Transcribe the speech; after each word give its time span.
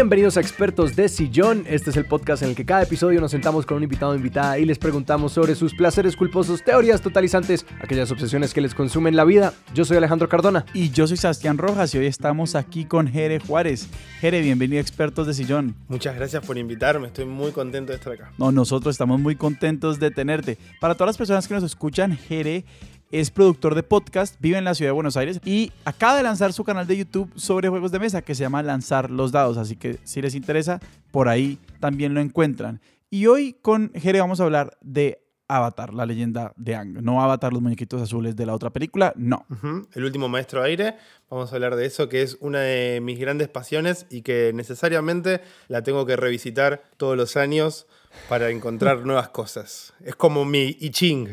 Bienvenidos 0.00 0.38
a 0.38 0.40
Expertos 0.40 0.96
de 0.96 1.10
Sillón. 1.10 1.64
Este 1.68 1.90
es 1.90 1.96
el 1.98 2.06
podcast 2.06 2.42
en 2.42 2.48
el 2.48 2.54
que 2.56 2.64
cada 2.64 2.84
episodio 2.84 3.20
nos 3.20 3.32
sentamos 3.32 3.66
con 3.66 3.76
un 3.76 3.82
invitado 3.82 4.12
o 4.12 4.14
invitada 4.14 4.58
y 4.58 4.64
les 4.64 4.78
preguntamos 4.78 5.34
sobre 5.34 5.54
sus 5.54 5.74
placeres 5.74 6.16
culposos, 6.16 6.64
teorías 6.64 7.02
totalizantes, 7.02 7.66
aquellas 7.82 8.10
obsesiones 8.10 8.54
que 8.54 8.62
les 8.62 8.74
consumen 8.74 9.14
la 9.14 9.24
vida. 9.24 9.52
Yo 9.74 9.84
soy 9.84 9.98
Alejandro 9.98 10.26
Cardona. 10.26 10.64
Y 10.72 10.88
yo 10.88 11.06
soy 11.06 11.18
Sebastián 11.18 11.58
Rojas 11.58 11.94
y 11.94 11.98
hoy 11.98 12.06
estamos 12.06 12.54
aquí 12.54 12.86
con 12.86 13.08
Jere 13.08 13.40
Juárez. 13.40 13.90
Jere, 14.22 14.40
bienvenido 14.40 14.78
a 14.78 14.80
Expertos 14.80 15.26
de 15.26 15.34
Sillón. 15.34 15.74
Muchas 15.88 16.16
gracias 16.16 16.46
por 16.46 16.56
invitarme, 16.56 17.08
estoy 17.08 17.26
muy 17.26 17.52
contento 17.52 17.92
de 17.92 17.98
estar 17.98 18.14
acá. 18.14 18.32
No, 18.38 18.50
nosotros 18.52 18.94
estamos 18.94 19.20
muy 19.20 19.36
contentos 19.36 20.00
de 20.00 20.10
tenerte. 20.10 20.56
Para 20.80 20.94
todas 20.94 21.08
las 21.08 21.18
personas 21.18 21.46
que 21.46 21.52
nos 21.52 21.62
escuchan, 21.62 22.16
Jere 22.16 22.64
es 23.10 23.30
productor 23.30 23.74
de 23.74 23.82
podcast, 23.82 24.36
vive 24.40 24.58
en 24.58 24.64
la 24.64 24.74
ciudad 24.74 24.90
de 24.90 24.94
Buenos 24.94 25.16
Aires 25.16 25.40
y 25.44 25.72
acaba 25.84 26.16
de 26.16 26.22
lanzar 26.22 26.52
su 26.52 26.64
canal 26.64 26.86
de 26.86 26.96
YouTube 26.96 27.30
sobre 27.34 27.68
juegos 27.68 27.92
de 27.92 27.98
mesa 27.98 28.22
que 28.22 28.34
se 28.34 28.42
llama 28.42 28.62
Lanzar 28.62 29.10
los 29.10 29.32
Dados. 29.32 29.56
Así 29.56 29.76
que 29.76 29.98
si 30.04 30.22
les 30.22 30.34
interesa, 30.34 30.80
por 31.10 31.28
ahí 31.28 31.58
también 31.80 32.14
lo 32.14 32.20
encuentran. 32.20 32.80
Y 33.10 33.26
hoy 33.26 33.56
con 33.60 33.90
Jere 33.94 34.20
vamos 34.20 34.40
a 34.40 34.44
hablar 34.44 34.78
de 34.80 35.24
Avatar, 35.48 35.92
la 35.92 36.06
leyenda 36.06 36.52
de 36.56 36.76
Ang. 36.76 37.02
No 37.02 37.20
Avatar, 37.20 37.52
los 37.52 37.60
muñequitos 37.60 38.00
azules 38.00 38.36
de 38.36 38.46
la 38.46 38.54
otra 38.54 38.70
película, 38.70 39.12
no. 39.16 39.46
El 39.94 40.04
último 40.04 40.28
maestro 40.28 40.62
aire, 40.62 40.94
vamos 41.28 41.50
a 41.50 41.56
hablar 41.56 41.74
de 41.74 41.86
eso, 41.86 42.08
que 42.08 42.22
es 42.22 42.38
una 42.40 42.60
de 42.60 43.00
mis 43.00 43.18
grandes 43.18 43.48
pasiones 43.48 44.06
y 44.10 44.22
que 44.22 44.52
necesariamente 44.54 45.40
la 45.66 45.82
tengo 45.82 46.06
que 46.06 46.14
revisitar 46.14 46.84
todos 46.96 47.16
los 47.16 47.36
años 47.36 47.88
para 48.28 48.50
encontrar 48.50 49.04
nuevas 49.04 49.28
cosas. 49.28 49.92
Es 50.04 50.14
como 50.16 50.44
mi 50.44 50.76
I 50.80 50.90
Ching. 50.90 51.28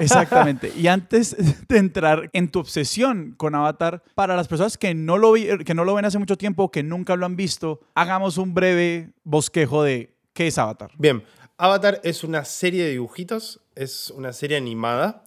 Exactamente. 0.00 0.72
Y 0.76 0.86
antes 0.86 1.36
de 1.68 1.78
entrar 1.78 2.30
en 2.32 2.50
tu 2.50 2.60
obsesión 2.60 3.34
con 3.36 3.54
Avatar, 3.54 4.02
para 4.14 4.36
las 4.36 4.48
personas 4.48 4.78
que 4.78 4.94
no 4.94 5.18
lo, 5.18 5.34
que 5.34 5.74
no 5.74 5.84
lo 5.84 5.94
ven 5.94 6.04
hace 6.04 6.18
mucho 6.18 6.36
tiempo, 6.36 6.70
que 6.70 6.82
nunca 6.82 7.16
lo 7.16 7.26
han 7.26 7.36
visto, 7.36 7.80
hagamos 7.94 8.38
un 8.38 8.54
breve 8.54 9.10
bosquejo 9.24 9.82
de 9.82 10.14
qué 10.32 10.48
es 10.48 10.58
Avatar. 10.58 10.90
Bien, 10.98 11.22
Avatar 11.58 12.00
es 12.02 12.24
una 12.24 12.44
serie 12.44 12.84
de 12.84 12.90
dibujitos, 12.90 13.60
es 13.74 14.10
una 14.10 14.32
serie 14.32 14.56
animada 14.56 15.24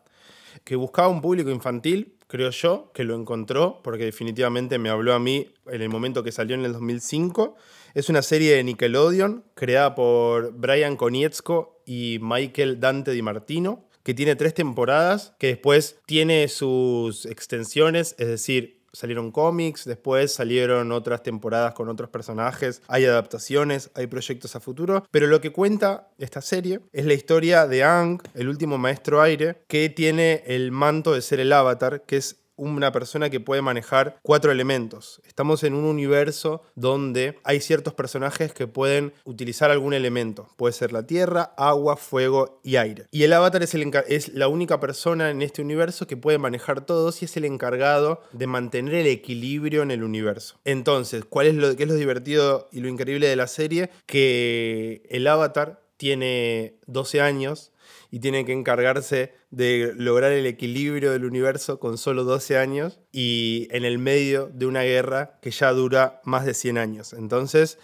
que 0.64 0.76
buscaba 0.76 1.08
un 1.08 1.22
público 1.22 1.50
infantil, 1.50 2.15
creo 2.36 2.50
yo, 2.50 2.92
que 2.94 3.06
lo 3.06 3.16
encontró, 3.16 3.80
porque 3.82 4.04
definitivamente 4.04 4.78
me 4.78 4.90
habló 4.90 5.14
a 5.14 5.20
mí 5.20 5.54
en 5.68 5.82
el 5.82 5.88
momento 5.88 6.22
que 6.22 6.34
salió 6.34 6.56
en 6.56 6.66
el 6.66 6.74
2005 6.74 7.56
es 7.94 8.10
una 8.10 8.22
serie 8.22 8.56
de 8.56 8.64
Nickelodeon 8.66 9.46
creada 9.54 9.96
por 9.96 10.52
Brian 10.52 10.98
Konietzko 10.98 11.82
y 11.86 12.20
Michael 12.22 12.82
Dante 12.82 13.12
Di 13.12 13.22
Martino, 13.22 13.88
que 14.04 14.14
tiene 14.14 14.36
tres 14.36 14.54
temporadas, 14.54 15.34
que 15.40 15.48
después 15.48 15.98
tiene 16.06 16.50
sus 16.50 17.26
extensiones, 17.26 18.14
es 18.20 18.28
decir, 18.28 18.75
salieron 18.96 19.32
cómics, 19.32 19.86
después 19.86 20.34
salieron 20.34 20.92
otras 20.92 21.22
temporadas 21.22 21.74
con 21.74 21.90
otros 21.90 22.10
personajes, 22.10 22.82
hay 22.88 23.06
adaptaciones, 23.06 23.92
hay 23.94 24.08
proyectos 24.08 24.56
a 24.56 24.60
futuro, 24.60 25.06
pero 25.12 25.28
lo 25.28 25.42
que 25.42 25.52
cuenta 25.52 26.10
esta 26.18 26.42
serie 26.42 26.80
es 26.94 27.06
la 27.06 27.14
historia 27.14 27.68
de 27.68 27.84
Ang, 27.84 28.22
el 28.34 28.50
último 28.50 28.78
maestro 28.78 29.22
aire, 29.22 29.64
que 29.68 29.90
tiene 29.90 30.44
el 30.48 30.72
manto 30.72 31.14
de 31.14 31.22
ser 31.22 31.40
el 31.40 31.54
avatar, 31.54 32.04
que 32.04 32.18
es 32.18 32.38
una 32.58 32.92
persona 32.92 33.30
que 33.30 33.40
puede 33.40 33.62
manejar 33.62 34.20
cuatro 34.22 34.52
elementos. 34.52 35.22
Estamos 35.28 35.64
en 35.64 35.74
un 35.74 35.86
universo 35.86 36.62
donde 36.76 37.40
hay 37.44 37.60
ciertos 37.60 37.94
personajes 37.94 38.54
que 38.54 38.68
pueden 38.68 39.14
utilizar 39.24 39.72
algún 39.72 39.94
elemento. 39.94 40.50
Puede 40.58 40.74
ser 40.74 40.92
la 40.92 41.06
tierra, 41.06 41.54
agua, 41.58 41.98
fuego 41.98 42.60
y 42.64 42.78
aire. 42.78 43.06
Y 43.12 43.24
el 43.24 43.34
avatar 43.34 43.64
es, 43.64 43.74
el 43.74 43.92
es 44.08 44.30
la 44.34 44.48
única 44.48 44.80
persona 44.80 45.30
en 45.30 45.42
este 45.42 45.62
universo 45.62 46.08
que 46.08 46.18
puede 46.18 46.38
manejar 46.38 46.86
todos 46.86 47.22
y 47.22 47.26
es 47.26 47.38
el 47.38 47.46
encargado 47.46 48.22
de 48.32 48.48
mantener 48.48 48.96
el 48.96 49.08
equilibrio 49.08 49.84
en 49.84 49.92
el 49.92 50.04
universo. 50.04 50.58
Entonces, 50.66 51.26
¿cuál 51.26 51.48
es 51.48 51.56
lo, 51.56 51.76
qué 51.76 51.84
es 51.84 51.90
lo 51.90 51.96
divertido 51.96 52.70
y 52.72 52.80
lo 52.80 52.88
increíble 52.88 53.28
de 53.28 53.36
la 53.36 53.48
serie? 53.48 53.90
Que 54.06 55.04
el 55.10 55.28
avatar 55.28 55.82
tiene 55.98 56.76
12 56.88 57.22
años 57.22 57.72
y 58.12 58.20
tiene 58.20 58.46
que 58.46 58.54
encargarse 58.54 59.34
de 59.52 59.94
lograr 59.96 60.32
el 60.32 60.46
equilibrio 60.46 61.12
del 61.12 61.26
universo 61.26 61.80
con 61.80 61.98
solo 61.98 62.24
12 62.24 62.58
años 62.58 63.00
y 63.12 63.68
en 63.72 63.86
el 63.86 63.98
medio 63.98 64.50
de 64.54 64.66
una 64.66 64.84
guerra 64.84 65.40
que 65.42 65.52
ya 65.52 65.72
dura 65.72 66.22
más 66.24 66.46
de 66.46 66.54
100 66.54 66.78
años. 66.78 67.14
Entonces, 67.14 67.78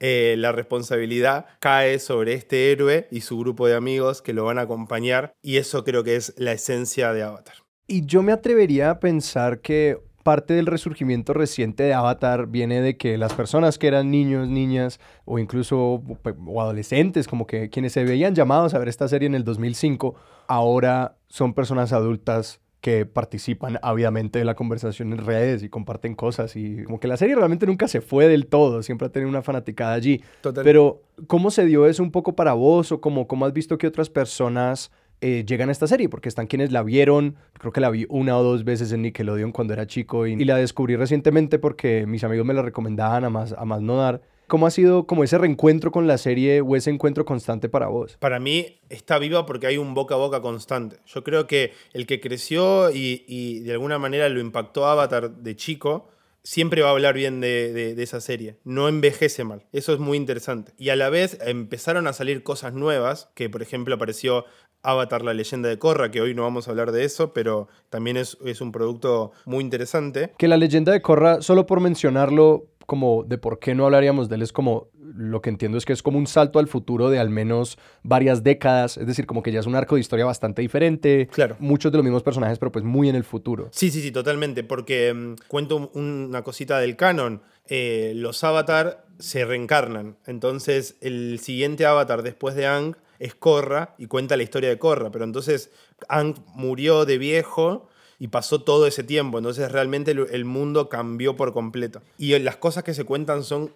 eh, 0.00 0.34
la 0.38 0.52
responsabilidad 0.52 1.46
cae 1.60 1.98
sobre 1.98 2.34
este 2.34 2.72
héroe 2.72 3.06
y 3.10 3.20
su 3.20 3.38
grupo 3.38 3.66
de 3.66 3.74
amigos 3.74 4.22
que 4.22 4.32
lo 4.32 4.44
van 4.44 4.58
a 4.58 4.62
acompañar 4.62 5.34
y 5.40 5.56
eso 5.56 5.84
creo 5.84 6.02
que 6.02 6.16
es 6.16 6.34
la 6.36 6.52
esencia 6.52 7.12
de 7.12 7.22
Avatar. 7.22 7.54
Y 7.86 8.06
yo 8.06 8.22
me 8.22 8.32
atrevería 8.32 8.90
a 8.90 8.98
pensar 8.98 9.60
que 9.60 9.98
parte 10.24 10.54
del 10.54 10.66
resurgimiento 10.66 11.32
reciente 11.34 11.84
de 11.84 11.94
Avatar 11.94 12.48
viene 12.48 12.80
de 12.80 12.96
que 12.96 13.16
las 13.16 13.34
personas 13.34 13.78
que 13.78 13.86
eran 13.86 14.10
niños, 14.10 14.48
niñas 14.48 14.98
o 15.24 15.38
incluso 15.38 16.02
o 16.46 16.60
adolescentes, 16.60 17.28
como 17.28 17.46
que 17.46 17.70
quienes 17.70 17.92
se 17.92 18.02
veían 18.04 18.34
llamados 18.34 18.74
a 18.74 18.78
ver 18.78 18.88
esta 18.88 19.06
serie 19.06 19.26
en 19.26 19.36
el 19.36 19.44
2005, 19.44 20.16
ahora 20.48 21.16
son 21.28 21.54
personas 21.54 21.92
adultas 21.92 22.60
que 22.80 23.06
participan 23.06 23.78
ávidamente 23.80 24.38
de 24.38 24.44
la 24.44 24.54
conversación 24.54 25.12
en 25.12 25.24
redes 25.24 25.62
y 25.62 25.70
comparten 25.70 26.14
cosas 26.14 26.54
y 26.54 26.84
como 26.84 27.00
que 27.00 27.08
la 27.08 27.16
serie 27.16 27.34
realmente 27.34 27.64
nunca 27.64 27.88
se 27.88 28.02
fue 28.02 28.28
del 28.28 28.46
todo, 28.46 28.82
siempre 28.82 29.06
ha 29.06 29.10
tenido 29.10 29.30
una 29.30 29.40
fanaticada 29.40 29.94
allí. 29.94 30.22
Pero 30.62 31.02
¿cómo 31.26 31.50
se 31.50 31.64
dio 31.64 31.86
eso 31.86 32.02
un 32.02 32.10
poco 32.10 32.36
para 32.36 32.52
vos 32.52 32.92
o 32.92 33.00
cómo, 33.00 33.26
cómo 33.26 33.46
has 33.46 33.54
visto 33.54 33.78
que 33.78 33.86
otras 33.86 34.10
personas 34.10 34.90
eh, 35.20 35.44
llegan 35.46 35.68
a 35.68 35.72
esta 35.72 35.86
serie, 35.86 36.08
porque 36.08 36.28
están 36.28 36.46
quienes 36.46 36.72
la 36.72 36.82
vieron, 36.82 37.36
creo 37.54 37.72
que 37.72 37.80
la 37.80 37.90
vi 37.90 38.06
una 38.08 38.36
o 38.38 38.42
dos 38.42 38.64
veces 38.64 38.92
en 38.92 39.02
Nickelodeon 39.02 39.52
cuando 39.52 39.72
era 39.72 39.86
chico 39.86 40.26
y, 40.26 40.36
la 40.44 40.56
descubrí 40.56 40.96
recientemente 40.96 41.58
porque 41.58 42.06
mis 42.06 42.24
amigos 42.24 42.46
me 42.46 42.54
la 42.54 42.62
recomendaban 42.62 43.24
a 43.24 43.30
más, 43.30 43.52
a 43.52 43.64
más 43.64 43.80
no 43.80 43.96
dar. 43.96 44.20
¿Cómo 44.46 44.66
ha 44.66 44.70
sido 44.70 45.06
como 45.06 45.24
ese 45.24 45.38
reencuentro 45.38 45.90
con 45.90 46.06
la 46.06 46.18
serie 46.18 46.60
o 46.60 46.76
ese 46.76 46.90
encuentro 46.90 47.24
constante 47.24 47.70
para 47.70 47.86
vos? 47.86 48.18
Para 48.18 48.38
mí 48.38 48.80
está 48.90 49.18
viva 49.18 49.46
porque 49.46 49.66
hay 49.66 49.78
un 49.78 49.94
boca 49.94 50.16
a 50.16 50.18
boca 50.18 50.42
constante. 50.42 50.98
Yo 51.06 51.24
creo 51.24 51.46
que 51.46 51.72
el 51.94 52.06
que 52.06 52.20
creció 52.20 52.90
y, 52.90 53.60
de 53.60 53.72
alguna 53.72 53.98
manera 53.98 54.28
lo 54.28 54.40
impactó 54.40 54.86
Avatar 54.86 55.30
de 55.30 55.56
chico, 55.56 56.10
siempre 56.44 56.82
va 56.82 56.88
a 56.88 56.92
hablar 56.92 57.14
bien 57.14 57.40
de, 57.40 57.94
esa 57.98 58.20
serie. 58.20 58.58
No 58.64 58.88
envejece 58.88 59.42
mal. 59.42 59.66
Eso 59.72 59.92
es 59.92 59.98
muy 59.98 60.16
interesante. 60.16 60.72
Y 60.78 60.90
a 60.90 60.96
la 60.96 61.08
vez 61.08 61.38
empezaron 61.40 62.06
a 62.06 62.12
salir 62.12 62.44
cosas 62.44 62.74
nuevas, 62.74 63.30
que 63.34 63.50
por 63.50 63.62
ejemplo 63.62 63.94
apareció 63.94 64.44
Avatar, 64.82 65.22
la 65.22 65.32
leyenda 65.32 65.70
de 65.70 65.78
Korra, 65.78 66.10
que 66.10 66.20
hoy 66.20 66.34
no 66.34 66.42
vamos 66.42 66.68
a 66.68 66.70
hablar 66.70 66.92
de 66.92 67.04
eso, 67.04 67.32
pero 67.32 67.68
también 67.88 68.18
es, 68.18 68.36
es 68.44 68.60
un 68.60 68.70
producto 68.70 69.32
muy 69.46 69.64
interesante. 69.64 70.32
Que 70.36 70.46
la 70.46 70.58
leyenda 70.58 70.92
de 70.92 71.00
Korra, 71.00 71.40
solo 71.40 71.64
por 71.64 71.80
mencionarlo, 71.80 72.66
como 72.86 73.24
de 73.24 73.38
por 73.38 73.58
qué 73.58 73.74
no 73.74 73.86
hablaríamos 73.86 74.28
de 74.28 74.36
él, 74.36 74.42
es 74.42 74.52
como 74.52 74.88
lo 75.04 75.42
que 75.42 75.50
entiendo 75.50 75.76
es 75.76 75.84
que 75.84 75.92
es 75.92 76.02
como 76.02 76.18
un 76.18 76.26
salto 76.26 76.58
al 76.58 76.66
futuro 76.66 77.10
de 77.10 77.18
al 77.18 77.30
menos 77.30 77.78
varias 78.02 78.42
décadas, 78.42 78.96
es 78.96 79.06
decir, 79.06 79.26
como 79.26 79.42
que 79.42 79.52
ya 79.52 79.60
es 79.60 79.66
un 79.66 79.74
arco 79.74 79.96
de 79.96 80.00
historia 80.00 80.24
bastante 80.24 80.62
diferente. 80.62 81.28
Claro. 81.32 81.56
Muchos 81.58 81.92
de 81.92 81.98
los 81.98 82.04
mismos 82.04 82.22
personajes, 82.22 82.58
pero 82.58 82.72
pues 82.72 82.84
muy 82.84 83.08
en 83.08 83.16
el 83.16 83.24
futuro. 83.24 83.68
Sí, 83.72 83.90
sí, 83.90 84.00
sí, 84.00 84.10
totalmente, 84.10 84.64
porque 84.64 85.12
mm, 85.12 85.34
cuento 85.48 85.90
una 85.94 86.42
cosita 86.42 86.78
del 86.78 86.96
canon. 86.96 87.42
Eh, 87.66 88.12
los 88.16 88.42
avatar 88.44 89.04
se 89.18 89.44
reencarnan, 89.44 90.16
entonces 90.26 90.96
el 91.00 91.38
siguiente 91.38 91.86
avatar 91.86 92.22
después 92.22 92.54
de 92.54 92.66
Ang 92.66 92.96
es 93.18 93.34
Korra 93.34 93.94
y 93.96 94.06
cuenta 94.06 94.36
la 94.36 94.42
historia 94.42 94.68
de 94.68 94.78
Korra, 94.78 95.10
pero 95.10 95.24
entonces 95.24 95.70
Ang 96.08 96.34
murió 96.54 97.04
de 97.04 97.18
viejo 97.18 97.88
y 98.24 98.28
pasó 98.28 98.62
todo 98.62 98.86
ese 98.86 99.04
tiempo, 99.04 99.36
entonces 99.36 99.70
realmente 99.70 100.12
el 100.12 100.44
mundo 100.46 100.88
cambió 100.88 101.36
por 101.36 101.52
completo. 101.52 102.00
Y 102.16 102.38
las 102.38 102.56
cosas 102.56 102.82
que 102.82 102.94
se 102.94 103.04
cuentan 103.04 103.44
son 103.44 103.74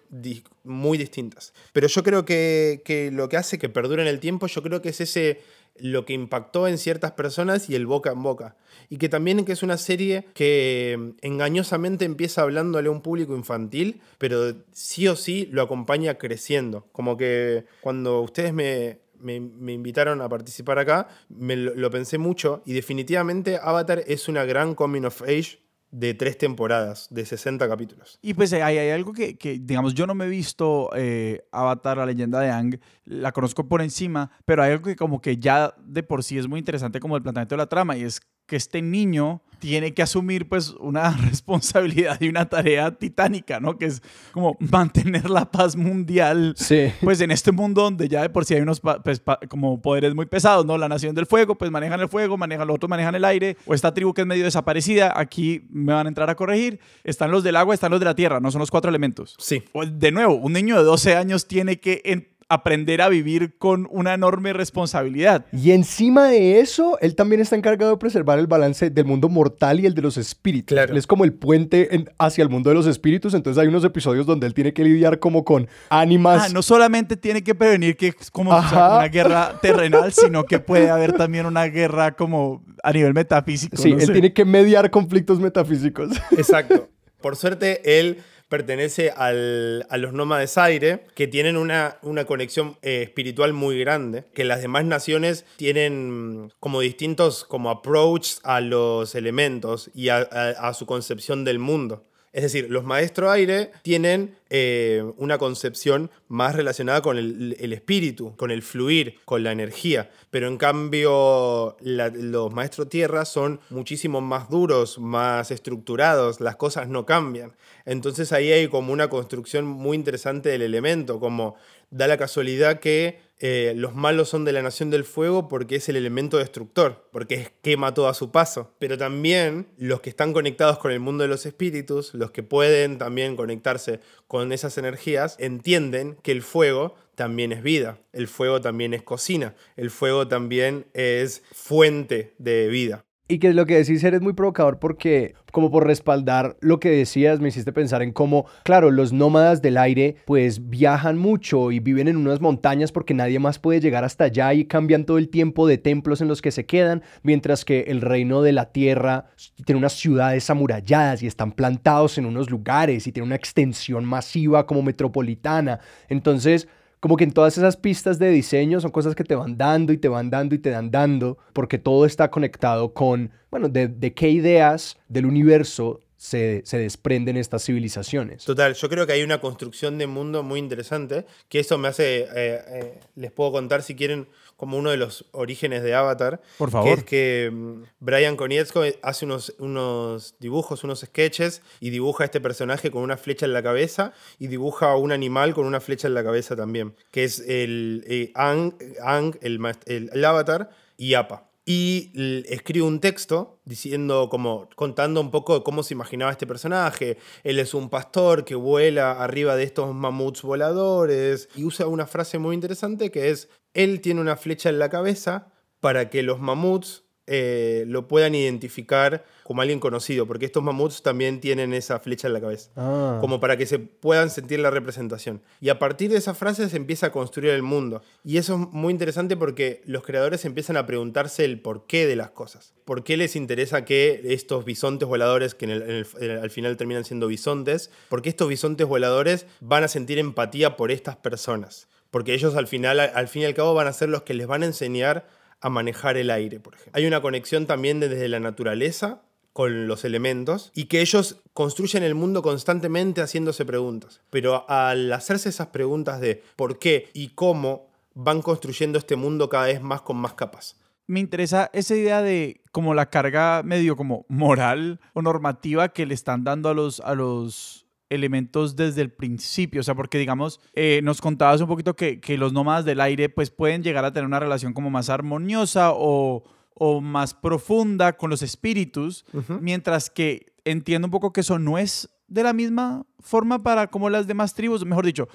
muy 0.63 0.97
distintas. 0.97 1.53
Pero 1.71 1.85
yo 1.85 2.01
creo 2.01 2.25
que, 2.25 2.81
que 2.83 3.11
lo 3.11 3.29
que 3.29 3.37
hace 3.37 3.59
que 3.59 3.69
perdure 3.69 4.01
en 4.01 4.07
el 4.07 4.19
tiempo, 4.19 4.47
yo 4.47 4.63
creo 4.63 4.81
que 4.81 4.89
es 4.89 5.01
ese 5.01 5.41
lo 5.77 6.03
que 6.03 6.13
impactó 6.13 6.67
en 6.67 6.79
ciertas 6.79 7.11
personas 7.11 7.69
y 7.69 7.75
el 7.75 7.85
boca 7.85 8.11
en 8.11 8.23
boca. 8.23 8.55
Y 8.89 8.97
que 8.97 9.07
también 9.07 9.45
que 9.45 9.51
es 9.51 9.61
una 9.61 9.77
serie 9.77 10.25
que 10.33 10.97
mm, 10.97 11.09
engañosamente 11.21 12.05
empieza 12.05 12.41
hablándole 12.41 12.87
a 12.87 12.91
un 12.91 13.01
público 13.01 13.35
infantil, 13.35 14.01
pero 14.17 14.55
sí 14.71 15.07
o 15.07 15.15
sí 15.15 15.47
lo 15.51 15.61
acompaña 15.61 16.15
creciendo. 16.15 16.87
Como 16.91 17.17
que 17.17 17.65
cuando 17.81 18.21
ustedes 18.21 18.51
me, 18.51 18.97
me, 19.19 19.35
invitaron 19.35 20.21
a 20.21 20.29
participar 20.29 20.79
acá, 20.79 21.07
me 21.29 21.55
lo, 21.55 21.89
pensé 21.89 22.17
mucho 22.17 22.61
y 22.65 22.73
definitivamente 22.73 23.59
Avatar 23.61 24.03
es 24.07 24.27
una 24.27 24.43
gran 24.45 24.75
coming 24.75 25.03
of 25.03 25.21
age 25.21 25.59
de 25.91 26.13
tres 26.13 26.37
temporadas, 26.37 27.07
de 27.09 27.25
60 27.25 27.67
capítulos. 27.67 28.19
Y 28.21 28.35
pues 28.35 28.53
hay, 28.53 28.77
algo 28.89 29.11
que, 29.11 29.37
que, 29.37 29.57
digamos, 29.59 29.95
yo 29.95 30.05
no 30.05 30.13
me 30.13 30.25
he 30.25 30.29
visto 30.29 30.91
eh, 30.95 31.43
Avatar, 31.51 31.97
la 31.97 32.05
leyenda 32.05 32.39
de 32.39 32.51
Ang, 32.51 32.79
la 33.05 33.31
conozco 33.31 33.67
por 33.67 33.81
encima, 33.81 34.31
pero 34.45 34.61
hay 34.61 34.73
algo 34.73 34.85
que 34.85 34.95
como 34.95 35.19
que 35.19 35.37
ya 35.37 35.73
de 35.83 36.03
por 36.03 36.23
sí 36.23 36.37
es 36.37 36.47
muy 36.47 36.59
interesante 36.59 36.99
como 36.99 37.15
el 37.15 37.23
planteamiento 37.23 37.55
de 37.55 37.57
la 37.57 37.67
trama 37.67 37.97
y 37.97 38.03
es 38.03 38.21
que 38.49 38.55
este 38.57 38.81
niño 38.81 39.41
tiene 39.59 39.93
que 39.93 40.01
asumir 40.01 40.47
pues 40.47 40.69
una 40.79 41.11
responsabilidad 41.29 42.19
y 42.21 42.29
una 42.29 42.47
tarea 42.47 42.91
titánica, 42.91 43.59
¿no? 43.59 43.77
Que 43.77 43.85
es 43.87 44.01
como 44.31 44.55
mantener 44.59 45.29
la 45.29 45.51
paz 45.51 45.75
mundial, 45.75 46.53
Sí. 46.57 46.91
pues 47.01 47.19
en 47.19 47.29
este 47.31 47.51
mundo 47.51 47.81
donde 47.81 48.07
ya 48.07 48.21
de 48.21 48.29
por 48.29 48.45
sí 48.45 48.53
hay 48.53 48.61
unos 48.61 48.79
pues, 49.03 49.21
como 49.49 49.81
poderes 49.81 50.15
muy 50.15 50.25
pesados, 50.27 50.65
¿no? 50.65 50.77
La 50.77 50.87
nación 50.87 51.13
del 51.13 51.25
fuego, 51.25 51.55
pues 51.55 51.71
manejan 51.71 51.99
el 51.99 52.07
fuego, 52.07 52.37
manejan 52.37 52.67
los 52.67 52.75
otros 52.75 52.89
manejan 52.89 53.15
el 53.15 53.25
aire, 53.25 53.57
o 53.65 53.73
esta 53.73 53.93
tribu 53.93 54.13
que 54.13 54.21
es 54.21 54.27
medio 54.27 54.45
desaparecida, 54.45 55.13
aquí 55.19 55.65
me 55.69 55.91
van 55.93 56.05
a 56.07 56.09
entrar 56.09 56.29
a 56.29 56.35
corregir, 56.35 56.79
están 57.03 57.29
los 57.29 57.43
del 57.43 57.57
agua, 57.57 57.73
están 57.73 57.91
los 57.91 57.99
de 57.99 58.05
la 58.05 58.15
tierra, 58.15 58.39
no 58.39 58.51
son 58.51 58.59
los 58.59 58.71
cuatro 58.71 58.87
elementos. 58.89 59.35
Sí. 59.39 59.63
O, 59.73 59.85
De 59.85 60.11
nuevo, 60.11 60.35
un 60.35 60.53
niño 60.53 60.77
de 60.77 60.83
12 60.83 61.15
años 61.17 61.47
tiene 61.47 61.81
que 61.81 62.01
aprender 62.49 63.01
a 63.01 63.09
vivir 63.09 63.55
con 63.57 63.87
una 63.91 64.13
enorme 64.15 64.53
responsabilidad. 64.53 65.45
Y 65.53 65.71
encima 65.71 66.27
de 66.29 66.59
eso, 66.59 66.97
él 66.99 67.15
también 67.15 67.41
está 67.41 67.55
encargado 67.55 67.91
de 67.91 67.97
preservar 67.97 68.39
el 68.39 68.47
balance 68.47 68.89
del 68.89 69.05
mundo 69.05 69.29
mortal 69.29 69.79
y 69.79 69.85
el 69.85 69.93
de 69.93 70.01
los 70.01 70.17
espíritus. 70.17 70.75
Claro. 70.75 70.91
Él 70.91 70.97
es 70.97 71.05
como 71.07 71.23
el 71.25 71.33
puente 71.33 71.95
en- 71.95 72.09
hacia 72.17 72.41
el 72.43 72.49
mundo 72.49 72.69
de 72.69 72.75
los 72.75 72.87
espíritus. 72.87 73.33
Entonces 73.35 73.61
hay 73.61 73.67
unos 73.67 73.83
episodios 73.83 74.25
donde 74.25 74.47
él 74.47 74.53
tiene 74.53 74.73
que 74.73 74.83
lidiar 74.83 75.19
como 75.19 75.45
con 75.45 75.67
ánimas. 75.89 76.45
Ah, 76.47 76.49
no 76.51 76.61
solamente 76.63 77.15
tiene 77.17 77.43
que 77.43 77.53
prevenir 77.55 77.95
que 77.95 78.07
es 78.19 78.31
como 78.31 78.49
o 78.51 78.61
sea, 78.61 78.85
Ajá. 78.87 78.95
una 78.97 79.07
guerra 79.09 79.59
terrenal, 79.61 80.11
sino 80.11 80.43
que 80.45 80.59
puede 80.59 80.89
haber 80.89 81.13
también 81.13 81.45
una 81.45 81.65
guerra 81.65 82.15
como 82.15 82.63
a 82.83 82.91
nivel 82.91 83.13
metafísico. 83.13 83.77
Sí, 83.77 83.91
no 83.91 83.99
él 83.99 84.05
sé. 84.07 84.11
tiene 84.13 84.33
que 84.33 84.43
mediar 84.45 84.89
conflictos 84.89 85.39
metafísicos. 85.39 86.09
Exacto. 86.31 86.89
Por 87.21 87.35
suerte, 87.35 87.99
él 87.99 88.19
pertenece 88.49 89.11
al- 89.11 89.85
a 89.89 89.97
los 89.97 90.11
nómades 90.13 90.57
aire, 90.57 91.05
que 91.15 91.27
tienen 91.27 91.55
una, 91.55 91.97
una 92.01 92.25
conexión 92.25 92.77
eh, 92.81 93.03
espiritual 93.03 93.53
muy 93.53 93.79
grande, 93.79 94.25
que 94.33 94.43
las 94.43 94.61
demás 94.61 94.85
naciones 94.85 95.45
tienen 95.55 96.43
mm, 96.45 96.49
como 96.59 96.81
distintos 96.81 97.45
como 97.45 97.69
approach 97.69 98.33
a 98.43 98.59
los 98.59 99.15
elementos 99.15 99.89
y 99.93 100.09
a 100.09 100.73
su 100.73 100.85
concepción 100.85 101.45
del 101.45 101.59
mundo. 101.59 102.03
Es 102.31 102.43
decir, 102.43 102.67
los 102.69 102.83
maestros 102.83 103.31
aire 103.31 103.71
tienen 103.81 104.37
eh, 104.51 105.03
una 105.17 105.39
concepción 105.39 106.11
más 106.27 106.55
relacionada 106.55 107.01
con 107.01 107.17
el, 107.17 107.73
espíritu, 107.73 108.35
con 108.35 108.51
el 108.51 108.61
fluir, 108.61 109.15
con 109.25 109.43
la 109.43 109.51
energía. 109.51 110.11
Pero 110.29 110.47
en 110.47 110.57
cambio, 110.57 111.75
los 111.79 112.53
maestros 112.53 112.89
tierra 112.89 113.25
son 113.25 113.59
muchísimo 113.71 114.21
más 114.21 114.49
duros, 114.49 114.99
más 114.99 115.49
estructurados, 115.49 116.39
las 116.39 116.55
cosas 116.55 116.87
no 116.87 117.05
cambian. 117.05 117.53
Entonces 117.85 118.31
ahí 118.31 118.51
hay 118.51 118.67
como 118.67 118.93
una 118.93 119.09
construcción 119.09 119.65
muy 119.65 119.97
interesante 119.97 120.49
del 120.49 120.61
elemento, 120.61 121.19
como 121.19 121.55
da 121.91 122.07
la 122.07 122.17
casualidad 122.17 122.79
que 122.79 123.19
eh, 123.41 123.73
los 123.75 123.95
malos 123.95 124.27
son 124.27 124.43
de 124.43 124.51
la 124.51 124.61
nación 124.61 124.89
del 124.89 125.05
fuego 125.05 125.47
porque 125.47 125.77
es 125.77 125.87
el 125.87 125.95
elemento 125.95 126.37
destructor, 126.37 127.07
porque 127.11 127.53
quema 127.61 127.93
todo 127.93 128.09
a 128.09 128.13
su 128.13 128.31
paso. 128.31 128.73
Pero 128.79 128.97
también 128.97 129.67
los 129.77 130.01
que 130.01 130.09
están 130.09 130.33
conectados 130.33 130.77
con 130.77 130.91
el 130.91 130.99
mundo 130.99 131.23
de 131.23 131.29
los 131.29 131.45
espíritus, 131.45 132.13
los 132.13 132.31
que 132.31 132.43
pueden 132.43 132.97
también 132.97 133.35
conectarse 133.35 134.01
con 134.27 134.51
esas 134.51 134.77
energías, 134.77 135.37
entienden 135.39 136.17
que 136.21 136.33
el 136.33 136.41
fuego 136.41 136.95
también 137.15 137.51
es 137.51 137.63
vida, 137.63 137.99
el 138.13 138.27
fuego 138.27 138.61
también 138.61 138.93
es 138.93 139.03
cocina, 139.03 139.55
el 139.75 139.89
fuego 139.89 140.27
también 140.27 140.85
es 140.93 141.43
fuente 141.51 142.33
de 142.37 142.67
vida. 142.67 143.05
Y 143.31 143.37
que 143.37 143.53
lo 143.53 143.67
que 143.67 143.75
decís 143.75 144.03
eres 144.03 144.21
muy 144.21 144.33
provocador 144.33 144.79
porque, 144.79 145.35
como 145.51 145.69
por 145.69 145.85
respaldar 145.85 146.57
lo 146.61 146.79
que 146.79 146.89
decías, 146.89 147.39
me 147.39 147.49
hiciste 147.49 147.71
pensar 147.71 148.01
en 148.01 148.11
cómo, 148.11 148.47
claro, 148.63 148.89
los 148.89 149.13
nómadas 149.13 149.61
del 149.61 149.77
aire 149.77 150.15
pues 150.25 150.67
viajan 150.71 151.15
mucho 151.15 151.71
y 151.71 151.79
viven 151.79 152.07
en 152.07 152.17
unas 152.17 152.41
montañas 152.41 152.91
porque 152.91 153.13
nadie 153.13 153.37
más 153.37 153.59
puede 153.59 153.81
llegar 153.81 154.03
hasta 154.03 154.23
allá 154.23 154.55
y 154.55 154.65
cambian 154.65 155.05
todo 155.05 155.19
el 155.19 155.29
tiempo 155.29 155.67
de 155.67 155.77
templos 155.77 156.21
en 156.21 156.27
los 156.27 156.41
que 156.41 156.49
se 156.49 156.65
quedan, 156.65 157.03
mientras 157.21 157.65
que 157.65 157.81
el 157.81 158.01
reino 158.01 158.41
de 158.41 158.51
la 158.51 158.71
tierra 158.71 159.27
tiene 159.63 159.77
unas 159.77 159.93
ciudades 159.93 160.49
amuralladas 160.49 161.21
y 161.21 161.27
están 161.27 161.51
plantados 161.51 162.17
en 162.17 162.25
unos 162.25 162.49
lugares 162.49 163.05
y 163.05 163.11
tiene 163.11 163.27
una 163.27 163.35
extensión 163.35 164.05
masiva 164.05 164.65
como 164.65 164.81
metropolitana. 164.81 165.81
Entonces, 166.07 166.67
como 166.99 167.15
que 167.15 167.23
en 167.23 167.31
todas 167.31 167.57
esas 167.57 167.77
pistas 167.77 168.19
de 168.19 168.29
diseño 168.29 168.81
son 168.81 168.91
cosas 168.91 169.15
que 169.15 169.23
te 169.23 169.35
van 169.35 169.57
dando 169.57 169.93
y 169.93 169.97
te 169.97 170.09
van 170.09 170.29
dando 170.29 170.55
y 170.55 170.59
te 170.59 170.69
dan 170.69 170.91
dando, 170.91 171.37
porque 171.53 171.77
todo 171.77 172.05
está 172.05 172.29
conectado 172.29 172.93
con, 172.93 173.31
bueno, 173.49 173.69
de, 173.69 173.87
de 173.87 174.13
qué 174.13 174.29
ideas 174.29 174.97
del 175.07 175.25
universo 175.25 176.01
se, 176.21 176.61
se 176.65 176.77
desprenden 176.77 177.37
estas 177.37 177.63
civilizaciones. 177.63 178.43
Total, 178.43 178.73
yo 178.73 178.89
creo 178.89 179.07
que 179.07 179.13
hay 179.13 179.23
una 179.23 179.39
construcción 179.39 179.97
de 179.97 180.05
mundo 180.05 180.43
muy 180.43 180.59
interesante, 180.59 181.25
que 181.47 181.59
eso 181.61 181.77
me 181.77 181.87
hace, 181.87 182.23
eh, 182.23 182.27
eh, 182.35 182.99
les 183.15 183.31
puedo 183.31 183.53
contar 183.53 183.81
si 183.83 183.95
quieren, 183.95 184.27
como 184.57 184.77
uno 184.77 184.91
de 184.91 184.97
los 184.97 185.23
orígenes 185.31 185.81
de 185.81 185.95
Avatar. 185.95 186.41
Por 186.57 186.67
Que 186.67 186.71
favor. 186.73 186.97
es 186.97 187.03
que 187.05 187.49
mm, 187.53 187.83
Brian 188.01 188.35
Konietzko 188.35 188.83
hace 189.01 189.23
unos, 189.23 189.55
unos 189.59 190.35
dibujos, 190.41 190.83
unos 190.83 190.99
sketches, 190.99 191.61
y 191.79 191.89
dibuja 191.89 192.25
a 192.25 192.25
este 192.25 192.41
personaje 192.41 192.91
con 192.91 193.01
una 193.03 193.15
flecha 193.15 193.45
en 193.45 193.53
la 193.53 193.63
cabeza, 193.63 194.11
y 194.39 194.47
dibuja 194.47 194.91
a 194.91 194.97
un 194.97 195.13
animal 195.13 195.53
con 195.53 195.65
una 195.65 195.79
flecha 195.79 196.09
en 196.09 196.13
la 196.15 196.23
cabeza 196.25 196.57
también, 196.57 196.93
que 197.11 197.23
es 197.23 197.39
el 197.47 198.03
eh, 198.07 198.31
Ang, 198.35 198.73
Ang, 199.01 199.37
el, 199.41 199.57
el- 199.85 200.09
el 200.13 200.25
avatar, 200.25 200.69
y 200.97 201.13
Appa. 201.13 201.45
Y 201.65 202.11
escribe 202.49 202.85
un 202.85 202.99
texto 202.99 203.61
diciendo 203.63 204.27
como 204.29 204.69
contando 204.75 205.21
un 205.21 205.29
poco 205.29 205.55
de 205.55 205.63
cómo 205.63 205.83
se 205.83 205.93
imaginaba 205.93 206.31
este 206.31 206.47
personaje. 206.47 207.17
Él 207.43 207.59
es 207.59 207.73
un 207.73 207.89
pastor 207.89 208.43
que 208.43 208.55
vuela 208.55 209.11
arriba 209.11 209.55
de 209.55 209.63
estos 209.63 209.93
mamuts 209.93 210.41
voladores 210.41 211.49
y 211.55 211.65
usa 211.65 211.85
una 211.87 212.07
frase 212.07 212.39
muy 212.39 212.55
interesante 212.55 213.11
que 213.11 213.29
es 213.29 213.49
él 213.73 214.01
tiene 214.01 214.21
una 214.21 214.35
flecha 214.35 214.69
en 214.69 214.79
la 214.79 214.89
cabeza 214.89 215.53
para 215.79 216.09
que 216.09 216.23
los 216.23 216.39
mamuts 216.39 217.03
eh, 217.29 217.85
lo 217.87 218.07
puedan 218.07 218.33
identificar 218.35 219.23
como 219.43 219.61
alguien 219.61 219.79
conocido, 219.79 220.27
porque 220.27 220.45
estos 220.45 220.61
mamuts 220.61 221.01
también 221.01 221.39
tienen 221.41 221.73
esa 221.73 221.99
flecha 221.99 222.27
en 222.27 222.33
la 222.33 222.41
cabeza 222.41 222.69
Ah. 222.75 223.17
como 223.21 223.39
para 223.39 223.57
que 223.57 223.65
se 223.65 223.79
puedan 223.79 224.29
sentir 224.29 224.59
la 224.59 224.69
representación. 224.69 225.41
Y 225.61 225.69
a 225.69 225.79
partir 225.79 226.11
de 226.11 226.17
esa 226.17 226.33
frase 226.35 226.69
se 226.69 226.77
empieza 226.77 227.07
a 227.07 227.11
construir 227.11 227.51
el 227.51 227.63
mundo. 227.63 228.01
Y 228.23 228.37
eso 228.37 228.53
es 228.53 228.59
muy 228.73 228.91
interesante 228.91 229.35
porque 229.37 229.81
los 229.85 230.03
creadores 230.03 230.45
empiezan 230.45 230.77
a 230.77 230.85
preguntarse 230.85 231.45
el 231.45 231.59
porqué 231.61 232.05
de 232.05 232.15
las 232.15 232.29
cosas. 232.31 232.73
¿Por 232.85 233.03
qué 233.03 233.17
les 233.17 233.35
interesa 233.35 233.85
que 233.85 234.21
estos 234.25 234.65
bisontes 234.65 235.07
voladores, 235.07 235.55
que 235.55 235.65
en 235.65 235.71
el- 235.71 235.81
en 235.83 235.89
el- 235.91 236.07
en 236.19 236.31
el- 236.31 236.39
al 236.39 236.49
final 236.51 236.77
terminan 236.77 237.05
siendo 237.05 237.27
bisontes, 237.27 237.89
por 238.09 238.21
qué 238.21 238.29
estos 238.29 238.49
bisontes 238.49 238.85
voladores 238.87 239.45
van 239.61 239.83
a 239.83 239.87
sentir 239.87 240.19
empatía 240.19 240.75
por 240.77 240.91
estas 240.91 241.15
personas? 241.15 241.87
Porque 242.11 242.33
ellos 242.33 242.55
al 242.55 242.65
final, 242.67 242.99
al 242.99 243.27
fin 243.27 243.43
y 243.43 243.45
al 243.45 243.53
cabo, 243.53 243.73
van 243.75 243.85
a 243.87 243.93
ser 243.93 244.09
los 244.09 244.23
que 244.23 244.33
les 244.33 244.47
van 244.47 244.63
a 244.63 244.65
enseñar 244.65 245.27
a 245.61 245.69
manejar 245.69 246.17
el 246.17 246.31
aire, 246.31 246.59
por 246.59 246.75
ejemplo. 246.75 246.93
Hay 246.95 247.05
una 247.05 247.21
conexión 247.21 247.65
también 247.65 247.99
desde 247.99 248.27
la 248.27 248.39
naturaleza 248.39 249.21
con 249.53 249.87
los 249.87 250.05
elementos 250.05 250.71
y 250.73 250.85
que 250.85 251.01
ellos 251.01 251.41
construyen 251.53 252.03
el 252.03 252.15
mundo 252.15 252.41
constantemente 252.41 253.21
haciéndose 253.21 253.65
preguntas. 253.65 254.21
Pero 254.29 254.69
al 254.69 255.11
hacerse 255.11 255.49
esas 255.49 255.67
preguntas 255.67 256.21
de 256.21 256.41
por 256.55 256.79
qué 256.79 257.09
y 257.13 257.29
cómo 257.29 257.89
van 258.13 258.41
construyendo 258.41 258.97
este 258.97 259.15
mundo 259.15 259.49
cada 259.49 259.65
vez 259.65 259.81
más 259.81 260.01
con 260.01 260.17
más 260.17 260.33
capas. 260.33 260.77
me 261.07 261.19
interesa 261.19 261.69
esa 261.73 261.95
idea 261.95 262.21
de 262.21 262.61
como 262.71 262.93
la 262.93 263.09
carga 263.09 263.63
medio 263.63 263.95
como 263.95 264.25
moral 264.27 264.99
o 265.13 265.21
normativa 265.21 265.89
que 265.89 266.05
le 266.05 266.13
están 266.13 266.43
dando 266.43 266.69
a 266.69 266.73
los, 266.73 266.99
a 266.99 267.15
los 267.15 267.85
elementos 268.09 268.75
desde 268.75 269.01
el 269.01 269.11
principio. 269.11 269.81
O 269.81 269.83
sea, 269.83 269.95
porque 269.95 270.17
digamos, 270.17 270.59
eh, 270.73 271.01
nos 271.03 271.21
contabas 271.21 271.61
un 271.61 271.67
poquito 271.67 271.95
que, 271.95 272.19
que 272.19 272.37
los 272.37 272.53
nómadas 272.53 272.85
del 272.85 273.01
aire 273.01 273.29
pues 273.29 273.49
pueden 273.49 273.83
llegar 273.83 274.05
a 274.05 274.11
tener 274.11 274.25
una 274.25 274.39
relación 274.39 274.73
como 274.73 274.89
más 274.89 275.09
armoniosa 275.09 275.91
o, 275.93 276.43
o 276.73 277.01
más 277.01 277.33
profunda 277.33 278.13
con 278.13 278.29
los 278.29 278.41
espíritus, 278.41 279.25
mientras 279.61 280.09
que 280.09 280.53
entiendo 280.65 281.07
un 281.07 281.11
poco 281.11 281.33
que 281.33 281.41
eso 281.41 281.59
no 281.59 281.77
es 281.77 282.09
de 282.27 282.43
la 282.43 282.53
misma 282.53 283.05
forma 283.19 283.63
para 283.63 283.87
como 283.87 284.09
las 284.09 284.27
demás 284.27 284.53
tribus, 284.53 284.85
mejor 284.85 285.05
dicho, 285.05 285.27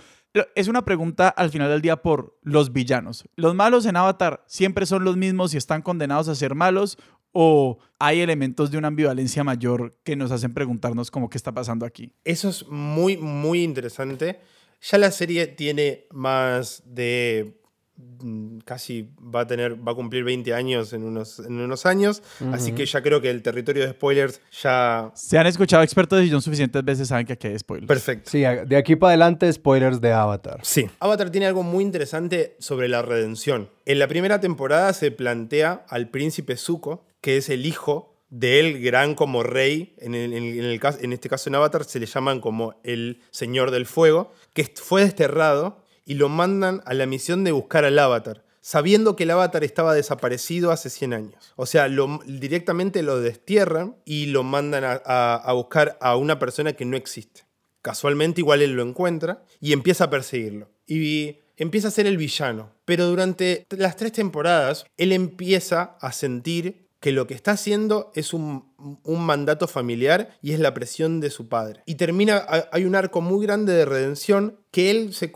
es 0.54 0.68
una 0.68 0.84
pregunta 0.84 1.28
al 1.28 1.50
final 1.50 1.68
del 1.68 1.82
día 1.82 1.96
por 2.02 2.38
los 2.42 2.72
villanos. 2.72 3.24
¿Los 3.36 3.54
malos 3.54 3.86
en 3.86 3.96
Avatar 3.96 4.42
siempre 4.46 4.86
son 4.86 5.04
los 5.04 5.16
mismos 5.16 5.54
y 5.54 5.56
están 5.56 5.82
condenados 5.82 6.28
a 6.28 6.34
ser 6.34 6.54
malos? 6.54 6.98
¿O 7.36 7.78
hay 7.98 8.20
elementos 8.20 8.70
de 8.70 8.78
una 8.78 8.88
ambivalencia 8.88 9.42
mayor 9.42 9.98
que 10.04 10.14
nos 10.14 10.30
hacen 10.30 10.54
preguntarnos 10.54 11.10
como 11.10 11.28
qué 11.28 11.36
está 11.36 11.52
pasando 11.52 11.84
aquí? 11.84 12.12
Eso 12.24 12.48
es 12.48 12.64
muy, 12.68 13.16
muy 13.16 13.64
interesante. 13.64 14.38
Ya 14.80 14.98
la 14.98 15.10
serie 15.10 15.48
tiene 15.48 16.06
más 16.12 16.84
de 16.86 17.58
mm, 17.96 18.58
casi 18.58 19.08
va 19.18 19.40
a 19.40 19.46
tener 19.48 19.76
va 19.76 19.92
a 19.92 19.94
cumplir 19.96 20.22
20 20.22 20.54
años 20.54 20.92
en 20.92 21.02
unos, 21.02 21.40
en 21.40 21.58
unos 21.58 21.86
años, 21.86 22.22
así 22.52 22.70
que 22.70 22.86
ya 22.86 23.02
creo 23.02 23.20
que 23.20 23.30
el 23.30 23.42
territorio 23.42 23.84
de 23.84 23.92
spoilers 23.92 24.40
ya 24.62 25.10
Se 25.14 25.36
han 25.36 25.48
escuchado 25.48 25.82
expertos 25.82 26.18
de 26.20 26.26
sillón 26.26 26.42
suficientes 26.42 26.84
veces, 26.84 27.08
saben 27.08 27.26
que 27.26 27.32
aquí 27.32 27.48
hay 27.48 27.58
spoilers. 27.58 27.88
perfecto. 27.88 28.30
Sí, 28.30 28.40
de 28.40 28.76
aquí 28.76 28.94
para 28.94 29.10
adelante, 29.10 29.52
spoilers 29.52 30.00
de 30.00 30.12
Avatar. 30.12 30.60
Sí. 30.62 30.88
Avatar 31.00 31.30
tiene 31.30 31.46
algo 31.46 31.64
muy 31.64 31.82
interesante 31.82 32.54
sobre 32.60 32.86
la 32.86 33.02
redención. 33.02 33.70
En 33.86 33.98
la 33.98 34.06
primera 34.06 34.38
temporada 34.40 34.92
se 34.92 35.10
plantea 35.10 35.84
al 35.88 36.10
príncipe 36.10 36.56
Zuko, 36.56 37.06
que 37.24 37.38
es 37.38 37.48
el 37.48 37.64
hijo 37.64 38.14
del 38.28 38.80
gran 38.82 39.14
como 39.14 39.42
rey, 39.42 39.94
en, 39.98 40.14
el- 40.14 40.34
en 40.34 41.12
este 41.12 41.28
caso 41.30 41.48
en 41.48 41.54
Avatar 41.54 41.84
se 41.84 41.98
le 42.00 42.06
llaman 42.06 42.40
como 42.40 42.74
el 42.84 43.22
señor 43.30 43.70
del 43.70 43.86
fuego, 43.86 44.32
que 44.52 44.64
fue 44.74 45.02
desterrado 45.02 45.78
y 46.04 46.14
lo 46.14 46.28
mandan 46.28 46.82
a 46.84 46.92
la 46.94 47.06
misión 47.06 47.42
de 47.44 47.52
buscar 47.52 47.84
al 47.84 47.98
Avatar. 47.98 48.44
sabiendo 48.60 49.14
que 49.14 49.24
el 49.24 49.30
avatar 49.30 49.62
estaba 49.62 49.92
desaparecido 49.94 50.70
hace 50.70 50.88
100 50.88 51.12
años. 51.12 51.52
O 51.54 51.66
sea, 51.66 51.86
directamente 52.26 53.02
lo 53.02 53.20
destierran 53.20 53.96
y 54.06 54.26
lo 54.26 54.42
mandan 54.42 54.84
a- 54.84 55.34
a 55.36 55.52
buscar 55.52 55.98
a 56.00 56.16
una 56.16 56.38
persona 56.38 56.72
que 56.72 56.86
no 56.86 56.96
existe. 56.96 57.42
Casualmente 57.82 58.40
igual 58.40 58.62
él 58.62 58.72
lo 58.72 58.82
encuentra 58.82 59.42
y 59.60 59.74
empieza 59.74 60.04
a 60.04 60.10
perseguirlo. 60.10 60.70
Y 60.86 61.40
empieza 61.58 61.88
a 61.88 61.90
ser 61.90 62.06
el 62.06 62.16
villano. 62.16 62.70
Pero 62.86 63.06
durante 63.06 63.66
las 63.68 63.96
tres 63.96 64.12
temporadas, 64.12 64.86
él 64.96 65.12
empieza 65.12 65.98
a 66.00 66.10
sentir 66.12 66.83
que 67.04 67.12
lo 67.12 67.26
que 67.26 67.34
está 67.34 67.50
haciendo 67.50 68.10
es 68.14 68.32
un, 68.32 68.64
mandato 69.04 69.68
familiar 69.68 70.38
y 70.40 70.52
es 70.52 70.58
la 70.58 70.72
presión 70.72 71.20
de 71.20 71.28
su 71.28 71.50
padre. 71.50 71.82
Y 71.84 71.96
termina, 71.96 72.38
ha- 72.38 72.70
hay 72.72 72.86
un 72.86 72.94
arco 72.94 73.20
muy 73.20 73.44
grande 73.44 73.74
de 73.74 73.84
redención 73.84 74.58
que 74.70 74.90
él 74.90 75.12
se 75.12 75.30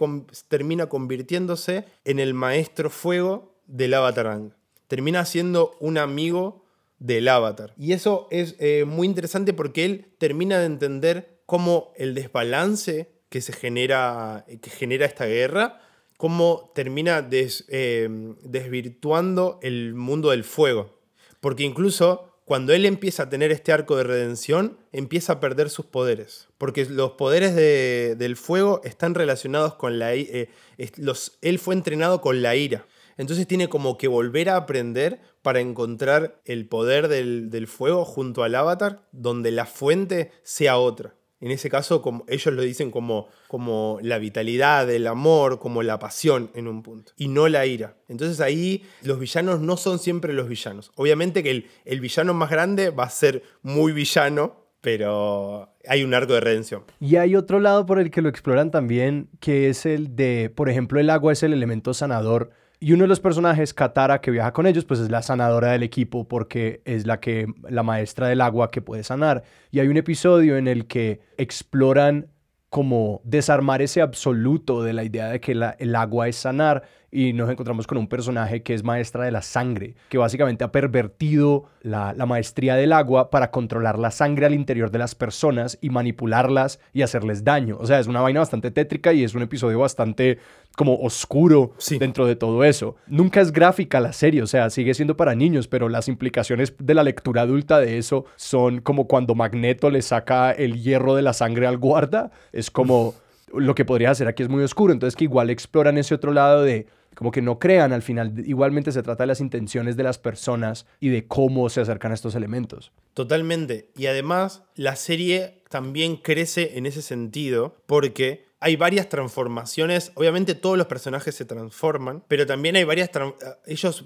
termina 0.49 0.87
convirtiéndose 0.87 1.85
en 2.07 2.21
el 2.21 2.33
maestro 2.33 2.89
fuego 2.89 3.61
del 3.67 3.93
Avatar 3.93 4.29
Ang. 4.29 4.53
Termina 4.87 5.27
siendo 5.27 5.77
un 5.79 5.99
amigo 5.99 6.65
del 7.01 7.29
Avatar. 7.29 7.75
Y 7.77 7.93
eso 7.93 8.29
es 8.31 8.57
eh, 8.61 8.87
muy 8.87 9.07
interesante 9.07 9.53
porque 9.53 9.85
él 9.85 10.15
termina 10.17 10.59
de 10.61 10.65
entender 10.65 11.43
cómo 11.45 11.93
el 11.99 12.15
desbalance 12.15 13.11
que 13.29 13.43
se 13.43 13.53
genera, 13.53 14.47
que 14.63 14.71
genera 14.71 15.05
esta 15.05 15.27
guerra, 15.27 15.83
cómo 16.17 16.73
termina 16.75 17.29
eh, 17.31 18.09
desvirtuando 18.43 19.61
el 19.61 19.93
mundo 19.93 20.31
del 20.31 20.45
fuego. 20.45 20.98
Porque 21.41 21.65
incluso 21.65 22.25
cuando 22.45 22.73
él 22.73 22.87
empieza 22.87 23.25
a 23.25 23.29
tener 23.29 23.53
este 23.53 23.73
arco 23.73 23.97
de 23.97 24.05
redención, 24.05 24.79
empieza 24.93 25.35
a 25.35 25.41
perder 25.41 25.69
sus 25.69 25.85
poderes. 25.85 26.49
Porque 26.57 26.87
los 26.87 27.13
poderes 27.13 27.55
de- 27.55 28.17
del 28.19 28.37
fuego 28.37 28.81
están 28.85 29.15
relacionados 29.15 29.75
con 29.75 29.99
la... 29.99 30.15
eh, 30.15 30.49
él 30.79 31.59
fue 31.59 31.75
entrenado 31.75 32.21
con 32.23 32.41
la 32.41 32.57
ira. 32.57 32.87
Entonces 33.19 33.47
tiene 33.47 33.69
como 33.69 33.99
que 33.99 34.09
volver 34.09 34.49
a 34.49 34.57
aprender 34.57 35.21
para 35.43 35.61
encontrar 35.61 36.41
el 36.45 36.67
poder 36.67 37.09
del, 37.09 37.51
del 37.51 37.67
fuego 37.67 38.05
junto 38.05 38.45
al 38.45 38.55
avatar, 38.55 39.03
donde 39.13 39.51
la 39.51 39.67
fuente 39.67 40.31
sea 40.43 40.79
otra. 40.79 41.15
En 41.41 41.53
ese 41.53 41.71
caso, 41.71 42.03
como, 42.03 42.25
ellos 42.27 42.53
lo 42.53 42.63
dicen 42.63 42.91
como, 42.91 43.29
como 43.47 43.99
la 44.03 44.19
vitalidad, 44.19 44.91
el 44.91 45.07
amor, 45.07 45.59
como 45.59 45.83
la 45.83 45.99
pasión 45.99 46.51
en 46.55 46.67
un 46.67 46.83
punto, 46.83 47.13
y 47.17 47.29
no 47.29 47.49
la 47.49 47.65
ira. 47.65 47.97
Entonces 48.09 48.41
ahí 48.41 48.85
los 49.03 49.21
villanos 49.21 49.61
no 49.61 49.77
son 49.77 49.99
siempre 49.99 50.33
los 50.33 50.49
villanos. 50.49 50.91
Obviamente 50.97 51.43
que 51.43 51.51
el, 51.51 51.67
el 51.85 52.01
villano 52.01 52.35
más 52.35 52.51
grande 52.51 52.91
va 52.91 53.05
a 53.05 53.11
ser 53.11 53.43
muy 53.63 53.93
villano, 53.93 54.69
pero 54.81 55.75
hay 55.87 56.03
un 56.03 56.15
arco 56.15 56.35
de 56.35 56.41
redención. 56.41 56.85
Y 57.01 57.17
hay 57.17 57.37
otro 57.37 57.61
lado 57.61 57.87
por 57.87 57.99
el 57.99 58.11
que 58.11 58.23
lo 58.23 58.29
exploran 58.29 58.71
también, 58.71 59.29
que 59.41 59.69
es 59.69 59.87
el 59.87 60.17
de, 60.17 60.51
por 60.55 60.69
ejemplo, 60.69 61.01
el 61.01 61.11
agua 61.11 61.33
es 61.33 61.43
el 61.43 61.53
elemento 61.53 61.95
sanador. 61.95 62.51
Y 62.81 62.93
uno 62.93 63.03
de 63.03 63.09
los 63.09 63.19
personajes, 63.19 63.75
Katara, 63.75 64.21
que 64.21 64.31
viaja 64.31 64.53
con 64.53 64.67
ellos, 64.67 64.85
pues 64.85 65.01
es 65.01 65.11
la 65.11 65.23
sanadora 65.23 65.73
del 65.73 65.83
equipo 65.83 66.29
porque 66.29 66.81
es 66.85 67.07
la 67.07 67.19
que 67.19 67.47
la 67.69 67.83
maestra 67.83 68.29
del 68.29 68.41
agua 68.41 68.71
que 68.71 68.81
puede 68.81 69.03
sanar. 69.03 69.43
Y 69.73 69.81
hay 69.81 69.89
un 69.89 69.97
episodio 69.97 70.57
en 70.57 70.69
el 70.69 70.87
que 70.87 71.21
exploran 71.37 72.29
como 72.71 73.21
desarmar 73.25 73.83
ese 73.83 74.01
absoluto 74.01 74.83
de 74.83 74.93
la 74.93 75.03
idea 75.03 75.29
de 75.29 75.41
que 75.41 75.53
el 75.53 75.97
agua 75.97 76.29
es 76.29 76.37
sanar 76.37 76.85
y 77.11 77.33
nos 77.33 77.49
encontramos 77.51 77.87
con 77.87 77.97
un 77.99 78.07
personaje 78.07 78.63
que 78.63 78.75
es 78.75 78.85
maestra 78.85 79.25
de 79.25 79.31
la 79.31 79.41
sangre, 79.43 79.95
que 80.11 80.19
básicamente 80.19 80.65
ha 80.65 80.71
pervertido 80.73 81.65
la, 81.81 82.13
la 82.13 82.27
maestría 82.27 82.75
del 82.75 82.93
agua 82.93 83.31
para 83.31 83.51
controlar 83.51 83.99
la 83.99 84.11
sangre 84.11 84.45
al 84.47 84.55
interior 84.55 84.91
de 84.91 84.99
las 84.99 85.15
personas 85.15 85.79
y 85.81 85.89
manipularlas 85.91 86.81
y 86.93 87.03
hacerles 87.03 87.45
daño. 87.45 87.79
O 87.81 87.87
sea, 87.87 87.99
es 87.99 88.07
una 88.09 88.21
vaina 88.21 88.41
bastante 88.41 88.71
tétrica 88.71 89.13
y 89.13 89.25
es 89.25 89.35
un 89.35 89.43
episodio 89.43 89.79
bastante 89.79 90.39
como 90.77 90.97
oscuro 91.01 91.73
Sí. 91.79 91.99
dentro 91.99 92.27
de 92.27 92.37
todo 92.37 92.63
eso. 92.63 92.97
Nunca 93.07 93.41
es 93.41 93.53
gráfica 93.53 94.01
la 94.01 94.13
serie, 94.13 94.43
o 94.43 94.47
sea, 94.47 94.69
sigue 94.71 94.93
siendo 94.95 95.17
para 95.17 95.35
niños, 95.35 95.67
pero 95.67 95.89
las 95.89 96.09
implicaciones 96.09 96.75
de 96.79 96.95
la 96.95 97.03
lectura 97.05 97.43
adulta 97.43 97.81
de 97.81 97.99
eso 97.99 98.27
son 98.37 98.81
como 98.81 99.07
cuando 99.09 99.35
Magneto 99.35 99.91
le 99.91 100.03
saca 100.03 100.53
el 100.53 100.81
hierro 100.81 101.15
de 101.15 101.23
la 101.23 101.33
sangre 101.33 101.67
al 101.67 101.79
guarda, 101.79 102.31
es 102.53 102.71
como 102.71 103.15
lo 103.55 103.75
que 103.75 103.87
podría 103.87 104.11
hacer 104.11 104.29
aquí 104.29 104.43
es 104.43 104.49
muy 104.51 104.63
oscuro, 104.63 104.93
entonces 104.93 105.17
que 105.17 105.25
igual 105.25 105.49
exploran 105.49 105.97
ese 105.97 106.15
otro 106.15 106.33
lado 106.35 106.63
de 106.63 106.87
como 107.19 107.33
que 107.33 107.43
no 107.43 107.59
crean 107.59 107.93
al 107.93 108.03
final, 108.03 108.33
igualmente 108.47 108.93
se 108.93 109.03
trata 109.03 109.25
de 109.25 109.27
las 109.27 109.41
intenciones 109.41 109.97
de 109.97 110.05
las 110.05 110.19
personas 110.19 110.87
y 111.01 111.09
de 111.09 111.27
cómo 111.27 111.69
se 111.69 111.81
acercan 111.81 112.13
a 112.13 112.15
estos 112.15 112.37
elementos. 112.37 112.93
Totalmente. 113.13 113.91
Y 113.97 114.07
además, 114.07 114.63
la 114.77 114.95
serie 114.95 115.65
también 115.69 116.15
crece 116.15 116.79
en 116.79 116.87
ese 116.87 117.03
sentido 117.03 117.75
porque 117.87 118.47
hay 118.61 118.77
varias 118.77 119.09
transformaciones. 119.09 120.13
Obviamente 120.15 120.55
todos 120.55 120.79
los 120.79 120.87
personajes 120.87 121.35
se 121.35 121.45
transforman, 121.45 122.23
pero 122.29 122.47
también 122.47 122.77
hay 122.77 122.85
varias... 122.85 123.11
tran- 123.11 123.35
Ellos 123.67 124.05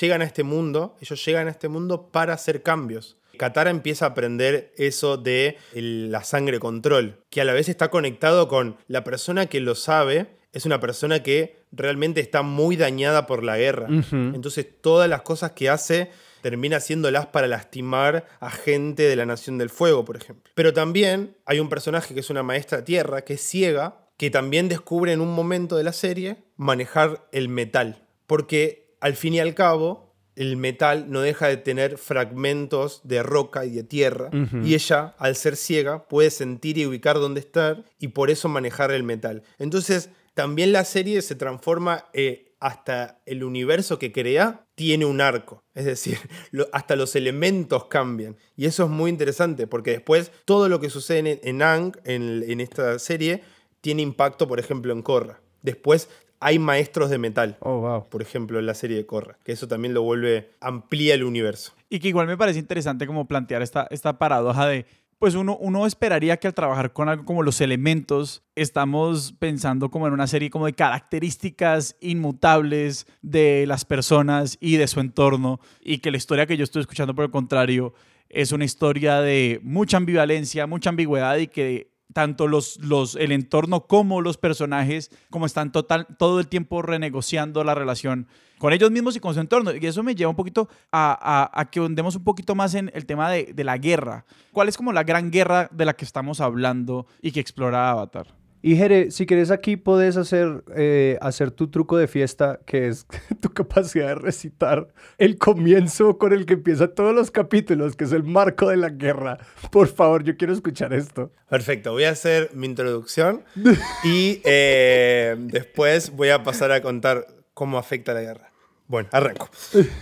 llegan 0.00 0.22
a 0.22 0.24
este 0.24 0.44
mundo, 0.44 0.94
ellos 1.00 1.24
llegan 1.26 1.48
a 1.48 1.50
este 1.50 1.68
mundo 1.68 2.10
para 2.12 2.32
hacer 2.34 2.62
cambios. 2.62 3.16
Katara 3.38 3.70
empieza 3.70 4.04
a 4.04 4.08
aprender 4.10 4.72
eso 4.76 5.16
de 5.16 5.56
la 5.74 6.22
sangre 6.22 6.60
control, 6.60 7.18
que 7.28 7.40
a 7.40 7.44
la 7.44 7.54
vez 7.54 7.68
está 7.68 7.90
conectado 7.90 8.46
con 8.46 8.76
la 8.86 9.02
persona 9.02 9.46
que 9.46 9.58
lo 9.58 9.74
sabe, 9.74 10.28
es 10.52 10.66
una 10.66 10.80
persona 10.80 11.22
que 11.22 11.64
realmente 11.72 12.20
está 12.20 12.42
muy 12.42 12.76
dañada 12.76 13.26
por 13.26 13.42
la 13.42 13.56
guerra. 13.56 13.88
Entonces 13.88 14.66
todas 14.80 15.08
las 15.08 15.22
cosas 15.22 15.52
que 15.52 15.70
hace 15.70 16.10
termina 16.42 16.76
haciéndolas 16.76 17.26
para 17.26 17.46
lastimar 17.46 18.26
a 18.40 18.50
gente 18.50 19.04
de 19.04 19.16
la 19.16 19.24
Nación 19.24 19.58
del 19.58 19.70
Fuego, 19.70 20.04
por 20.04 20.16
ejemplo. 20.16 20.50
Pero 20.54 20.72
también 20.72 21.36
hay 21.46 21.60
un 21.60 21.68
personaje 21.68 22.14
que 22.14 22.20
es 22.20 22.30
una 22.30 22.42
maestra 22.42 22.84
tierra, 22.84 23.22
que 23.22 23.34
es 23.34 23.40
ciega, 23.40 24.08
que 24.18 24.30
también 24.30 24.68
descubre 24.68 25.12
en 25.12 25.20
un 25.20 25.32
momento 25.32 25.76
de 25.76 25.84
la 25.84 25.92
serie 25.92 26.44
manejar 26.56 27.26
el 27.32 27.48
metal. 27.48 28.06
Porque 28.26 28.96
al 29.00 29.14
fin 29.14 29.34
y 29.34 29.40
al 29.40 29.54
cabo, 29.54 30.14
el 30.36 30.56
metal 30.56 31.06
no 31.10 31.20
deja 31.20 31.48
de 31.48 31.56
tener 31.56 31.98
fragmentos 31.98 33.00
de 33.04 33.22
roca 33.22 33.64
y 33.64 33.70
de 33.70 33.84
tierra. 33.84 34.30
Y 34.64 34.74
ella, 34.74 35.14
al 35.18 35.36
ser 35.36 35.56
ciega, 35.56 36.08
puede 36.08 36.30
sentir 36.30 36.78
y 36.78 36.86
ubicar 36.86 37.16
dónde 37.16 37.40
estar 37.40 37.84
y 37.98 38.08
por 38.08 38.30
eso 38.30 38.48
manejar 38.48 38.90
el 38.92 39.02
metal. 39.02 39.42
Entonces, 39.58 40.10
también 40.34 40.72
la 40.72 40.84
serie 40.84 41.20
se 41.22 41.34
transforma 41.34 42.06
eh, 42.12 42.54
hasta 42.60 43.20
el 43.26 43.42
universo 43.44 43.98
que 43.98 44.12
crea 44.12 44.64
tiene 44.74 45.04
un 45.04 45.20
arco. 45.20 45.62
Es 45.74 45.84
decir, 45.84 46.18
lo- 46.50 46.68
hasta 46.72 46.96
los 46.96 47.14
elementos 47.16 47.86
cambian. 47.86 48.36
Y 48.56 48.66
eso 48.66 48.84
es 48.84 48.90
muy 48.90 49.10
interesante 49.10 49.66
porque 49.66 49.90
después 49.92 50.30
todo 50.44 50.68
lo 50.68 50.80
que 50.80 50.90
sucede 50.90 51.18
en, 51.18 51.40
en 51.42 51.62
Ang, 51.62 51.92
en, 52.04 52.44
en 52.48 52.60
esta 52.60 52.98
serie, 52.98 53.42
tiene 53.80 54.02
impacto, 54.02 54.46
por 54.46 54.60
ejemplo, 54.60 54.92
en 54.92 55.02
Korra. 55.02 55.40
Después 55.62 56.08
hay 56.40 56.58
maestros 56.58 57.10
de 57.10 57.18
metal. 57.18 57.56
Oh, 57.60 57.80
wow. 57.80 58.08
Por 58.08 58.22
ejemplo, 58.22 58.58
en 58.58 58.66
la 58.66 58.74
serie 58.74 58.96
de 58.96 59.06
Korra, 59.06 59.38
que 59.44 59.52
eso 59.52 59.68
también 59.68 59.94
lo 59.94 60.02
vuelve, 60.02 60.50
amplía 60.60 61.14
el 61.14 61.22
universo. 61.24 61.72
Y 61.88 62.00
que 62.00 62.08
igual 62.08 62.26
me 62.26 62.36
parece 62.36 62.58
interesante 62.58 63.06
como 63.06 63.28
plantear 63.28 63.62
esta, 63.62 63.86
esta 63.90 64.18
paradoja 64.18 64.66
de, 64.66 64.86
pues 65.22 65.36
uno, 65.36 65.56
uno 65.60 65.86
esperaría 65.86 66.36
que 66.38 66.48
al 66.48 66.54
trabajar 66.54 66.92
con 66.92 67.08
algo 67.08 67.24
como 67.24 67.44
los 67.44 67.60
elementos, 67.60 68.42
estamos 68.56 69.36
pensando 69.38 69.88
como 69.88 70.08
en 70.08 70.14
una 70.14 70.26
serie 70.26 70.50
como 70.50 70.66
de 70.66 70.72
características 70.72 71.94
inmutables 72.00 73.06
de 73.22 73.64
las 73.68 73.84
personas 73.84 74.58
y 74.60 74.78
de 74.78 74.88
su 74.88 74.98
entorno, 74.98 75.60
y 75.80 75.98
que 75.98 76.10
la 76.10 76.16
historia 76.16 76.46
que 76.46 76.56
yo 76.56 76.64
estoy 76.64 76.80
escuchando 76.80 77.14
por 77.14 77.24
el 77.24 77.30
contrario 77.30 77.94
es 78.30 78.50
una 78.50 78.64
historia 78.64 79.20
de 79.20 79.60
mucha 79.62 79.96
ambivalencia, 79.96 80.66
mucha 80.66 80.90
ambigüedad 80.90 81.36
y 81.36 81.46
que 81.46 81.91
tanto 82.12 82.48
los, 82.48 82.78
los, 82.80 83.16
el 83.16 83.32
entorno 83.32 83.86
como 83.86 84.20
los 84.20 84.36
personajes, 84.36 85.10
como 85.30 85.46
están 85.46 85.72
total, 85.72 86.06
todo 86.18 86.40
el 86.40 86.48
tiempo 86.48 86.82
renegociando 86.82 87.64
la 87.64 87.74
relación 87.74 88.26
con 88.58 88.72
ellos 88.72 88.90
mismos 88.90 89.16
y 89.16 89.20
con 89.20 89.34
su 89.34 89.40
entorno. 89.40 89.74
Y 89.74 89.84
eso 89.84 90.02
me 90.02 90.14
lleva 90.14 90.30
un 90.30 90.36
poquito 90.36 90.68
a, 90.92 91.50
a, 91.52 91.70
que 91.70 91.80
hundemos 91.80 92.14
un 92.14 92.24
poquito 92.24 92.54
más 92.54 92.74
en 92.74 92.90
el 92.94 93.06
tema 93.06 93.30
de, 93.30 93.52
de, 93.52 93.64
la 93.64 93.76
guerra. 93.76 94.24
¿Cuál 94.52 94.68
es 94.68 94.76
como 94.76 94.92
la 94.92 95.02
gran 95.02 95.30
guerra 95.30 95.68
de 95.72 95.84
la 95.84 95.94
que 95.94 96.04
estamos 96.04 96.40
hablando 96.40 97.06
y 97.20 97.32
que 97.32 97.40
explora 97.40 97.90
Avatar? 97.90 98.41
Y 98.64 98.76
Jere, 98.76 99.10
si 99.10 99.26
quieres 99.26 99.50
aquí 99.50 99.76
puedes 99.76 100.16
hacer, 100.16 100.62
eh, 100.76 101.18
hacer 101.20 101.50
tu 101.50 101.68
truco 101.68 101.96
de 101.96 102.06
fiesta, 102.06 102.60
que 102.64 102.86
es 102.86 103.06
tu 103.40 103.52
capacidad 103.52 104.06
de 104.06 104.14
recitar 104.14 104.86
el 105.18 105.36
comienzo 105.36 106.16
con 106.16 106.32
el 106.32 106.46
que 106.46 106.54
empiezan 106.54 106.94
todos 106.94 107.12
los 107.12 107.32
capítulos, 107.32 107.96
que 107.96 108.04
es 108.04 108.12
el 108.12 108.22
marco 108.22 108.68
de 108.68 108.76
la 108.76 108.90
guerra. 108.90 109.38
Por 109.72 109.88
favor, 109.88 110.22
yo 110.22 110.36
quiero 110.36 110.52
escuchar 110.52 110.92
esto. 110.92 111.32
Perfecto, 111.50 111.90
voy 111.90 112.04
a 112.04 112.10
hacer 112.10 112.50
mi 112.54 112.66
introducción 112.66 113.42
y 114.04 114.40
eh, 114.44 115.34
después 115.38 116.10
voy 116.14 116.28
a 116.28 116.44
pasar 116.44 116.70
a 116.70 116.80
contar 116.80 117.26
cómo 117.54 117.78
afecta 117.78 118.14
la 118.14 118.20
guerra. 118.20 118.51
Bueno, 118.88 119.08
arranco. 119.12 119.48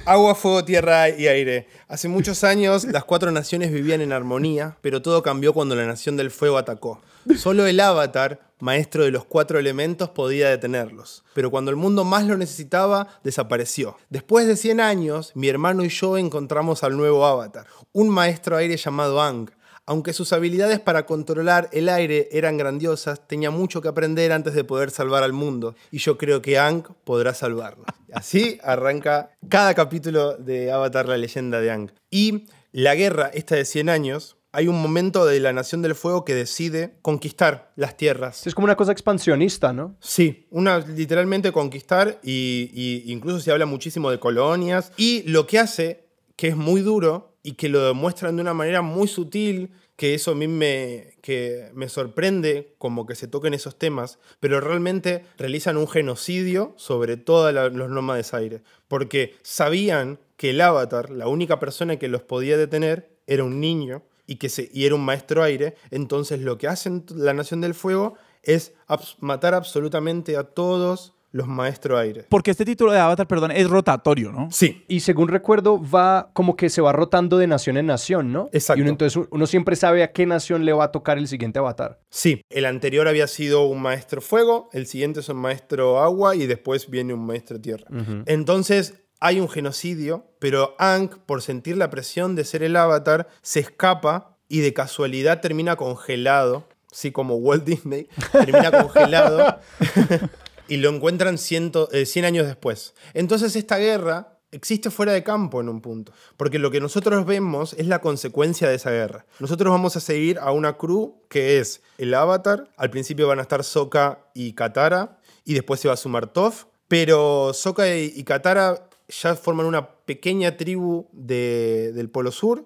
Agua, 0.05 0.35
fuego, 0.35 0.65
tierra 0.65 1.09
y 1.11 1.29
aire. 1.29 1.69
Hace 1.87 2.09
muchos 2.09 2.43
años 2.45 2.85
las 2.85 3.05
cuatro 3.05 3.31
naciones 3.31 3.71
vivían 3.71 4.01
en 4.01 4.13
armonía, 4.13 4.77
pero 4.81 5.03
todo 5.03 5.23
cambió 5.23 5.53
cuando 5.53 5.77
la 5.77 5.87
nación 5.87 6.17
del 6.17 6.31
fuego 6.31 6.59
atacó. 6.59 7.01
Solo 7.37 7.67
el 7.67 7.79
avatar, 7.79 8.41
maestro 8.59 9.05
de 9.05 9.11
los 9.11 9.25
cuatro 9.25 9.59
elementos, 9.59 10.09
podía 10.11 10.49
detenerlos. 10.49 11.23
Pero 11.35 11.51
cuando 11.51 11.71
el 11.71 11.77
mundo 11.77 12.05
más 12.05 12.27
lo 12.27 12.37
necesitaba, 12.37 13.07
desapareció. 13.23 13.97
Después 14.09 14.47
de 14.47 14.57
100 14.57 14.81
años, 14.81 15.33
mi 15.35 15.49
hermano 15.49 15.85
y 15.85 15.89
yo 15.89 16.17
encontramos 16.17 16.83
al 16.83 16.97
nuevo 16.97 17.25
avatar, 17.27 17.67
un 17.93 18.09
maestro 18.09 18.57
aire 18.57 18.77
llamado 18.77 19.21
Ang. 19.21 19.51
Aunque 19.90 20.12
sus 20.12 20.32
habilidades 20.32 20.78
para 20.78 21.04
controlar 21.04 21.68
el 21.73 21.88
aire 21.88 22.28
eran 22.30 22.56
grandiosas, 22.56 23.26
tenía 23.26 23.50
mucho 23.50 23.82
que 23.82 23.88
aprender 23.88 24.30
antes 24.30 24.54
de 24.54 24.62
poder 24.62 24.92
salvar 24.92 25.25
al 25.25 25.32
mundo. 25.32 25.75
Y 25.90 25.99
yo 25.99 26.16
creo 26.16 26.40
que 26.40 26.61
Ang 26.61 26.85
podrá 27.02 27.35
salvarnos. 27.35 27.87
Así 28.12 28.61
arranca 28.62 29.32
cada 29.49 29.75
capítulo 29.75 30.37
de 30.37 30.70
Avatar, 30.70 31.09
la 31.09 31.16
leyenda 31.16 31.61
de 31.61 31.73
Ang. 31.73 31.90
Y 32.09 32.47
la 32.70 32.94
guerra, 32.94 33.32
esta 33.35 33.56
de 33.56 33.64
100 33.64 33.88
años, 33.88 34.37
hay 34.52 34.68
un 34.68 34.80
momento 34.80 35.26
de 35.26 35.40
la 35.40 35.52
Nación 35.52 35.82
del 35.82 35.97
Fuego 35.97 36.25
que 36.25 36.37
decide 36.37 36.94
conquistar 37.02 37.73
las 37.75 37.97
tierras. 37.97 38.47
Es 38.47 38.54
como 38.54 38.66
una 38.66 38.76
cosa 38.76 38.92
expansionista, 38.92 39.73
¿no? 39.73 39.97
Sí, 39.99 40.47
una 40.50 40.78
literalmente 40.78 41.50
conquistar 41.50 42.20
y, 42.23 42.70
y 42.73 43.11
incluso 43.12 43.40
se 43.40 43.50
habla 43.50 43.66
muchísimo 43.66 44.12
de 44.12 44.20
colonias. 44.20 44.92
Y 44.97 45.25
lo 45.25 45.49
que 45.49 45.59
hace, 45.59 46.06
que 46.37 46.47
es 46.47 46.56
muy 46.56 46.80
duro 46.80 47.30
y 47.42 47.52
que 47.52 47.68
lo 47.68 47.87
demuestran 47.87 48.37
de 48.37 48.42
una 48.42 48.54
manera 48.54 48.82
muy 48.82 49.09
sutil, 49.09 49.70
que 49.97 50.14
eso 50.14 50.32
a 50.32 50.35
mí 50.35 50.49
me, 50.49 51.18
que 51.23 51.70
me 51.75 51.88
sorprende 51.88 52.75
como 52.78 53.06
que 53.06 53.14
se 53.14 53.28
toquen 53.28 53.54
esos 53.54 53.78
temas, 53.78 54.18
pero 54.40 54.61
realmente 54.61 55.25
realizan 55.37 55.76
un 55.76 55.88
genocidio 55.88 56.75
sobre 56.76 57.16
todos 57.16 57.52
los 57.52 57.90
nómades 57.90 58.35
aire, 58.35 58.62
porque 58.88 59.37
sabían 59.42 60.18
que 60.37 60.50
el 60.50 60.61
avatar, 60.61 61.11
la 61.11 61.28
única 61.28 61.59
persona 61.59 61.99
que 61.99 62.09
los 62.09 62.23
podía 62.23 62.56
detener, 62.56 63.11
era 63.26 63.44
un 63.44 63.61
niño 63.61 64.02
y, 64.26 64.37
que 64.37 64.49
se, 64.49 64.70
y 64.73 64.87
era 64.87 64.94
un 64.94 65.04
maestro 65.04 65.42
aire, 65.42 65.75
entonces 65.90 66.40
lo 66.40 66.59
que 66.59 66.68
hacen 66.68 67.04
la 67.14 67.35
Nación 67.35 67.61
del 67.61 67.75
Fuego 67.75 68.14
es 68.42 68.73
matar 69.20 69.54
absolutamente 69.54 70.37
a 70.37 70.44
todos 70.44 71.14
los 71.33 71.47
maestros 71.47 71.99
aire. 71.99 72.27
Porque 72.29 72.51
este 72.51 72.65
título 72.65 72.93
de 72.93 72.99
Avatar, 72.99 73.27
perdón, 73.27 73.53
es 73.53 73.69
rotatorio, 73.69 74.33
¿no? 74.33 74.49
Sí. 74.51 74.85
Y 74.89 75.01
según 75.01 75.29
recuerdo, 75.29 75.81
va 75.81 76.31
como 76.33 76.57
que 76.57 76.69
se 76.71 76.81
va 76.81 76.93
rotando 76.93 77.39
de 77.39 77.47
nación 77.47 77.77
en 77.77 77.87
nación, 77.87 78.33
¿no? 78.33 78.49
Exacto. 78.53 78.79
Y 78.79 78.83
uno, 78.83 78.91
entonces 78.91 79.23
uno 79.31 79.47
siempre 79.47 79.77
sabe 79.77 80.03
a 80.03 80.13
qué 80.13 80.27
nación 80.27 80.65
le 80.65 80.73
va 80.73 80.85
a 80.85 80.93
tocar 80.93 81.19
el 81.19 81.29
siguiente 81.29 81.59
avatar. 81.59 82.01
Sí, 82.11 82.43
el 82.51 82.65
anterior 82.65 83.09
había 83.09 83.27
sido 83.27 83.63
un 83.67 83.81
maestro 83.83 84.21
fuego, 84.21 84.69
el 84.73 84.87
siguiente 84.87 85.21
es 85.21 85.29
un 85.29 85.37
maestro 85.37 86.01
agua 86.01 86.35
y 86.35 86.47
después 86.47 86.91
viene 86.91 87.15
un 87.15 87.25
maestro 87.25 87.61
tierra. 87.61 87.87
Entonces 88.27 88.95
hay 89.21 89.39
un 89.39 89.49
genocidio, 89.49 90.27
pero 90.39 90.75
Ankh, 90.79 91.19
por 91.27 91.43
sentir 91.43 91.77
la 91.77 91.91
presión 91.91 92.35
de 92.35 92.45
ser 92.45 92.63
el 92.63 92.75
avatar, 92.77 93.29
se 93.43 93.61
escapa 93.61 94.39
y 94.49 94.61
de 94.61 94.73
casualidad 94.73 95.41
termina 95.41 95.77
congelado. 95.77 96.67
Sí, 96.91 97.13
como 97.13 97.37
Walt 97.37 97.65
Disney, 97.65 98.09
termina 98.33 98.71
congelado 98.83 99.61
y 100.71 100.77
lo 100.77 100.89
encuentran 100.89 101.37
100 101.37 101.73
eh, 101.93 102.25
años 102.25 102.47
después. 102.47 102.95
Entonces 103.12 103.57
esta 103.57 103.77
guerra 103.77 104.39
existe 104.53 104.91
fuera 104.91 105.12
de 105.12 105.25
campo 105.25 105.61
en 105.61 105.69
un 105.69 105.81
punto, 105.81 106.12
porque 106.37 106.61
lo 106.61 106.71
que 106.71 106.81
nosotros 106.81 107.27
vemos 107.27 107.75
es 107.75 107.89
la 107.89 108.00
consecuencia 108.00 108.69
de 108.69 108.77
esa 108.77 108.91
guerra. 108.91 109.27
Nosotros 109.41 109.71
vamos 109.71 109.97
a 109.97 110.00
seguir 110.00 110.39
a 110.39 110.53
una 110.53 110.79
crew 110.79 111.17
que 111.29 111.59
es 111.59 111.83
el 111.99 112.15
Avatar, 112.15 112.71
al 112.77 112.91
principio 112.91 113.27
van 113.27 113.41
a 113.41 113.43
estar 113.43 113.65
Sokka 113.65 114.31
y 114.33 114.53
Katara, 114.53 115.19
y 115.45 115.55
después 115.55 115.81
se 115.81 115.89
va 115.89 115.95
a 115.95 115.97
sumar 115.97 116.33
Toph, 116.33 116.65
pero 116.87 117.53
Sokka 117.53 117.97
y 117.97 118.23
Katara 118.23 118.89
ya 119.09 119.35
forman 119.35 119.67
una 119.67 119.91
pequeña 120.05 120.57
tribu 120.57 121.09
del 121.12 122.11
Polo 122.11 122.31
Sur, 122.31 122.65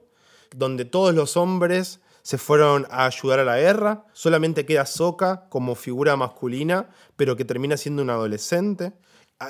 donde 0.54 0.84
todos 0.84 1.14
los 1.14 1.38
hombres 1.38 2.00
se 2.24 2.38
fueron 2.38 2.86
a 2.90 3.04
ayudar 3.04 3.40
a 3.40 3.44
la 3.44 3.58
guerra. 3.58 4.06
Solamente 4.14 4.64
queda 4.64 4.86
Sokka 4.86 5.46
como 5.50 5.74
figura 5.74 6.16
masculina, 6.16 6.88
pero 7.16 7.36
que 7.36 7.44
termina 7.44 7.76
siendo 7.76 8.02
un 8.02 8.08
adolescente. 8.08 8.94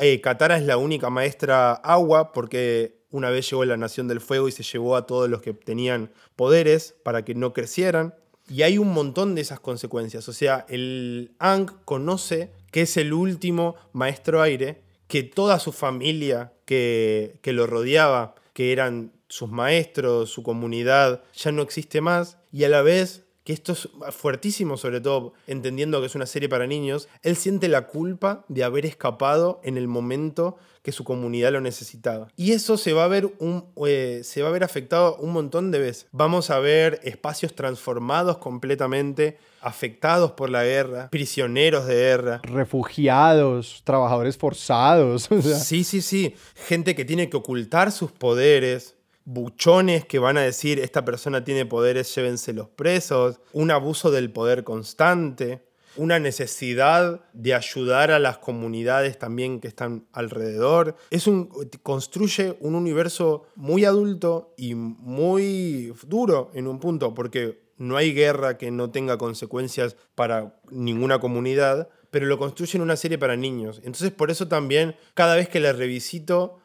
Eh, 0.01 0.21
Katara 0.21 0.59
es 0.59 0.65
la 0.65 0.77
única 0.77 1.09
maestra 1.09 1.73
agua 1.73 2.33
porque 2.33 3.05
una 3.11 3.31
vez 3.31 3.49
llegó 3.49 3.65
la 3.65 3.77
Nación 3.77 4.09
del 4.09 4.21
Fuego 4.21 4.49
y 4.49 4.53
se 4.53 4.65
llevó 4.65 4.97
a 4.97 5.07
todos 5.07 5.31
los 5.31 5.41
que 5.41 5.55
tenían 5.55 6.11
poderes 6.35 6.97
para 7.05 7.25
que 7.25 7.37
no 7.37 7.53
crecieran. 7.53 8.17
Y 8.49 8.63
hay 8.63 8.77
un 8.77 8.93
montón 8.93 9.37
de 9.37 9.43
esas 9.43 9.61
consecuencias. 9.61 10.29
O 10.29 10.33
sea, 10.33 10.67
el 10.69 11.37
Ang 11.39 11.71
conoce 11.85 12.51
que 12.73 12.83
es 12.83 12.97
el 12.97 13.13
último 13.13 13.77
maestro 13.93 14.43
aire, 14.43 14.83
que 15.07 15.23
toda 15.23 15.61
su 15.61 15.71
familia 15.71 16.53
que, 16.65 17.39
que 17.41 17.53
lo 17.53 17.69
rodeaba, 17.69 18.35
que 18.53 18.73
eran 18.73 19.13
sus 19.29 19.49
maestros, 19.49 20.31
su 20.31 20.43
comunidad, 20.43 21.23
ya 21.35 21.53
no 21.53 21.63
existe 21.63 22.01
más. 22.01 22.39
Y 22.55 22.63
a 22.63 22.69
la 22.69 22.83
vez, 22.83 23.25
que 23.43 23.53
esto 23.53 23.73
es 23.73 23.89
fuertísimo, 24.11 24.77
sobre 24.77 25.01
todo 25.01 25.33
entendiendo 25.49 25.99
que 25.99 26.07
es 26.07 26.15
una 26.15 26.25
serie 26.25 26.49
para 26.49 26.69
niños, 26.69 27.09
él 27.25 27.35
siente 27.35 27.67
la 27.67 27.89
culpa 27.89 28.45
de 28.47 28.63
haber 28.63 28.87
escapado 28.87 29.61
en 29.65 29.77
el 29.77 29.89
momento 29.89 30.57
que 30.85 30.93
su 30.93 31.03
comunidad 31.03 31.51
lo 31.51 31.61
necesitaba. 31.61 32.29
Y 32.37 32.53
eso 32.53 32.77
se 32.77 32.93
va 32.93 33.07
a 33.07 33.09
ver, 33.09 33.29
un, 33.41 33.65
eh, 33.89 34.21
se 34.23 34.43
va 34.43 34.51
a 34.51 34.53
ver 34.53 34.63
afectado 34.63 35.17
un 35.17 35.33
montón 35.33 35.73
de 35.73 35.81
veces. 35.81 36.07
Vamos 36.13 36.51
a 36.51 36.61
ver 36.61 37.01
espacios 37.03 37.57
transformados 37.57 38.39
completamente, 38.39 39.37
afectados 39.61 40.31
por 40.31 40.49
la 40.49 40.63
guerra, 40.63 41.11
prisioneros 41.11 41.87
de 41.87 41.95
guerra. 41.97 42.41
Refugiados, 42.45 43.83
trabajadores 43.83 44.37
forzados. 44.37 45.29
Sí, 45.65 45.83
sí, 45.83 46.03
sí. 46.03 46.37
Gente 46.55 46.95
que 46.95 47.05
tiene 47.05 47.29
que 47.29 47.37
ocultar 47.37 47.91
sus 47.91 48.13
poderes, 48.13 48.94
buchones 49.25 50.05
que 50.05 50.19
van 50.19 50.37
a 50.37 50.43
decir 50.43 50.79
esta 50.79 51.05
persona 51.05 51.45
tiene 51.45 51.67
poderes, 51.67 52.15
llévense 52.15 52.53
los 52.53 52.69
presos, 52.69 53.41
un 53.53 53.71
abuso 53.71 54.11
del 54.11 54.31
poder 54.31 54.65
constante, 54.65 55.63
una 55.97 56.19
necesidad 56.19 57.21
de 57.33 57.55
ayudar 57.55 58.11
a 58.11 58.19
las 58.19 58.39
comunidades 58.39 59.19
también 59.19 59.61
que 59.61 59.69
están 59.69 60.07
alrededor. 60.13 60.97
Es 61.11 61.27
un, 61.27 61.49
construye 61.83 62.57
un 62.61 62.75
universo 62.75 63.45
muy 63.55 63.85
adulto 63.85 64.55
y 64.57 64.75
muy 64.75 65.95
duro 66.07 66.51
en 66.55 66.67
un 66.67 66.81
punto, 66.81 67.15
porque 67.15 67.63
no 67.77 67.97
hay 67.97 68.13
guerra 68.13 68.59
que 68.59 68.71
no 68.71 68.91
tenga 68.91 69.19
consecuencias 69.19 69.97
para 70.15 70.61
ninguna 70.71 71.19
comunidad, 71.19 71.89
pero 72.11 72.27
lo 72.27 72.39
construye 72.39 72.77
en 72.77 72.83
una 72.83 72.97
serie 72.97 73.19
para 73.19 73.37
niños. 73.37 73.79
Entonces 73.79 74.11
por 74.11 74.31
eso 74.31 74.49
también 74.49 74.97
cada 75.15 75.35
vez 75.35 75.49
que 75.49 75.61
la 75.61 75.73
revisito 75.73 76.59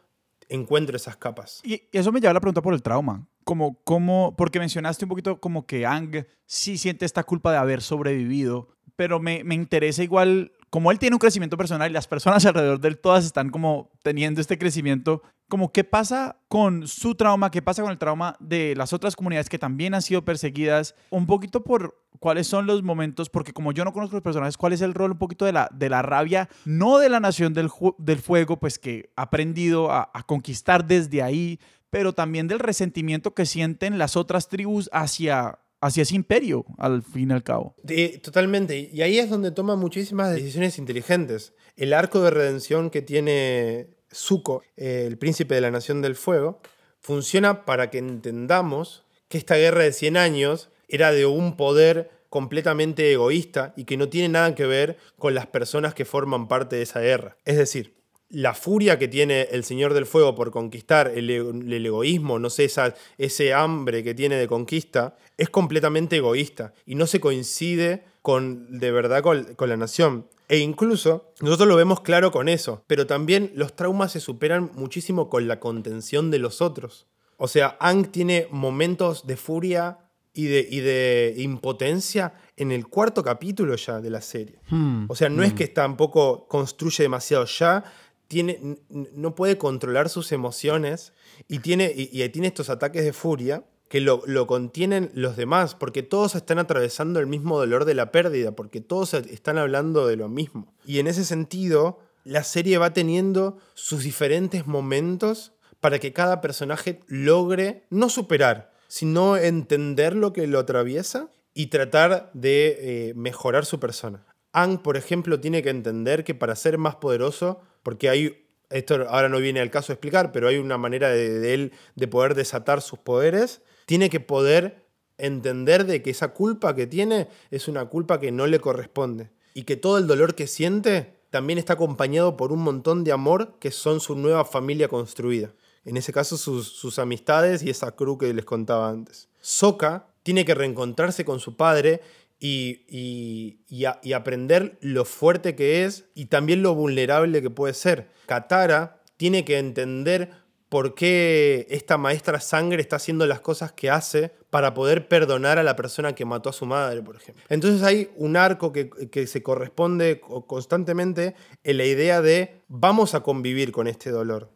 encuentro 0.50 0.98
esas 0.98 1.16
capas. 1.16 1.62
Y 1.64 1.84
eso 1.92 2.12
me 2.12 2.20
lleva 2.20 2.34
la 2.34 2.42
pregunta 2.42 2.62
por 2.62 2.74
el 2.74 2.82
trauma. 2.82 3.28
Como, 3.44 3.82
como, 3.84 4.36
porque 4.36 4.60
mencionaste 4.60 5.06
un 5.06 5.10
poquito 5.10 5.40
como 5.40 5.66
que 5.66 5.86
Ang 5.86 6.26
sí 6.46 6.78
siente 6.78 7.06
esta 7.06 7.24
culpa 7.24 7.52
de 7.52 7.58
haber 7.58 7.82
sobrevivido, 7.82 8.70
pero 8.96 9.20
me, 9.20 9.44
me 9.44 9.56
interesa 9.56 10.04
igual, 10.04 10.52
como 10.70 10.92
él 10.92 11.00
tiene 11.00 11.16
un 11.16 11.20
crecimiento 11.20 11.58
personal 11.58 11.90
y 11.90 11.94
las 11.94 12.08
personas 12.08 12.46
alrededor 12.46 12.80
de 12.80 12.90
él 12.90 13.00
todas 13.00 13.26
están 13.26 13.50
como 13.50 13.92
teniendo 14.04 14.42
este 14.42 14.58
crecimiento, 14.58 15.22
como 15.48 15.72
qué 15.72 15.84
pasa 15.84 16.38
con 16.48 16.88
su 16.88 17.16
trauma, 17.16 17.52
qué 17.52 17.62
pasa 17.62 17.82
con 17.82 17.92
el 17.92 17.98
trauma 17.98 18.36
de 18.40 18.76
las 18.76 18.94
otras 18.94 19.16
comunidades 19.16 19.50
que 19.50 19.60
también 19.60 19.94
han 19.94 20.02
sido 20.02 20.24
perseguidas, 20.24 20.96
un 21.10 21.26
poquito 21.26 21.64
por 21.64 22.04
cuáles 22.20 22.48
son 22.48 22.68
los 22.68 22.84
momentos, 22.84 23.30
porque 23.30 23.54
como 23.54 23.72
yo 23.72 23.84
no 23.84 23.94
conozco 23.94 24.16
los 24.16 24.24
personajes, 24.24 24.58
cuál 24.58 24.74
es 24.74 24.82
el 24.82 24.94
rol 24.94 25.12
un 25.12 25.18
poquito 25.18 25.46
de 25.46 25.54
la, 25.54 25.70
de 25.74 25.90
la 25.90 26.02
rabia, 26.02 26.50
no 26.66 27.00
de 27.00 27.10
la 27.10 27.20
nación 27.20 27.54
del, 27.54 27.70
del 27.98 28.20
fuego, 28.20 28.60
pues 28.60 28.78
que 28.78 29.12
ha 29.16 29.24
aprendido 29.24 29.92
a, 29.92 30.10
a 30.14 30.24
conquistar 30.24 30.86
desde 30.86 31.24
ahí, 31.24 31.60
pero 31.90 32.14
también 32.14 32.48
del 32.48 32.60
resentimiento 32.60 33.34
que 33.34 33.46
sienten 33.46 33.98
las 33.98 34.16
otras 34.16 34.48
tribus 34.48 34.90
hacia 34.94 35.60
hacia 35.82 36.04
ese 36.04 36.15
imperio, 36.15 36.65
al 36.78 37.04
fin 37.04 37.32
y 37.32 37.34
al 37.34 37.44
cabo. 37.44 37.76
totalmente. 38.22 38.89
Y 38.92 39.02
ahí 39.02 39.20
es 39.20 39.30
donde 39.30 39.52
toma 39.52 39.76
muchísimas 39.76 40.34
decisiones 40.34 40.78
inteligentes. 40.78 41.54
El 41.76 41.94
arco 41.94 42.22
de 42.22 42.32
redención 42.32 42.89
que 42.89 43.02
tiene 43.02 43.88
Zuko, 44.13 44.63
eh, 44.76 45.06
el 45.08 45.18
príncipe 45.18 45.56
de 45.56 45.62
la 45.62 45.72
Nación 45.72 46.02
del 46.02 46.15
Fuego, 46.15 46.62
funciona 47.00 47.65
para 47.65 47.89
que 47.89 48.00
entendamos 48.00 49.06
que 49.30 49.38
esta 49.38 49.56
guerra 49.56 49.84
de 49.84 49.94
100 49.94 50.18
años 50.18 50.70
era 50.88 51.12
de 51.12 51.26
un 51.26 51.56
poder 51.56 52.12
completamente 52.30 53.12
egoísta 53.12 53.74
y 53.76 53.86
que 53.86 53.98
no 53.98 54.10
tiene 54.10 54.30
nada 54.30 54.56
que 54.56 54.65
ver 54.65 54.98
con 55.18 55.34
las 55.34 55.48
personas 55.48 55.94
que 55.94 56.06
forman 56.06 56.48
parte 56.48 56.76
de 56.76 56.84
esa 56.84 57.00
guerra. 57.00 57.38
Es 57.46 57.58
decir, 57.58 57.99
la 58.30 58.54
furia 58.54 59.00
que 59.00 59.08
tiene 59.08 59.48
el 59.52 59.63
Señor 59.63 59.94
del 59.94 60.06
Fuego 60.06 60.36
por 60.36 60.52
conquistar, 60.52 61.12
el, 61.15 61.30
el 61.30 61.86
egoísmo, 61.86 62.38
no 62.38 62.50
sé, 62.50 62.65
esa, 62.65 62.94
ese 63.18 63.54
hambre 63.54 64.04
que 64.04 64.13
tiene 64.13 64.36
de 64.36 64.48
conquista, 64.48 65.15
es 65.38 65.50
completamente 65.50 66.18
egoísta 66.18 66.74
y 66.86 66.96
no 66.96 67.08
se 67.08 67.20
coincide 67.20 68.04
con, 68.22 68.78
de 68.80 68.92
verdad 68.92 69.24
con, 69.24 69.56
con 69.56 69.70
la 69.70 69.78
nación. 69.78 70.28
E 70.48 70.58
incluso 70.60 71.32
nosotros 71.42 71.68
lo 71.68 71.76
vemos 71.76 72.02
claro 72.02 72.32
con 72.32 72.50
eso, 72.50 72.84
pero 72.88 73.06
también 73.08 73.52
los 73.56 73.76
traumas 73.76 74.12
se 74.12 74.20
superan 74.20 74.72
muchísimo 74.74 75.30
con 75.30 75.48
la 75.48 75.60
contención 75.60 76.32
de 76.32 76.39
los 76.39 76.62
otros. 76.62 77.08
O 77.38 77.48
sea, 77.48 77.78
Ang 77.80 78.12
tiene 78.12 78.48
momentos 78.52 79.26
de 79.26 79.38
furia 79.38 80.00
y 80.34 80.46
de, 80.46 80.68
y 80.70 80.80
de 80.82 81.34
impotencia 81.38 82.34
en 82.58 82.72
el 82.72 82.88
cuarto 82.88 83.24
capítulo 83.24 83.76
ya 83.76 84.00
de 84.02 84.10
la 84.10 84.22
serie. 84.22 84.60
Hmm. 84.70 85.06
O 85.08 85.15
sea, 85.15 85.30
no 85.30 85.44
es 85.44 85.54
Hmm. 85.54 85.56
que 85.56 85.68
tampoco 85.68 86.48
construye 86.48 87.04
demasiado 87.04 87.46
ya, 87.46 87.84
tiene, 88.30 88.78
no 88.89 89.36
puede 89.36 89.58
controlar 89.58 90.08
sus 90.08 90.32
emociones 90.32 91.12
y 91.50 91.60
tiene, 91.60 91.92
y 91.94 92.30
tiene 92.30 92.48
estos 92.48 92.70
ataques 92.70 93.04
de 93.04 93.12
furia 93.12 93.65
que 93.89 94.00
lo, 94.00 94.22
lo 94.28 94.46
contienen 94.46 95.10
los 95.15 95.36
demás, 95.36 95.74
porque 95.74 96.04
todos 96.04 96.36
están 96.36 96.60
atravesando 96.60 97.20
el 97.20 97.26
mismo 97.26 97.58
dolor 97.58 97.86
de 97.86 97.96
la 97.96 98.12
pérdida, 98.12 98.52
porque 98.52 98.82
todos 98.82 99.15
están 99.15 99.58
hablando 99.58 100.06
de 100.06 100.15
lo 100.15 100.30
mismo. 100.30 100.76
Y 100.86 101.00
en 101.00 101.08
ese 101.08 101.26
sentido, 101.26 102.00
la 102.24 102.44
serie 102.44 102.78
va 102.78 102.94
teniendo 102.94 103.58
sus 103.74 104.04
diferentes 104.04 104.68
momentos 104.68 105.54
para 105.80 105.98
que 105.98 106.13
cada 106.13 106.39
personaje 106.39 107.00
logre 107.08 107.88
no 107.89 108.10
superar, 108.10 108.72
sino 108.88 109.38
entender 109.38 110.15
lo 110.15 110.34
que 110.34 110.46
lo 110.46 110.60
atraviesa 110.60 111.32
y 111.56 111.68
tratar 111.68 112.30
de 112.34 112.78
eh, 113.10 113.13
mejorar 113.15 113.65
su 113.65 113.80
persona. 113.80 114.24
Ang, 114.52 114.84
por 114.84 114.98
ejemplo, 114.98 115.39
tiene 115.39 115.63
que 115.63 115.70
entender 115.72 116.24
que 116.24 116.36
para 116.36 116.56
ser 116.56 116.78
más 116.78 116.96
poderoso, 116.96 117.62
porque 117.89 118.08
hay, 118.08 118.45
esto 118.69 119.08
ahora 119.10 119.30
no 119.30 119.39
viene 119.39 119.62
al 119.62 119.71
caso 119.71 119.88
de 119.88 119.93
explicar, 119.93 120.32
pero 120.32 120.47
hay 120.47 120.58
una 120.58 120.78
manera 120.78 121.10
de, 121.10 121.39
de 121.39 121.54
él 121.56 121.71
de 121.95 122.08
poder 122.08 122.36
desatar 122.36 122.84
sus 122.84 122.99
poderes, 122.99 123.63
tiene 123.88 124.12
que 124.12 124.19
poder 124.19 124.86
entender 125.17 125.88
de 125.88 126.04
que 126.04 126.12
esa 126.12 126.36
culpa 126.36 126.75
que 126.75 126.86
tiene 126.86 127.30
es 127.49 127.67
una 127.67 127.86
culpa 127.86 128.19
que 128.19 128.32
no 128.32 128.45
le 128.45 128.60
corresponde 128.60 129.32
y 129.56 129.63
que 129.63 129.75
todo 129.75 129.97
el 129.97 130.06
dolor 130.06 130.36
que 130.36 130.45
siente 130.45 131.15
también 131.32 131.58
está 131.58 131.73
acompañado 131.73 132.38
por 132.38 132.52
un 132.52 132.62
montón 132.62 133.04
de 133.04 133.12
amor 133.12 133.58
que 133.58 133.71
son 133.71 134.02
su 134.02 134.13
nueva 134.13 134.45
familia 134.45 134.88
construida. 134.88 135.52
En 135.84 135.97
ese 135.97 136.13
caso, 136.13 136.38
sus, 136.38 136.99
amistades 136.99 137.63
y 137.63 137.71
esa 137.71 137.95
cruz 137.95 138.19
que 138.19 138.32
les 138.36 138.45
contaba 138.45 138.88
antes. 138.88 139.30
Soka 139.41 140.10
tiene 140.21 140.45
que 140.45 140.54
reencontrarse 140.54 141.25
con 141.25 141.39
su 141.39 141.58
padre 141.58 142.02
y, 142.39 142.86
y, 142.88 143.60
y, 143.67 143.86
a- 143.86 143.99
y 144.02 144.13
aprender 144.13 144.78
lo 144.82 145.06
fuerte 145.06 145.56
que 145.56 145.84
es 145.86 146.06
y 146.15 146.25
también 146.25 146.62
lo 146.63 146.73
vulnerable 146.75 147.41
que 147.41 147.49
puede 147.49 147.73
ser. 147.73 148.10
Katara 148.28 149.02
tiene 149.17 149.43
que 149.43 149.58
entender 149.58 150.32
por 150.69 150.93
qué 150.93 151.65
esta 151.71 151.97
maestra 151.97 152.39
sangre 152.39 152.80
está 152.82 152.97
haciendo 152.97 153.25
las 153.25 153.41
cosas 153.41 153.71
que 153.71 153.89
hace 153.89 154.32
para 154.52 154.75
poder 154.75 155.08
perdonar 155.08 155.58
a 155.58 155.63
la 155.63 155.75
persona 155.75 156.13
que 156.13 156.25
mató 156.25 156.49
a 156.49 156.54
su 156.54 156.65
madre, 156.67 157.02
por 157.02 157.15
ejemplo. 157.15 157.43
Entonces 157.49 157.82
hay 157.82 158.12
un 158.15 158.38
arco 158.38 158.71
que, 158.71 158.89
que 158.89 159.25
se 159.25 159.41
corresponde 159.41 160.19
co- 160.19 160.45
constantemente 160.45 161.34
en 161.63 161.78
la 161.78 161.86
idea 161.86 162.21
de 162.21 162.62
vamos 162.67 163.15
a 163.15 163.21
convivir 163.21 163.71
con 163.71 163.88
este 163.88 164.12
dolor 164.12 164.52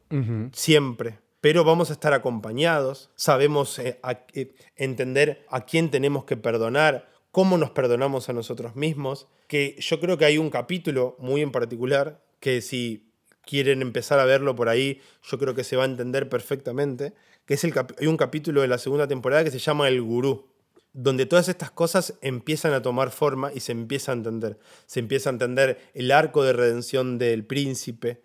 siempre. 0.54 1.20
Pero 1.42 1.64
vamos 1.66 1.90
a 1.90 1.94
estar 1.94 2.14
acompañados, 2.14 3.10
sabemos 3.16 3.78
eh, 3.80 4.00
a- 4.04 4.26
eh, 4.34 4.54
entender 4.78 5.46
a 5.50 5.66
quién 5.66 5.90
tenemos 5.92 6.24
que 6.26 6.38
perdonar, 6.38 7.10
cómo 7.34 7.58
nos 7.58 7.72
perdonamos 7.72 8.30
a 8.30 8.34
nosotros 8.34 8.76
mismos, 8.76 9.28
que 9.48 9.76
yo 9.80 10.00
creo 10.00 10.20
que 10.20 10.26
hay 10.26 10.38
un 10.38 10.52
capítulo 10.52 11.16
muy 11.18 11.42
en 11.42 11.52
particular 11.52 12.24
que 12.40 12.62
si 12.62 13.10
quieren 13.44 13.82
empezar 13.82 14.20
a 14.20 14.26
verlo 14.26 14.56
por 14.56 14.70
ahí, 14.70 15.02
yo 15.24 15.40
creo 15.40 15.56
que 15.56 15.64
se 15.64 15.76
va 15.76 15.82
a 15.82 15.88
entender 15.88 16.30
perfectamente, 16.30 17.16
que 17.48 17.56
es 17.56 17.64
el 17.64 17.74
hay 18.00 18.06
un 18.06 18.18
capítulo 18.18 18.62
de 18.62 18.68
la 18.68 18.78
segunda 18.78 19.08
temporada 19.08 19.44
que 19.44 19.50
se 19.50 19.58
llama 19.58 19.88
El 19.88 20.04
Gurú, 20.04 20.46
donde 20.94 21.26
todas 21.26 21.50
estas 21.50 21.72
cosas 21.72 22.14
empiezan 22.22 22.72
a 22.72 22.84
tomar 22.84 23.10
forma 23.10 23.52
y 23.52 23.62
se 23.62 23.72
empieza 23.72 24.12
a 24.12 24.16
entender. 24.16 24.60
Se 24.86 25.00
empieza 25.00 25.32
a 25.32 25.34
entender 25.34 25.80
el 25.96 26.12
arco 26.12 26.44
de 26.44 26.54
redención 26.54 27.18
del 27.18 27.46
príncipe, 27.46 28.22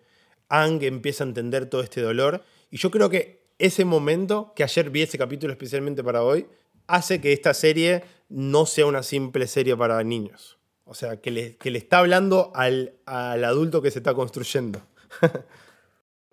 Ang 0.49 0.83
empieza 0.83 1.23
a 1.23 1.27
entender 1.27 1.65
todo 1.65 1.81
este 1.81 2.01
dolor. 2.01 2.43
Y 2.69 2.77
yo 2.77 2.91
creo 2.91 3.09
que 3.09 3.41
ese 3.57 3.85
momento, 3.85 4.53
que 4.55 4.63
ayer 4.63 4.91
vi 4.91 5.01
ese 5.01 5.17
capítulo 5.17 5.51
especialmente 5.51 6.03
para 6.03 6.21
hoy, 6.21 6.45
hace 6.89 7.21
que 7.21 7.31
esta 7.31 7.53
serie 7.53 8.03
no 8.27 8.65
sea 8.65 8.85
una 8.85 9.03
simple 9.03 9.47
serie 9.47 9.77
para 9.77 10.03
niños. 10.03 10.57
O 10.83 10.93
sea, 10.93 11.21
que 11.21 11.31
le, 11.31 11.55
que 11.57 11.69
le 11.69 11.77
está 11.77 11.99
hablando 11.99 12.51
al, 12.55 12.95
al 13.05 13.43
adulto 13.45 13.81
que 13.81 13.91
se 13.91 13.99
está 13.99 14.13
construyendo. 14.13 14.81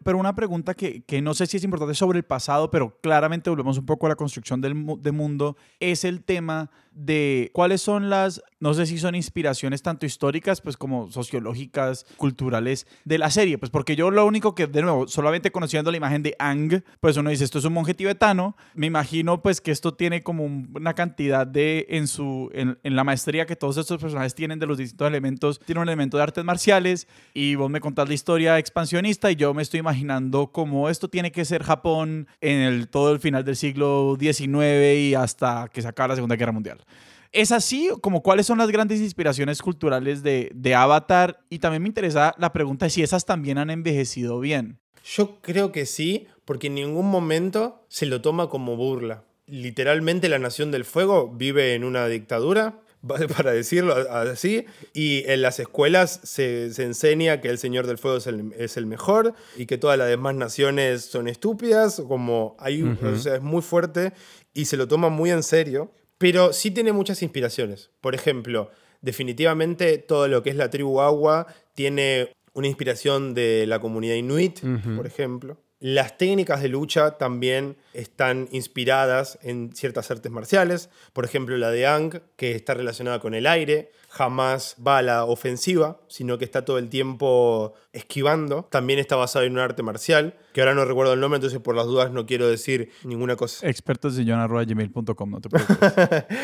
Pero 0.02 0.18
una 0.18 0.34
pregunta 0.34 0.74
que, 0.74 1.02
que 1.02 1.20
no 1.20 1.34
sé 1.34 1.46
si 1.46 1.58
es 1.58 1.64
importante 1.64 1.94
sobre 1.94 2.18
el 2.18 2.24
pasado, 2.24 2.70
pero 2.70 2.96
claramente 3.00 3.50
volvemos 3.50 3.76
un 3.76 3.86
poco 3.86 4.06
a 4.06 4.10
la 4.10 4.14
construcción 4.14 4.60
del, 4.60 4.84
de 5.00 5.10
mundo, 5.10 5.56
es 5.80 6.04
el 6.04 6.22
tema 6.22 6.70
de 6.96 7.50
cuáles 7.52 7.82
son 7.82 8.08
las, 8.08 8.42
no 8.58 8.72
sé 8.72 8.86
si 8.86 8.98
son 8.98 9.14
inspiraciones 9.14 9.82
tanto 9.82 10.06
históricas, 10.06 10.62
pues 10.62 10.76
como 10.78 11.12
sociológicas, 11.12 12.06
culturales 12.16 12.86
de 13.04 13.18
la 13.18 13.30
serie, 13.30 13.58
pues 13.58 13.70
porque 13.70 13.96
yo 13.96 14.10
lo 14.10 14.24
único 14.24 14.54
que, 14.54 14.66
de 14.66 14.80
nuevo, 14.80 15.06
solamente 15.06 15.52
conociendo 15.52 15.90
la 15.90 15.98
imagen 15.98 16.22
de 16.22 16.34
Ang, 16.38 16.82
pues 17.00 17.16
uno 17.18 17.28
dice, 17.28 17.44
esto 17.44 17.58
es 17.58 17.66
un 17.66 17.74
monje 17.74 17.92
tibetano, 17.92 18.56
me 18.74 18.86
imagino 18.86 19.42
pues 19.42 19.60
que 19.60 19.70
esto 19.72 19.92
tiene 19.94 20.22
como 20.22 20.44
un- 20.44 20.70
una 20.74 20.94
cantidad 20.94 21.46
de, 21.46 21.86
en 21.90 22.08
su, 22.08 22.50
en, 22.54 22.78
en 22.82 22.96
la 22.96 23.04
maestría 23.04 23.44
que 23.44 23.56
todos 23.56 23.76
estos 23.76 24.00
personajes 24.00 24.34
tienen 24.34 24.58
de 24.58 24.66
los 24.66 24.78
distintos 24.78 25.06
elementos, 25.08 25.60
tiene 25.60 25.82
un 25.82 25.88
elemento 25.88 26.16
de 26.16 26.22
artes 26.22 26.44
marciales 26.44 27.08
y 27.34 27.56
vos 27.56 27.70
me 27.70 27.80
contás 27.80 28.08
la 28.08 28.14
historia 28.14 28.58
expansionista 28.58 29.30
y 29.30 29.36
yo 29.36 29.52
me 29.52 29.60
estoy 29.62 29.80
imaginando 29.80 30.46
cómo 30.46 30.88
esto 30.88 31.08
tiene 31.10 31.30
que 31.30 31.44
ser 31.44 31.62
Japón 31.62 32.26
en 32.40 32.60
el, 32.60 32.88
todo 32.88 33.12
el 33.12 33.20
final 33.20 33.44
del 33.44 33.56
siglo 33.56 34.16
XIX 34.18 34.96
y 34.98 35.14
hasta 35.14 35.68
que 35.72 35.82
se 35.82 35.88
acaba 35.88 36.08
la 36.08 36.14
Segunda 36.14 36.36
Guerra 36.36 36.52
Mundial. 36.52 36.85
¿Es 37.32 37.52
así? 37.52 37.90
Como 38.00 38.22
cuáles 38.22 38.46
son 38.46 38.58
las 38.58 38.70
grandes 38.70 39.00
inspiraciones 39.00 39.60
culturales 39.60 40.22
de, 40.22 40.50
de 40.54 40.74
Avatar? 40.74 41.40
Y 41.50 41.58
también 41.58 41.82
me 41.82 41.88
interesa 41.88 42.34
la 42.38 42.52
pregunta 42.52 42.86
de 42.86 42.90
si 42.90 43.02
esas 43.02 43.26
también 43.26 43.58
han 43.58 43.70
envejecido 43.70 44.40
bien. 44.40 44.78
Yo 45.04 45.40
creo 45.40 45.70
que 45.70 45.86
sí, 45.86 46.26
porque 46.44 46.68
en 46.68 46.74
ningún 46.76 47.06
momento 47.10 47.84
se 47.88 48.06
lo 48.06 48.20
toma 48.22 48.48
como 48.48 48.76
burla. 48.76 49.24
Literalmente 49.46 50.28
la 50.28 50.38
Nación 50.38 50.70
del 50.70 50.84
Fuego 50.84 51.28
vive 51.28 51.74
en 51.74 51.84
una 51.84 52.06
dictadura, 52.08 52.80
para 53.36 53.52
decirlo 53.52 53.94
así, 54.10 54.64
y 54.92 55.22
en 55.26 55.42
las 55.42 55.60
escuelas 55.60 56.20
se, 56.24 56.72
se 56.72 56.82
enseña 56.84 57.40
que 57.40 57.48
el 57.48 57.58
Señor 57.58 57.86
del 57.86 57.98
Fuego 57.98 58.16
es 58.16 58.26
el, 58.26 58.52
es 58.58 58.76
el 58.76 58.86
mejor 58.86 59.34
y 59.56 59.66
que 59.66 59.78
todas 59.78 59.96
las 59.98 60.08
demás 60.08 60.34
naciones 60.34 61.04
son 61.04 61.28
estúpidas, 61.28 62.02
como 62.08 62.56
hay, 62.58 62.82
Ujú. 62.82 63.06
o 63.06 63.16
sea, 63.16 63.36
es 63.36 63.42
muy 63.42 63.62
fuerte 63.62 64.12
y 64.54 64.64
se 64.64 64.76
lo 64.76 64.88
toma 64.88 65.08
muy 65.08 65.30
en 65.30 65.44
serio, 65.44 65.92
pero 66.18 66.52
sí 66.52 66.70
tiene 66.70 66.92
muchas 66.92 67.22
inspiraciones. 67.22 67.90
Por 68.00 68.14
ejemplo, 68.14 68.70
definitivamente 69.00 69.98
todo 69.98 70.28
lo 70.28 70.42
que 70.42 70.50
es 70.50 70.56
la 70.56 70.70
tribu 70.70 71.00
agua 71.00 71.46
tiene 71.74 72.32
una 72.54 72.66
inspiración 72.66 73.34
de 73.34 73.66
la 73.66 73.80
comunidad 73.80 74.14
inuit, 74.14 74.60
por 74.96 75.06
ejemplo. 75.06 75.58
Las 75.78 76.16
técnicas 76.16 76.62
de 76.62 76.68
lucha 76.68 77.18
también 77.18 77.76
están 77.92 78.48
inspiradas 78.50 79.38
en 79.42 79.76
ciertas 79.76 80.10
artes 80.10 80.32
marciales. 80.32 80.88
Por 81.12 81.26
ejemplo, 81.26 81.58
la 81.58 81.70
de 81.70 81.86
Ang, 81.86 82.22
que 82.36 82.52
está 82.52 82.72
relacionada 82.72 83.20
con 83.20 83.34
el 83.34 83.46
aire, 83.46 83.90
jamás 84.16 84.76
va 84.84 84.98
a 84.98 85.02
la 85.02 85.24
ofensiva, 85.24 86.00
sino 86.08 86.38
que 86.38 86.44
está 86.44 86.64
todo 86.64 86.78
el 86.78 86.88
tiempo 86.88 87.74
esquivando. 87.92 88.66
También 88.70 88.98
está 88.98 89.16
basado 89.16 89.44
en 89.44 89.52
un 89.52 89.58
arte 89.58 89.82
marcial, 89.82 90.34
que 90.52 90.62
ahora 90.62 90.74
no 90.74 90.84
recuerdo 90.84 91.12
el 91.12 91.20
nombre, 91.20 91.36
entonces 91.36 91.60
por 91.60 91.76
las 91.76 91.86
dudas 91.86 92.10
no 92.12 92.24
quiero 92.24 92.48
decir 92.48 92.90
ninguna 93.04 93.36
cosa. 93.36 93.68
Expertosillón.gmail.com, 93.68 95.30
no 95.30 95.40
te 95.40 95.48
preocupes. 95.48 96.24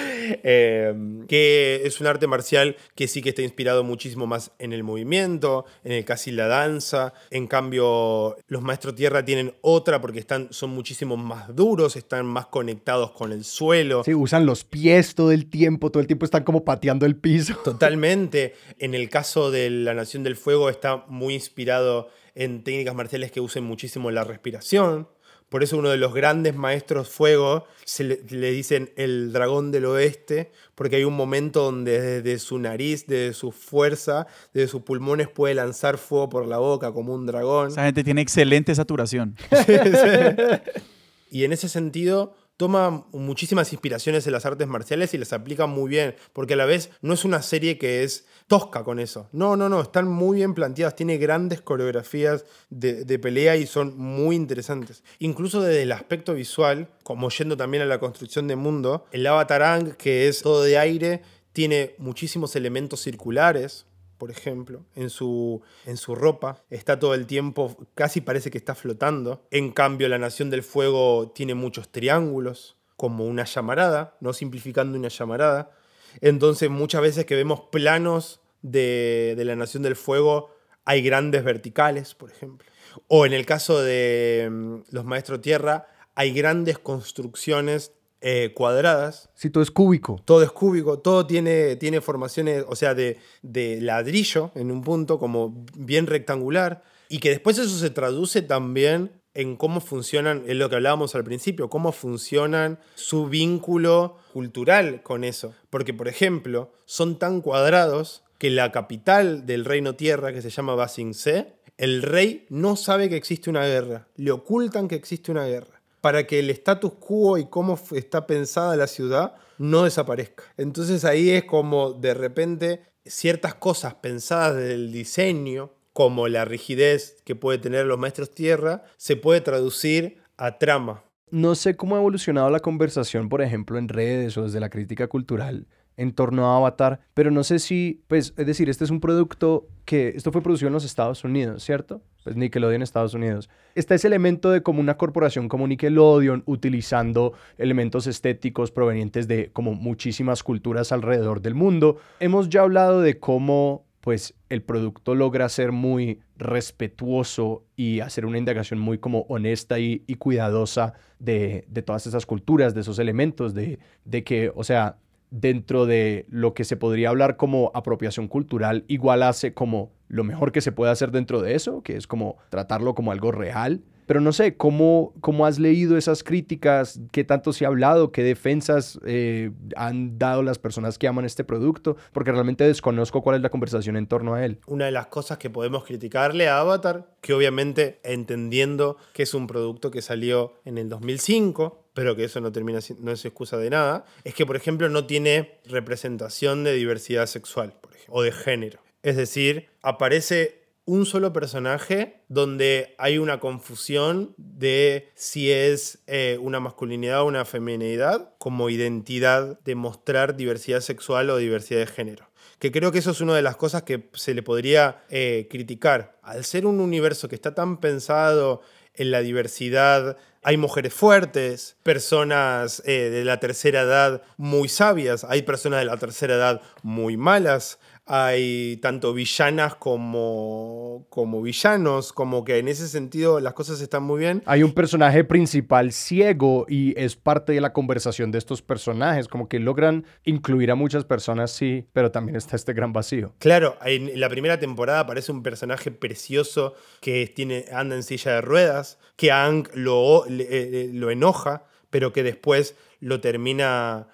Eh, 0.44 0.94
que 1.28 1.82
es 1.84 2.00
un 2.00 2.06
arte 2.06 2.26
marcial 2.26 2.76
que 2.94 3.06
sí 3.06 3.22
que 3.22 3.30
está 3.30 3.42
inspirado 3.42 3.84
muchísimo 3.84 4.26
más 4.26 4.52
en 4.58 4.72
el 4.72 4.82
movimiento, 4.82 5.66
en 5.84 5.92
el 5.92 6.04
casi 6.04 6.30
la 6.30 6.46
danza. 6.46 7.12
En 7.30 7.46
cambio, 7.46 8.36
los 8.46 8.62
maestros 8.62 8.94
tierra 8.94 9.24
tienen 9.24 9.54
otra 9.60 10.00
porque 10.00 10.20
están, 10.20 10.48
son 10.52 10.70
muchísimo 10.70 11.16
más 11.16 11.54
duros, 11.54 11.96
están 11.96 12.24
más 12.26 12.46
conectados 12.46 13.10
con 13.10 13.32
el 13.32 13.44
suelo. 13.44 14.04
Sí, 14.04 14.14
usan 14.14 14.46
los 14.46 14.64
pies 14.64 15.14
todo 15.14 15.32
el 15.32 15.50
tiempo, 15.50 15.90
todo 15.90 16.00
el 16.00 16.06
tiempo 16.06 16.24
están 16.24 16.44
como 16.44 16.64
pateando 16.64 17.04
el 17.04 17.16
piso. 17.16 17.54
Totalmente. 17.64 18.54
En 18.78 18.94
el 18.94 19.08
caso 19.08 19.50
de 19.50 19.70
la 19.70 19.94
Nación 19.94 20.22
del 20.22 20.36
Fuego 20.36 20.68
está 20.68 21.04
muy 21.08 21.34
inspirado 21.34 22.08
en 22.34 22.64
técnicas 22.64 22.94
marciales 22.94 23.30
que 23.30 23.40
usen 23.40 23.64
muchísimo 23.64 24.10
la 24.10 24.24
respiración. 24.24 25.08
Por 25.48 25.62
eso 25.62 25.76
uno 25.76 25.90
de 25.90 25.98
los 25.98 26.14
grandes 26.14 26.54
maestros 26.54 27.10
fuego 27.10 27.66
se 27.84 28.04
le, 28.04 28.20
le 28.30 28.50
dicen 28.52 28.90
el 28.96 29.34
dragón 29.34 29.70
del 29.70 29.84
oeste, 29.84 30.50
porque 30.74 30.96
hay 30.96 31.04
un 31.04 31.12
momento 31.12 31.64
donde 31.64 32.22
desde 32.22 32.38
su 32.38 32.58
nariz, 32.58 33.06
desde 33.06 33.34
su 33.34 33.52
fuerza, 33.52 34.26
desde 34.54 34.68
sus 34.68 34.80
pulmones 34.80 35.28
puede 35.28 35.54
lanzar 35.54 35.98
fuego 35.98 36.30
por 36.30 36.46
la 36.46 36.56
boca 36.56 36.92
como 36.92 37.12
un 37.12 37.26
dragón. 37.26 37.68
Esa 37.68 37.84
gente 37.84 38.02
tiene 38.02 38.22
excelente 38.22 38.74
saturación. 38.74 39.36
Y 41.32 41.44
en 41.44 41.54
ese 41.54 41.70
sentido 41.70 42.34
toma 42.62 43.04
muchísimas 43.10 43.72
inspiraciones 43.72 44.24
en 44.24 44.32
las 44.32 44.46
artes 44.46 44.68
marciales 44.68 45.12
y 45.14 45.18
las 45.18 45.32
aplica 45.32 45.66
muy 45.66 45.90
bien, 45.90 46.14
porque 46.32 46.54
a 46.54 46.56
la 46.56 46.64
vez 46.64 46.90
no 47.00 47.12
es 47.12 47.24
una 47.24 47.42
serie 47.42 47.76
que 47.76 48.04
es 48.04 48.24
tosca 48.46 48.84
con 48.84 49.00
eso. 49.00 49.28
No, 49.32 49.56
no, 49.56 49.68
no, 49.68 49.80
están 49.80 50.06
muy 50.06 50.36
bien 50.36 50.54
planteadas, 50.54 50.94
tiene 50.94 51.18
grandes 51.18 51.60
coreografías 51.60 52.44
de, 52.70 53.04
de 53.04 53.18
pelea 53.18 53.56
y 53.56 53.66
son 53.66 53.98
muy 53.98 54.36
interesantes. 54.36 55.02
Incluso 55.18 55.60
desde 55.60 55.82
el 55.82 55.90
aspecto 55.90 56.34
visual, 56.34 56.86
como 57.02 57.30
yendo 57.30 57.56
también 57.56 57.82
a 57.82 57.86
la 57.86 57.98
construcción 57.98 58.46
de 58.46 58.54
mundo, 58.54 59.06
el 59.10 59.26
Avatar 59.26 59.64
Ang, 59.64 59.96
que 59.96 60.28
es 60.28 60.42
todo 60.42 60.62
de 60.62 60.78
aire, 60.78 61.22
tiene 61.52 61.96
muchísimos 61.98 62.54
elementos 62.54 63.00
circulares, 63.00 63.86
por 64.22 64.30
ejemplo, 64.30 64.84
en 64.94 65.10
su, 65.10 65.62
en 65.84 65.96
su 65.96 66.14
ropa. 66.14 66.62
Está 66.70 66.96
todo 67.00 67.12
el 67.14 67.26
tiempo, 67.26 67.76
casi 67.96 68.20
parece 68.20 68.52
que 68.52 68.58
está 68.58 68.76
flotando. 68.76 69.44
En 69.50 69.72
cambio, 69.72 70.08
la 70.08 70.16
Nación 70.16 70.48
del 70.48 70.62
Fuego 70.62 71.32
tiene 71.34 71.56
muchos 71.56 71.90
triángulos, 71.90 72.76
como 72.96 73.24
una 73.26 73.42
llamarada, 73.42 74.16
no 74.20 74.32
simplificando 74.32 74.96
una 74.96 75.08
llamarada. 75.08 75.72
Entonces, 76.20 76.70
muchas 76.70 77.02
veces 77.02 77.26
que 77.26 77.34
vemos 77.34 77.62
planos 77.72 78.40
de, 78.62 79.34
de 79.36 79.44
la 79.44 79.56
Nación 79.56 79.82
del 79.82 79.96
Fuego, 79.96 80.54
hay 80.84 81.02
grandes 81.02 81.42
verticales, 81.42 82.14
por 82.14 82.30
ejemplo. 82.30 82.70
O 83.08 83.26
en 83.26 83.32
el 83.32 83.44
caso 83.44 83.82
de 83.82 84.48
mm, 84.48 84.76
los 84.90 85.04
Maestros 85.04 85.40
Tierra, 85.40 85.88
hay 86.14 86.32
grandes 86.32 86.78
construcciones 86.78 87.90
eh, 88.22 88.52
cuadradas 88.54 89.30
Sí, 89.34 89.50
todo 89.50 89.62
es 89.62 89.70
cúbico. 89.70 90.22
todo 90.24 90.42
es 90.42 90.52
cúbico, 90.52 90.98
todo 90.98 91.26
tiene, 91.26 91.76
tiene 91.76 92.00
formaciones, 92.00 92.64
o 92.68 92.76
sea, 92.76 92.94
de, 92.94 93.18
de 93.42 93.80
ladrillo 93.80 94.52
en 94.54 94.70
un 94.70 94.82
punto, 94.82 95.18
como 95.18 95.64
bien 95.76 96.06
rectangular, 96.06 96.82
y 97.08 97.18
que 97.18 97.30
después 97.30 97.58
eso 97.58 97.76
se 97.76 97.90
traduce 97.90 98.42
también 98.42 99.10
en 99.34 99.56
cómo 99.56 99.80
funcionan, 99.80 100.44
es 100.46 100.56
lo 100.56 100.68
que 100.68 100.76
hablábamos 100.76 101.14
al 101.14 101.24
principio, 101.24 101.70
cómo 101.70 101.92
funcionan 101.92 102.78
su 102.94 103.28
vínculo 103.28 104.16
cultural 104.32 105.02
con 105.02 105.24
eso. 105.24 105.54
Porque, 105.70 105.94
por 105.94 106.08
ejemplo, 106.08 106.72
son 106.84 107.18
tan 107.18 107.40
cuadrados 107.40 108.24
que 108.38 108.50
la 108.50 108.72
capital 108.72 109.46
del 109.46 109.64
reino 109.64 109.94
tierra, 109.94 110.32
que 110.32 110.42
se 110.42 110.50
llama 110.50 110.74
Basingse, 110.74 111.54
el 111.78 112.02
rey 112.02 112.46
no 112.50 112.76
sabe 112.76 113.08
que 113.08 113.16
existe 113.16 113.50
una 113.50 113.64
guerra, 113.66 114.08
le 114.16 114.30
ocultan 114.30 114.88
que 114.88 114.94
existe 114.94 115.30
una 115.32 115.46
guerra, 115.46 115.81
para 116.02 116.26
que 116.26 116.40
el 116.40 116.50
status 116.50 116.92
quo 117.00 117.38
y 117.38 117.46
cómo 117.46 117.78
está 117.92 118.26
pensada 118.26 118.76
la 118.76 118.88
ciudad 118.88 119.36
no 119.56 119.84
desaparezca. 119.84 120.42
Entonces 120.58 121.06
ahí 121.06 121.30
es 121.30 121.44
como 121.44 121.92
de 121.92 122.12
repente 122.12 122.82
ciertas 123.06 123.54
cosas 123.54 123.94
pensadas 123.94 124.56
del 124.56 124.92
diseño, 124.92 125.72
como 125.92 126.26
la 126.28 126.44
rigidez 126.44 127.22
que 127.24 127.36
puede 127.36 127.58
tener 127.58 127.86
los 127.86 127.98
maestros 127.98 128.34
tierra, 128.34 128.82
se 128.96 129.16
puede 129.16 129.40
traducir 129.40 130.18
a 130.36 130.58
trama. 130.58 131.04
No 131.30 131.54
sé 131.54 131.76
cómo 131.76 131.94
ha 131.94 132.00
evolucionado 132.00 132.50
la 132.50 132.60
conversación, 132.60 133.28
por 133.28 133.40
ejemplo, 133.40 133.78
en 133.78 133.88
redes 133.88 134.36
o 134.36 134.42
desde 134.42 134.60
la 134.60 134.70
crítica 134.70 135.06
cultural 135.06 135.66
en 135.96 136.12
torno 136.12 136.46
a 136.46 136.56
Avatar, 136.56 137.00
pero 137.14 137.30
no 137.30 137.44
sé 137.44 137.58
si, 137.58 138.02
pues, 138.08 138.34
es 138.36 138.46
decir, 138.46 138.68
este 138.68 138.84
es 138.84 138.90
un 138.90 139.00
producto 139.00 139.68
que, 139.84 140.08
esto 140.08 140.32
fue 140.32 140.42
producido 140.42 140.68
en 140.68 140.74
los 140.74 140.84
Estados 140.84 141.22
Unidos, 141.22 141.62
¿cierto? 141.62 142.02
Pues 142.24 142.36
Nickelodeon 142.36 142.82
Estados 142.82 143.14
Unidos. 143.14 143.50
Está 143.74 143.94
ese 143.94 144.06
elemento 144.06 144.50
de 144.50 144.62
como 144.62 144.80
una 144.80 144.96
corporación 144.96 145.48
como 145.48 145.66
Nickelodeon 145.66 146.42
utilizando 146.46 147.32
elementos 147.58 148.06
estéticos 148.06 148.70
provenientes 148.70 149.28
de 149.28 149.50
como 149.52 149.74
muchísimas 149.74 150.42
culturas 150.42 150.92
alrededor 150.92 151.40
del 151.42 151.54
mundo. 151.54 151.98
Hemos 152.20 152.48
ya 152.48 152.62
hablado 152.62 153.00
de 153.00 153.18
cómo 153.18 153.86
pues 154.02 154.34
el 154.48 154.62
producto 154.62 155.14
logra 155.14 155.48
ser 155.48 155.70
muy 155.70 156.20
respetuoso 156.36 157.64
y 157.76 158.00
hacer 158.00 158.26
una 158.26 158.38
indagación 158.38 158.80
muy 158.80 158.98
como 158.98 159.20
honesta 159.28 159.78
y, 159.78 160.00
cuidadosa 160.18 160.94
de, 161.20 161.64
de, 161.68 161.82
todas 161.82 162.08
esas 162.08 162.26
culturas, 162.26 162.74
de 162.74 162.80
esos 162.80 162.98
elementos, 162.98 163.54
de, 163.54 163.78
de 164.04 164.24
que, 164.24 164.50
o 164.56 164.64
sea, 164.64 164.98
dentro 165.30 165.86
de 165.86 166.26
lo 166.28 166.52
que 166.52 166.64
se 166.64 166.76
podría 166.76 167.08
hablar 167.08 167.36
como 167.36 167.70
apropiación 167.74 168.26
cultural, 168.26 168.84
igual 168.88 169.22
hace 169.22 169.54
como 169.54 169.92
lo 170.12 170.24
mejor 170.24 170.52
que 170.52 170.60
se 170.60 170.72
puede 170.72 170.92
hacer 170.92 171.10
dentro 171.10 171.40
de 171.40 171.54
eso, 171.54 171.82
que 171.82 171.96
es 171.96 172.06
como 172.06 172.36
tratarlo 172.50 172.94
como 172.94 173.12
algo 173.12 173.32
real. 173.32 173.82
Pero 174.06 174.20
no 174.20 174.34
sé, 174.34 174.58
¿cómo, 174.58 175.14
cómo 175.22 175.46
has 175.46 175.58
leído 175.58 175.96
esas 175.96 176.22
críticas? 176.22 177.00
¿Qué 177.12 177.24
tanto 177.24 177.54
se 177.54 177.64
ha 177.64 177.68
hablado? 177.68 178.12
¿Qué 178.12 178.22
defensas 178.22 179.00
eh, 179.06 179.52
han 179.74 180.18
dado 180.18 180.42
las 180.42 180.58
personas 180.58 180.98
que 180.98 181.08
aman 181.08 181.24
este 181.24 181.44
producto? 181.44 181.96
Porque 182.12 182.30
realmente 182.30 182.64
desconozco 182.64 183.22
cuál 183.22 183.36
es 183.36 183.42
la 183.42 183.48
conversación 183.48 183.96
en 183.96 184.06
torno 184.06 184.34
a 184.34 184.44
él. 184.44 184.58
Una 184.66 184.84
de 184.84 184.90
las 184.90 185.06
cosas 185.06 185.38
que 185.38 185.48
podemos 185.48 185.84
criticarle 185.84 186.46
a 186.46 186.58
Avatar, 186.58 187.14
que 187.22 187.32
obviamente 187.32 188.00
entendiendo 188.04 188.98
que 189.14 189.22
es 189.22 189.32
un 189.32 189.46
producto 189.46 189.90
que 189.90 190.02
salió 190.02 190.60
en 190.66 190.76
el 190.76 190.90
2005, 190.90 191.86
pero 191.94 192.14
que 192.16 192.24
eso 192.24 192.42
no 192.42 192.52
termina 192.52 192.80
no 192.98 193.12
es 193.12 193.24
excusa 193.24 193.56
de 193.56 193.70
nada, 193.70 194.04
es 194.24 194.34
que 194.34 194.44
por 194.44 194.56
ejemplo 194.56 194.90
no 194.90 195.06
tiene 195.06 195.60
representación 195.64 196.64
de 196.64 196.74
diversidad 196.74 197.24
sexual, 197.24 197.72
por 197.80 197.94
ejemplo, 197.94 198.16
o 198.16 198.22
de 198.22 198.32
género. 198.32 198.81
Es 199.02 199.16
decir, 199.16 199.68
aparece 199.82 200.62
un 200.84 201.06
solo 201.06 201.32
personaje 201.32 202.22
donde 202.28 202.94
hay 202.98 203.18
una 203.18 203.38
confusión 203.38 204.34
de 204.36 205.10
si 205.14 205.52
es 205.52 206.00
eh, 206.06 206.38
una 206.40 206.60
masculinidad 206.60 207.22
o 207.22 207.26
una 207.26 207.44
feminidad 207.44 208.34
como 208.38 208.68
identidad 208.68 209.60
de 209.60 209.74
mostrar 209.74 210.36
diversidad 210.36 210.80
sexual 210.80 211.30
o 211.30 211.36
diversidad 211.36 211.80
de 211.80 211.86
género. 211.86 212.28
Que 212.58 212.72
creo 212.72 212.92
que 212.92 212.98
eso 212.98 213.10
es 213.12 213.20
una 213.20 213.34
de 213.34 213.42
las 213.42 213.56
cosas 213.56 213.82
que 213.82 214.08
se 214.14 214.34
le 214.34 214.42
podría 214.42 215.02
eh, 215.08 215.46
criticar. 215.50 216.18
Al 216.22 216.44
ser 216.44 216.66
un 216.66 216.80
universo 216.80 217.28
que 217.28 217.34
está 217.34 217.54
tan 217.54 217.78
pensado 217.78 218.62
en 218.94 219.10
la 219.10 219.20
diversidad 219.20 220.16
hay 220.44 220.56
mujeres 220.56 220.92
fuertes, 220.92 221.76
personas 221.84 222.82
eh, 222.84 223.10
de 223.10 223.24
la 223.24 223.38
tercera 223.38 223.82
edad 223.82 224.22
muy 224.36 224.68
sabias, 224.68 225.24
hay 225.24 225.42
personas 225.42 225.78
de 225.80 225.84
la 225.86 225.96
tercera 225.96 226.34
edad 226.34 226.62
muy 226.82 227.16
malas, 227.16 227.78
hay 228.04 228.78
tanto 228.78 229.14
villanas 229.14 229.76
como, 229.76 231.06
como 231.08 231.40
villanos, 231.40 232.12
como 232.12 232.44
que 232.44 232.58
en 232.58 232.68
ese 232.68 232.88
sentido 232.88 233.38
las 233.38 233.54
cosas 233.54 233.80
están 233.80 234.02
muy 234.02 234.20
bien. 234.20 234.42
Hay 234.46 234.62
un 234.62 234.72
personaje 234.72 235.22
principal 235.24 235.92
ciego 235.92 236.66
y 236.68 236.98
es 236.98 237.14
parte 237.14 237.52
de 237.52 237.60
la 237.60 237.72
conversación 237.72 238.32
de 238.32 238.38
estos 238.38 238.60
personajes, 238.60 239.28
como 239.28 239.48
que 239.48 239.60
logran 239.60 240.04
incluir 240.24 240.70
a 240.72 240.74
muchas 240.74 241.04
personas, 241.04 241.52
sí, 241.52 241.86
pero 241.92 242.10
también 242.10 242.36
está 242.36 242.56
este 242.56 242.72
gran 242.72 242.92
vacío. 242.92 243.34
Claro, 243.38 243.76
en 243.84 244.18
la 244.18 244.28
primera 244.28 244.58
temporada 244.58 245.00
aparece 245.00 245.30
un 245.30 245.42
personaje 245.42 245.90
precioso 245.92 246.74
que 247.00 247.26
tiene, 247.28 247.66
anda 247.72 247.94
en 247.94 248.02
silla 248.02 248.32
de 248.32 248.40
ruedas, 248.40 248.98
que 249.16 249.30
Ang 249.30 249.68
lo, 249.74 250.24
eh, 250.28 250.90
lo 250.92 251.10
enoja, 251.10 251.64
pero 251.90 252.12
que 252.12 252.22
después 252.22 252.74
lo 252.98 253.20
termina 253.20 254.08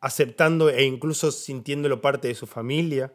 aceptando 0.00 0.68
e 0.68 0.84
incluso 0.84 1.32
sintiéndolo 1.32 2.00
parte 2.00 2.28
de 2.28 2.34
su 2.34 2.46
familia. 2.46 3.12